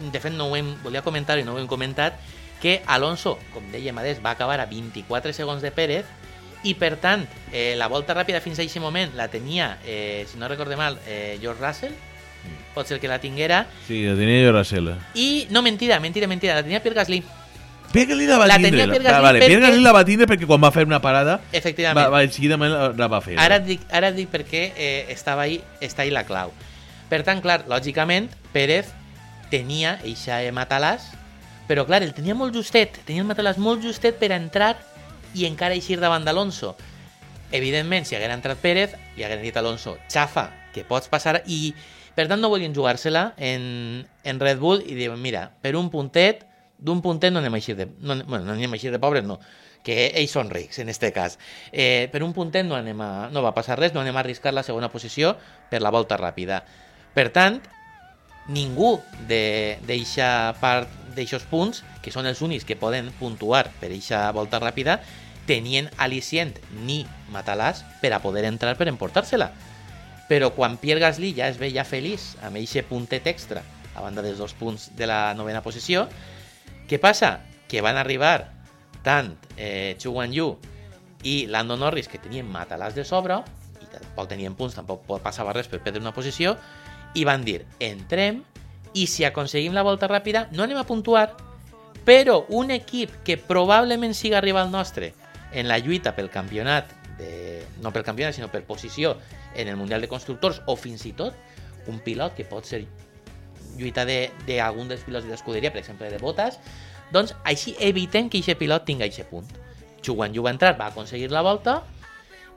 de 0.00 0.20
fet, 0.20 0.32
no 0.32 0.46
ho 0.48 0.56
hem, 0.56 0.76
volia 0.82 1.02
comentar 1.02 1.38
i 1.38 1.44
no 1.44 1.52
ho 1.54 1.58
hem 1.60 1.66
comentat, 1.68 2.14
que 2.60 2.82
Alonso, 2.86 3.38
com 3.54 3.64
dèiem 3.72 3.96
adés, 3.98 4.18
va 4.24 4.30
acabar 4.32 4.60
a 4.60 4.66
24 4.66 5.32
segons 5.32 5.62
de 5.62 5.70
Pérez 5.72 6.04
i, 6.62 6.74
per 6.74 6.96
tant, 7.00 7.26
eh, 7.52 7.74
la 7.76 7.86
volta 7.88 8.14
ràpida 8.14 8.40
fins 8.44 8.58
a 8.58 8.62
aquest 8.62 8.80
moment 8.80 9.12
la 9.16 9.28
tenia, 9.32 9.78
eh, 9.84 10.26
si 10.28 10.36
no 10.38 10.48
recorde 10.48 10.76
mal, 10.76 10.98
eh, 11.06 11.38
George 11.40 11.60
Russell, 11.64 11.94
pot 12.74 12.86
ser 12.86 13.00
que 13.00 13.08
la 13.08 13.18
tinguera, 13.20 13.66
Sí, 13.86 14.04
la 14.04 14.14
tenia 14.14 14.46
jo 14.46 14.52
Racela. 14.52 14.98
i, 15.14 15.46
no, 15.50 15.62
mentida, 15.62 15.98
mentida, 16.00 16.26
mentida, 16.26 16.54
la 16.54 16.62
tenia 16.62 16.80
Pierre 16.82 16.96
Gasly. 17.00 17.22
Pierre 17.92 18.14
la 18.14 18.38
va 18.38 18.46
La 18.46 18.54
tindre. 18.54 18.70
tenia 18.70 18.86
Pierre 18.86 19.08
Ah, 19.08 19.12
Gasly 19.12 19.22
vale, 19.24 19.38
Pierre 19.40 19.54
perquè- 19.56 19.66
Gasly 19.68 19.82
la 19.82 19.92
va 19.92 20.04
tindre 20.04 20.26
perquè 20.28 20.46
quan 20.46 20.62
va 20.62 20.70
fer 20.70 20.86
una 20.86 21.00
parada 21.02 21.40
Efectivament. 21.52 22.06
va, 22.06 22.08
va, 22.08 22.28
seguidament 22.30 22.70
la, 22.72 22.88
la 22.96 23.08
va 23.08 23.20
fer. 23.20 23.38
Ara 23.38 23.56
et 23.56 23.64
dic, 23.66 23.80
ara 23.90 24.08
et 24.08 24.14
dic 24.14 24.28
perquè 24.30 24.72
eh, 24.76 25.06
estava 25.10 25.42
ahí, 25.42 25.60
està 25.80 26.02
ahí 26.02 26.10
la 26.10 26.22
clau. 26.24 26.52
Per 27.08 27.22
tant, 27.24 27.40
clar, 27.42 27.64
lògicament, 27.66 28.30
Pérez 28.52 28.86
tenia 29.50 29.98
eixa 30.04 30.42
eh, 30.44 30.52
matalàs, 30.52 31.08
però 31.66 31.84
clar, 31.86 32.04
el 32.04 32.14
tenia 32.14 32.34
molt 32.38 32.54
justet, 32.54 33.00
tenia 33.04 33.22
el 33.22 33.26
matalàs 33.28 33.58
molt 33.58 33.82
justet 33.82 34.14
per 34.20 34.30
entrar 34.30 34.76
i 35.34 35.44
encara 35.46 35.74
eixir 35.74 35.98
davant 35.98 36.24
d'Alonso. 36.24 36.76
Evidentment, 37.50 38.06
si 38.06 38.14
haguera 38.14 38.34
entrat 38.34 38.58
Pérez, 38.62 38.92
li 39.16 39.24
hagueren 39.24 39.42
dit 39.42 39.56
a 39.56 39.58
Alonso, 39.58 39.98
xafa, 40.08 40.50
que 40.72 40.84
pots 40.86 41.08
passar, 41.10 41.42
i 41.46 41.74
per 42.16 42.26
tant 42.28 42.40
no 42.42 42.50
volien 42.52 42.74
jugar-se-la 42.74 43.34
en, 43.38 44.06
en 44.24 44.40
Red 44.40 44.58
Bull 44.60 44.82
i 44.86 44.94
diuen, 44.98 45.20
mira, 45.22 45.50
per 45.62 45.76
un 45.78 45.90
puntet, 45.90 46.46
d'un 46.78 47.02
puntet 47.04 47.32
no 47.32 47.40
anem 47.42 47.54
a 47.54 47.60
eixir 47.60 47.76
de... 47.76 47.86
No, 48.00 48.16
bueno, 48.24 48.44
no 48.44 48.52
anem 48.56 48.72
a 48.72 48.78
eixir 48.78 48.92
de 48.92 49.00
pobres, 49.02 49.24
no, 49.24 49.38
que 49.84 50.10
ells 50.18 50.32
són 50.36 50.50
rics, 50.52 50.78
en 50.82 50.88
este 50.92 51.12
cas. 51.12 51.38
Eh, 51.72 52.08
per 52.12 52.22
un 52.24 52.32
puntet 52.36 52.66
no, 52.66 52.76
anem 52.76 53.00
a, 53.00 53.28
no 53.32 53.42
va 53.44 53.54
passar 53.56 53.78
res, 53.80 53.94
no 53.94 54.00
anem 54.02 54.16
a 54.16 54.24
arriscar 54.24 54.52
la 54.56 54.64
segona 54.66 54.90
posició 54.92 55.34
per 55.70 55.80
la 55.80 55.92
volta 55.92 56.18
ràpida. 56.20 56.62
Per 57.14 57.28
tant, 57.32 57.60
ningú 58.50 58.98
de- 59.28 59.78
d'eixa 59.86 60.54
part 60.60 60.88
d'eixos 61.14 61.44
punts, 61.50 61.82
que 62.02 62.12
són 62.12 62.26
els 62.26 62.40
únics 62.42 62.64
que 62.64 62.76
poden 62.78 63.10
puntuar 63.18 63.68
per 63.80 63.90
eixa 63.92 64.28
volta 64.32 64.60
ràpida, 64.62 65.00
tenien 65.46 65.88
al·licient 65.98 66.54
ni 66.86 67.02
matalàs 67.32 67.82
per 68.00 68.12
a 68.14 68.20
poder 68.22 68.44
entrar 68.46 68.76
per 68.78 68.86
emportar-se-la. 68.88 69.50
Però 70.30 70.52
quan 70.54 70.76
Pierre 70.78 71.02
Gasly 71.02 71.32
ja 71.34 71.48
es 71.50 71.58
veia 71.58 71.82
feliç 71.82 72.36
amb 72.46 72.60
eixe 72.60 72.84
puntet 72.86 73.26
extra, 73.26 73.64
a 73.98 74.02
banda 74.04 74.22
dels 74.22 74.38
dos 74.38 74.54
punts 74.54 74.92
de 74.94 75.08
la 75.10 75.34
novena 75.34 75.62
posició, 75.64 76.04
què 76.86 77.00
passa? 77.02 77.40
Que 77.66 77.82
van 77.82 77.98
arribar 77.98 78.36
tant 79.02 79.32
eh, 79.56 79.96
Chu 79.98 80.12
Guan 80.14 80.30
Yu 80.34 80.52
i 81.26 81.46
Lando 81.50 81.76
Norris, 81.76 82.08
que 82.08 82.22
tenien 82.22 82.46
matalàs 82.46 82.94
de 82.94 83.04
sobre, 83.04 83.40
i 83.82 83.90
tampoc 83.90 84.30
tenien 84.30 84.54
punts, 84.54 84.78
tampoc 84.78 85.02
passava 85.24 85.54
res 85.56 85.68
per 85.68 85.82
perdre 85.82 86.02
una 86.02 86.14
posició, 86.14 86.54
i 87.18 87.26
van 87.26 87.42
dir, 87.44 87.64
entrem, 87.82 88.44
i 88.94 89.06
si 89.10 89.26
aconseguim 89.26 89.74
la 89.74 89.84
volta 89.86 90.08
ràpida, 90.10 90.46
no 90.54 90.62
anem 90.62 90.78
a 90.78 90.86
puntuar, 90.86 91.32
però 92.06 92.44
un 92.48 92.70
equip 92.70 93.20
que 93.26 93.36
probablement 93.36 94.14
siga 94.14 94.40
rival 94.40 94.70
nostre 94.70 95.12
en 95.52 95.68
la 95.68 95.78
lluita 95.82 96.14
pel 96.14 96.30
campionat, 96.30 96.99
de, 97.20 97.62
no 97.84 97.92
pel 97.92 98.04
campionat, 98.06 98.34
sinó 98.34 98.48
per 98.50 98.64
posició 98.64 99.14
en 99.54 99.68
el 99.68 99.76
Mundial 99.76 100.00
de 100.00 100.08
Constructors, 100.08 100.62
o 100.66 100.76
fins 100.76 101.04
i 101.06 101.12
tot 101.12 101.36
un 101.88 102.00
pilot 102.00 102.34
que 102.36 102.44
pot 102.48 102.66
ser 102.66 102.84
lluita 103.78 104.04
d'algun 104.04 104.88
de, 104.88 104.96
dels 104.96 105.04
pilots 105.06 105.24
de 105.28 105.30
l'escuderia, 105.32 105.70
per 105.72 105.80
exemple 105.84 106.10
de 106.10 106.18
Botas, 106.18 106.58
doncs 107.12 107.34
així 107.44 107.76
evitem 107.80 108.28
que 108.30 108.40
aquest 108.42 108.58
pilot 108.58 108.84
tingui 108.88 109.06
aquest 109.08 109.30
punt. 109.30 109.48
Guan 110.06 110.32
Yu 110.34 110.42
va 110.42 110.50
entrar, 110.50 110.74
va 110.80 110.86
aconseguir 110.90 111.30
la 111.30 111.42
volta 111.44 111.82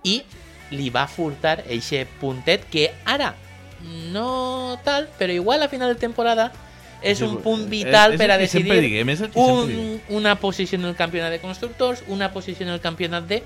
i 0.07 0.21
li 0.71 0.89
va 0.89 1.05
furtar 1.11 1.59
aquest 1.61 2.09
puntet 2.21 2.63
que 2.71 2.87
ara 3.05 3.33
no 4.13 4.79
tal, 4.83 5.09
però 5.19 5.33
igual 5.35 5.61
a 5.61 5.67
final 5.69 5.93
de 5.93 5.99
temporada 5.99 6.51
és 7.03 7.19
un 7.21 7.41
punt 7.43 7.65
és- 7.65 7.69
vital 7.69 8.13
és 8.13 8.17
per 8.17 8.29
el 8.29 8.31
a 8.31 8.37
decidir 8.39 8.79
diguem, 8.79 9.09
és 9.09 9.21
un, 9.35 9.99
una 10.09 10.37
posició 10.39 10.79
en 10.79 10.85
el 10.85 10.95
campionat 10.95 11.31
de 11.31 11.41
constructors, 11.41 12.03
una 12.07 12.31
posició 12.31 12.65
en 12.65 12.71
el 12.73 12.81
campionat 12.81 13.27
de... 13.27 13.43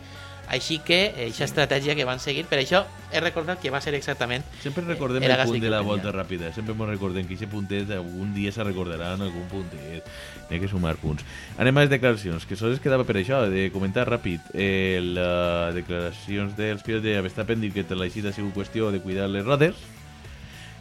Així 0.48 0.78
que 0.80 1.12
aquesta 1.12 1.44
estratègia 1.44 1.96
que 1.98 2.06
van 2.08 2.22
seguir, 2.24 2.46
per 2.48 2.62
això 2.62 2.86
he 3.12 3.20
recordat 3.20 3.60
que 3.60 3.72
va 3.72 3.82
ser 3.84 3.94
exactament 3.98 4.46
Sempre 4.64 4.86
recordem 4.86 5.24
Era 5.24 5.36
el 5.42 5.50
punt 5.50 5.62
de 5.64 5.72
la 5.72 5.82
volta 5.84 6.14
ràpida. 6.16 6.54
Sempre 6.56 6.76
ens 6.76 6.90
recordem 6.94 7.28
que 7.28 7.36
aquest 7.36 7.52
puntet 7.52 7.92
algun 7.92 8.34
dia 8.36 8.54
se 8.56 8.64
recordarà 8.64 9.14
en 9.18 9.26
algun 9.28 9.46
puntet. 9.52 10.08
N'hi 10.48 10.58
ha 10.58 10.64
que 10.64 10.72
sumar 10.72 10.96
punts. 11.02 11.26
Anem 11.60 11.78
a 11.78 11.86
les 11.86 11.92
declaracions, 11.92 12.48
que 12.48 12.56
sols 12.56 12.80
quedava 12.84 13.04
per 13.08 13.18
això, 13.20 13.44
de 13.52 13.68
comentar 13.76 14.08
ràpid. 14.08 14.54
Eh, 14.56 15.04
les 15.04 15.76
declaracions 15.76 16.56
dels 16.56 16.84
pilots 16.84 17.04
de 17.04 17.20
Verstappen 17.28 17.64
diu 17.64 17.76
que 17.76 17.88
l'aixit 17.96 18.28
ha 18.28 18.36
sigut 18.36 18.56
qüestió 18.56 18.92
de 18.96 19.04
cuidar 19.04 19.28
les 19.30 19.46
rodes. 19.46 19.76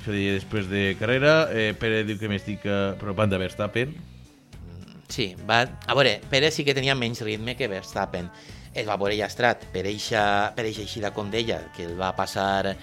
Això 0.00 0.14
deia 0.14 0.36
després 0.38 0.70
de 0.70 0.92
carrera. 1.00 1.48
Eh, 1.50 1.72
Pere 1.74 2.04
diu 2.06 2.20
que 2.20 2.30
m'estic 2.30 2.70
apropant 2.70 3.32
de 3.32 3.42
Verstappen. 3.42 3.96
Sí, 5.08 5.34
va... 5.48 5.64
A 5.86 5.94
veure, 5.94 6.20
Pérez 6.30 6.54
sí 6.54 6.64
que 6.66 6.74
tenia 6.74 6.96
menys 6.98 7.22
ritme 7.22 7.56
que 7.58 7.68
Verstappen. 7.70 8.30
Es 8.76 8.86
va 8.88 8.98
veure 9.00 9.16
llastrat 9.16 9.64
per 9.72 9.86
eixa, 9.88 10.52
per 10.56 10.66
eixa 10.68 10.84
eixida 10.84 11.12
com 11.16 11.30
deia, 11.32 11.62
que 11.76 11.86
el 11.88 11.94
va 11.98 12.12
passar 12.16 12.72
eh, 12.72 12.74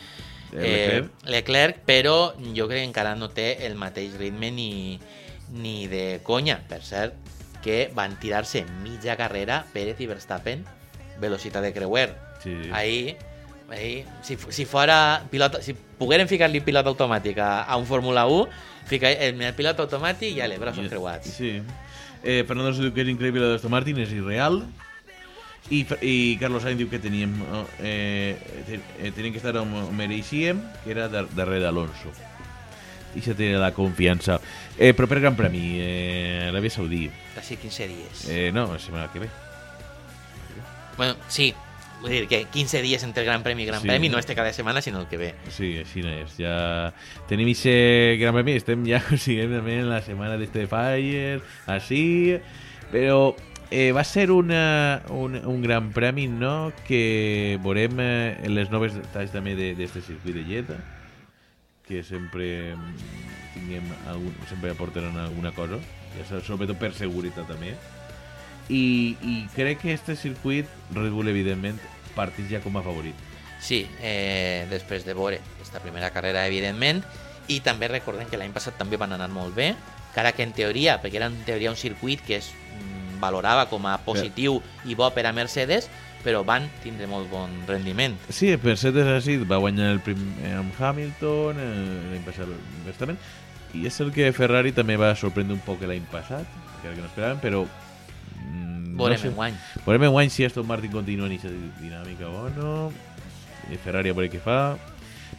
Leclerc. 0.54 1.12
Leclerc, 1.30 1.84
però 1.88 2.18
jo 2.56 2.68
crec 2.70 2.82
que 2.82 2.90
encara 2.90 3.16
no 3.16 3.30
té 3.34 3.66
el 3.68 3.76
mateix 3.80 4.18
ritme 4.20 4.52
ni, 4.52 5.00
ni 5.54 5.88
de 5.92 6.20
conya. 6.26 6.60
Per 6.70 6.82
cert, 6.86 7.18
que 7.64 7.90
van 7.96 8.18
tirar-se 8.20 8.66
mitja 8.84 9.16
carrera 9.18 9.64
Pérez 9.74 10.02
i 10.04 10.10
Verstappen, 10.10 10.66
velocitat 11.22 11.64
de 11.64 11.74
creuer. 11.74 12.10
Sí. 12.44 12.58
Ahí, 12.74 13.16
ahí 13.72 14.04
si, 14.22 14.38
si 14.50 14.66
fora 14.66 15.24
pilot, 15.32 15.62
si 15.64 15.74
pogueren 15.74 16.28
ficar-li 16.28 16.62
pilot 16.62 16.90
automàtic 16.92 17.40
a, 17.40 17.64
a 17.64 17.80
un 17.80 17.88
Fórmula 17.88 18.28
1, 18.28 18.48
fica 18.90 19.10
el, 19.10 19.40
el 19.42 19.56
pilot 19.56 19.80
automàtic 19.86 20.36
i 20.36 20.42
ja, 20.42 20.52
braços 20.60 20.90
creuats. 20.92 21.32
Sí. 21.40 21.58
Eh, 22.24 22.44
Fernando 22.48 22.72
diu 22.78 22.94
que 22.96 23.04
és 23.04 23.12
increïble 23.12 23.48
l'Aston 23.54 23.72
Martin, 23.74 24.00
és 24.04 24.12
irreal. 24.16 24.62
Fer- 25.88 26.00
i 26.04 26.36
Carlos 26.40 26.62
Sainz 26.64 26.78
diu 26.78 26.90
que 26.92 27.00
teníem 27.00 27.32
eh, 27.80 28.36
ten, 28.68 28.82
eh, 29.00 29.12
que 29.32 29.38
estar 29.40 29.56
on 29.58 29.72
mereixíem, 29.96 30.60
que 30.84 30.92
era 30.92 31.08
dar 31.10 31.26
darrere 31.34 31.64
d'Alonso. 31.64 32.12
I 33.16 33.22
se 33.22 33.36
té 33.38 33.52
la 33.62 33.72
confiança. 33.74 34.40
Eh, 34.78 34.92
proper 34.98 35.20
Gran 35.22 35.36
Premi, 35.38 35.78
eh, 35.80 36.50
Aràbia 36.50 36.70
Saudí. 36.74 37.06
D'ací 37.36 37.58
15 37.62 37.88
dies. 37.88 38.24
Eh, 38.30 38.52
no, 38.54 38.66
la 38.74 38.80
setmana 38.80 39.12
que 39.14 39.20
ve. 39.22 39.30
Bueno, 40.98 41.16
sí, 41.28 41.54
vull 42.02 42.12
dir 42.12 42.28
que 42.28 42.44
15 42.52 42.82
dies 42.84 43.04
entre 43.06 43.24
Gran 43.24 43.42
Premi 43.44 43.64
i 43.64 43.66
Gran 43.66 43.82
Sí. 43.82 43.88
Premi, 43.88 44.10
no 44.10 44.20
este 44.20 44.36
cada 44.36 44.52
setmana, 44.54 44.82
sinó 44.82 45.00
el 45.00 45.08
que 45.08 45.18
ve. 45.18 45.34
Sí, 45.50 45.78
així 45.80 46.02
no 46.04 46.10
és. 46.10 46.36
Ja 46.38 46.94
tenim 47.30 47.48
aquest 47.54 48.20
Gran 48.22 48.34
Premi, 48.36 48.58
estem 48.60 48.84
ja 48.86 48.98
aconseguint 49.02 49.54
també 49.58 49.80
en 49.80 49.90
la 49.90 50.02
setmana 50.02 50.38
d'este 50.38 50.68
Fire, 50.68 51.40
així, 51.68 52.04
però 52.92 53.34
eh, 53.74 53.92
va 53.92 54.04
ser 54.06 54.30
una, 54.32 55.02
un, 55.10 55.34
un 55.50 55.62
gran 55.66 55.90
premi, 55.96 56.28
no?, 56.30 56.72
que 56.88 57.58
veurem 57.64 57.98
eh, 58.00 58.38
en 58.46 58.54
les 58.54 58.70
noves 58.70 58.94
detalls 58.94 59.34
també 59.34 59.56
de- 59.58 59.74
d'este 59.76 60.04
circuit 60.06 60.36
de 60.38 60.44
Lleida, 60.46 60.78
que 61.88 62.04
sempre 62.06 62.76
mm, 62.76 62.94
tinguem 63.56 63.90
algun, 64.12 64.36
sempre 64.48 64.72
aportaran 64.72 65.18
alguna 65.18 65.52
cosa, 65.58 65.82
ja 66.14 66.40
sobretot 66.46 66.78
per 66.80 66.94
seguretat 66.94 67.50
també. 67.50 67.74
I, 68.70 69.18
I 69.20 69.34
crec 69.58 69.82
que 69.82 69.92
este 69.98 70.16
circuit, 70.16 70.70
Red 70.94 71.12
Bull, 71.12 71.28
evidentment, 71.34 71.82
parteix 72.16 72.48
ja 72.54 72.62
com 72.64 72.78
a 72.80 72.84
favorit. 72.86 73.18
Sí, 73.60 73.88
eh, 74.04 74.68
després 74.70 75.04
de 75.08 75.16
veure 75.18 75.42
aquesta 75.58 75.82
primera 75.84 76.12
carrera, 76.16 76.46
evidentment, 76.48 77.02
i 77.52 77.60
també 77.60 77.90
recordem 77.92 78.30
que 78.32 78.38
l'any 78.40 78.54
passat 78.56 78.78
també 78.80 78.96
van 79.02 79.12
anar 79.18 79.28
molt 79.34 79.56
bé, 79.58 79.74
encara 80.14 80.32
que 80.38 80.46
en 80.46 80.54
teoria, 80.56 81.00
perquè 81.02 81.18
era 81.20 81.28
en 81.32 81.36
teoria 81.44 81.72
un 81.74 81.80
circuit 81.80 82.22
que 82.24 82.38
mm, 82.40 82.63
valorava 83.24 83.70
com 83.72 83.88
a 83.88 83.96
positiu 84.04 84.60
i 84.86 84.96
bo 85.00 85.08
per 85.16 85.26
a 85.30 85.34
Mercedes, 85.36 85.88
però 86.24 86.40
van 86.48 86.70
tindre 86.84 87.08
molt 87.12 87.28
bon 87.32 87.52
rendiment. 87.68 88.14
Sí, 88.32 88.54
Mercedes 88.64 89.08
ha 89.12 89.18
sigut, 89.24 89.48
va 89.50 89.58
guanyar 89.60 89.90
el 89.92 90.00
prim, 90.04 90.22
eh, 90.44 90.54
amb 90.56 90.72
Hamilton, 90.80 91.60
eh, 91.60 91.72
l'any 92.14 92.24
passat 92.24 92.52
Verstappen, 92.86 93.18
i 93.76 93.88
és 93.90 94.00
el 94.06 94.14
que 94.16 94.30
Ferrari 94.38 94.72
també 94.72 94.96
va 95.02 95.12
sorprendre 95.20 95.58
un 95.58 95.64
poc 95.66 95.82
l'any 95.84 96.06
passat, 96.12 96.48
que 96.80 96.88
era 96.88 96.96
que 96.96 97.02
no 97.04 97.10
esperaven, 97.12 97.42
però... 97.44 97.64
mm, 98.40 98.96
Veurem 98.96 99.18
no 99.18 99.22
sé. 99.26 99.32
enguany. 99.34 99.60
Veurem 99.86 100.08
enguany 100.12 100.30
si 100.32 100.46
Aston 100.48 100.68
Martin 100.70 100.92
continua 100.94 101.28
en 101.28 101.36
aquesta 101.36 101.52
dinàmica 101.82 102.30
o 102.30 102.48
no, 102.56 102.74
eh, 103.70 103.80
Ferrari 103.84 104.14
a 104.14 104.16
veure 104.16 104.32
què 104.32 104.40
fa, 104.40 104.78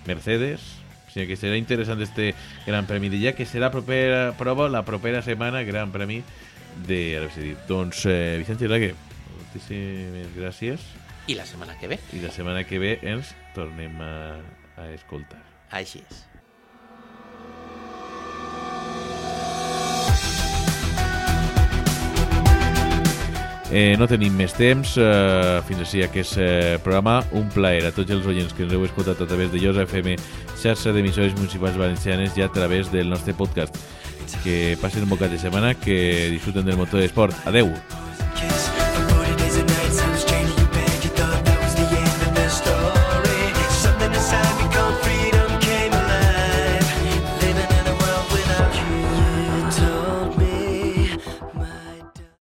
Mercedes, 0.04 0.60
o 1.06 1.14
sigui 1.14 1.30
que 1.30 1.38
serà 1.38 1.56
interessant 1.56 2.02
este 2.02 2.32
Gran 2.66 2.84
Premi 2.90 3.08
d'ella, 3.08 3.32
que 3.38 3.46
serà 3.46 3.70
propera 3.72 4.32
prova 4.36 4.68
la 4.68 4.82
propera 4.84 5.22
setmana, 5.22 5.62
Gran 5.64 5.94
Premi 5.94 6.20
de 6.86 7.28
Saudita. 7.34 7.66
Doncs, 7.68 8.04
eh, 8.06 8.36
Vicent 8.42 8.58
Giraque, 8.58 8.94
moltíssimes 9.38 10.34
gràcies. 10.36 10.80
I 11.26 11.34
la 11.38 11.46
setmana 11.48 11.78
que 11.80 11.88
ve, 11.88 11.98
I 12.12 12.20
la 12.20 12.30
setmana 12.30 12.64
que 12.68 12.78
ve 12.78 12.98
ens 13.02 13.34
tornem 13.54 13.96
a, 14.00 14.14
a 14.76 14.90
escoltar. 14.92 15.40
així 15.74 16.02
és. 16.04 16.24
Eh, 23.74 23.96
no 23.98 24.06
tenim 24.06 24.36
més 24.38 24.52
temps. 24.54 24.92
Eh, 25.00 25.62
fins 25.66 25.80
així 25.82 26.04
aquest 26.04 26.36
eh, 26.38 26.76
programa. 26.84 27.16
Un 27.34 27.48
plaer 27.50 27.88
a 27.88 27.92
tots 27.96 28.12
els 28.14 28.26
oients 28.30 28.52
que 28.54 28.62
ens 28.66 28.74
heu 28.76 28.84
escoltat 28.86 29.18
a 29.24 29.26
través 29.26 29.50
de 29.50 29.58
Llosa 29.58 29.82
FM, 29.88 30.14
xarxa 30.60 30.92
d'emissores 30.94 31.34
municipals 31.34 31.80
valencianes 31.80 32.36
i 32.38 32.44
a 32.44 32.50
través 32.54 32.92
del 32.92 33.10
nostre 33.10 33.34
podcast. 33.34 33.74
Que 34.44 34.76
passin 34.80 35.04
un 35.04 35.12
bocat 35.12 35.30
de 35.30 35.38
setmana, 35.38 35.74
que 35.74 36.30
disfruten 36.30 36.66
del 36.66 36.80
motor 36.80 37.00
d'esport. 37.00 37.46
Adeu! 37.46 37.72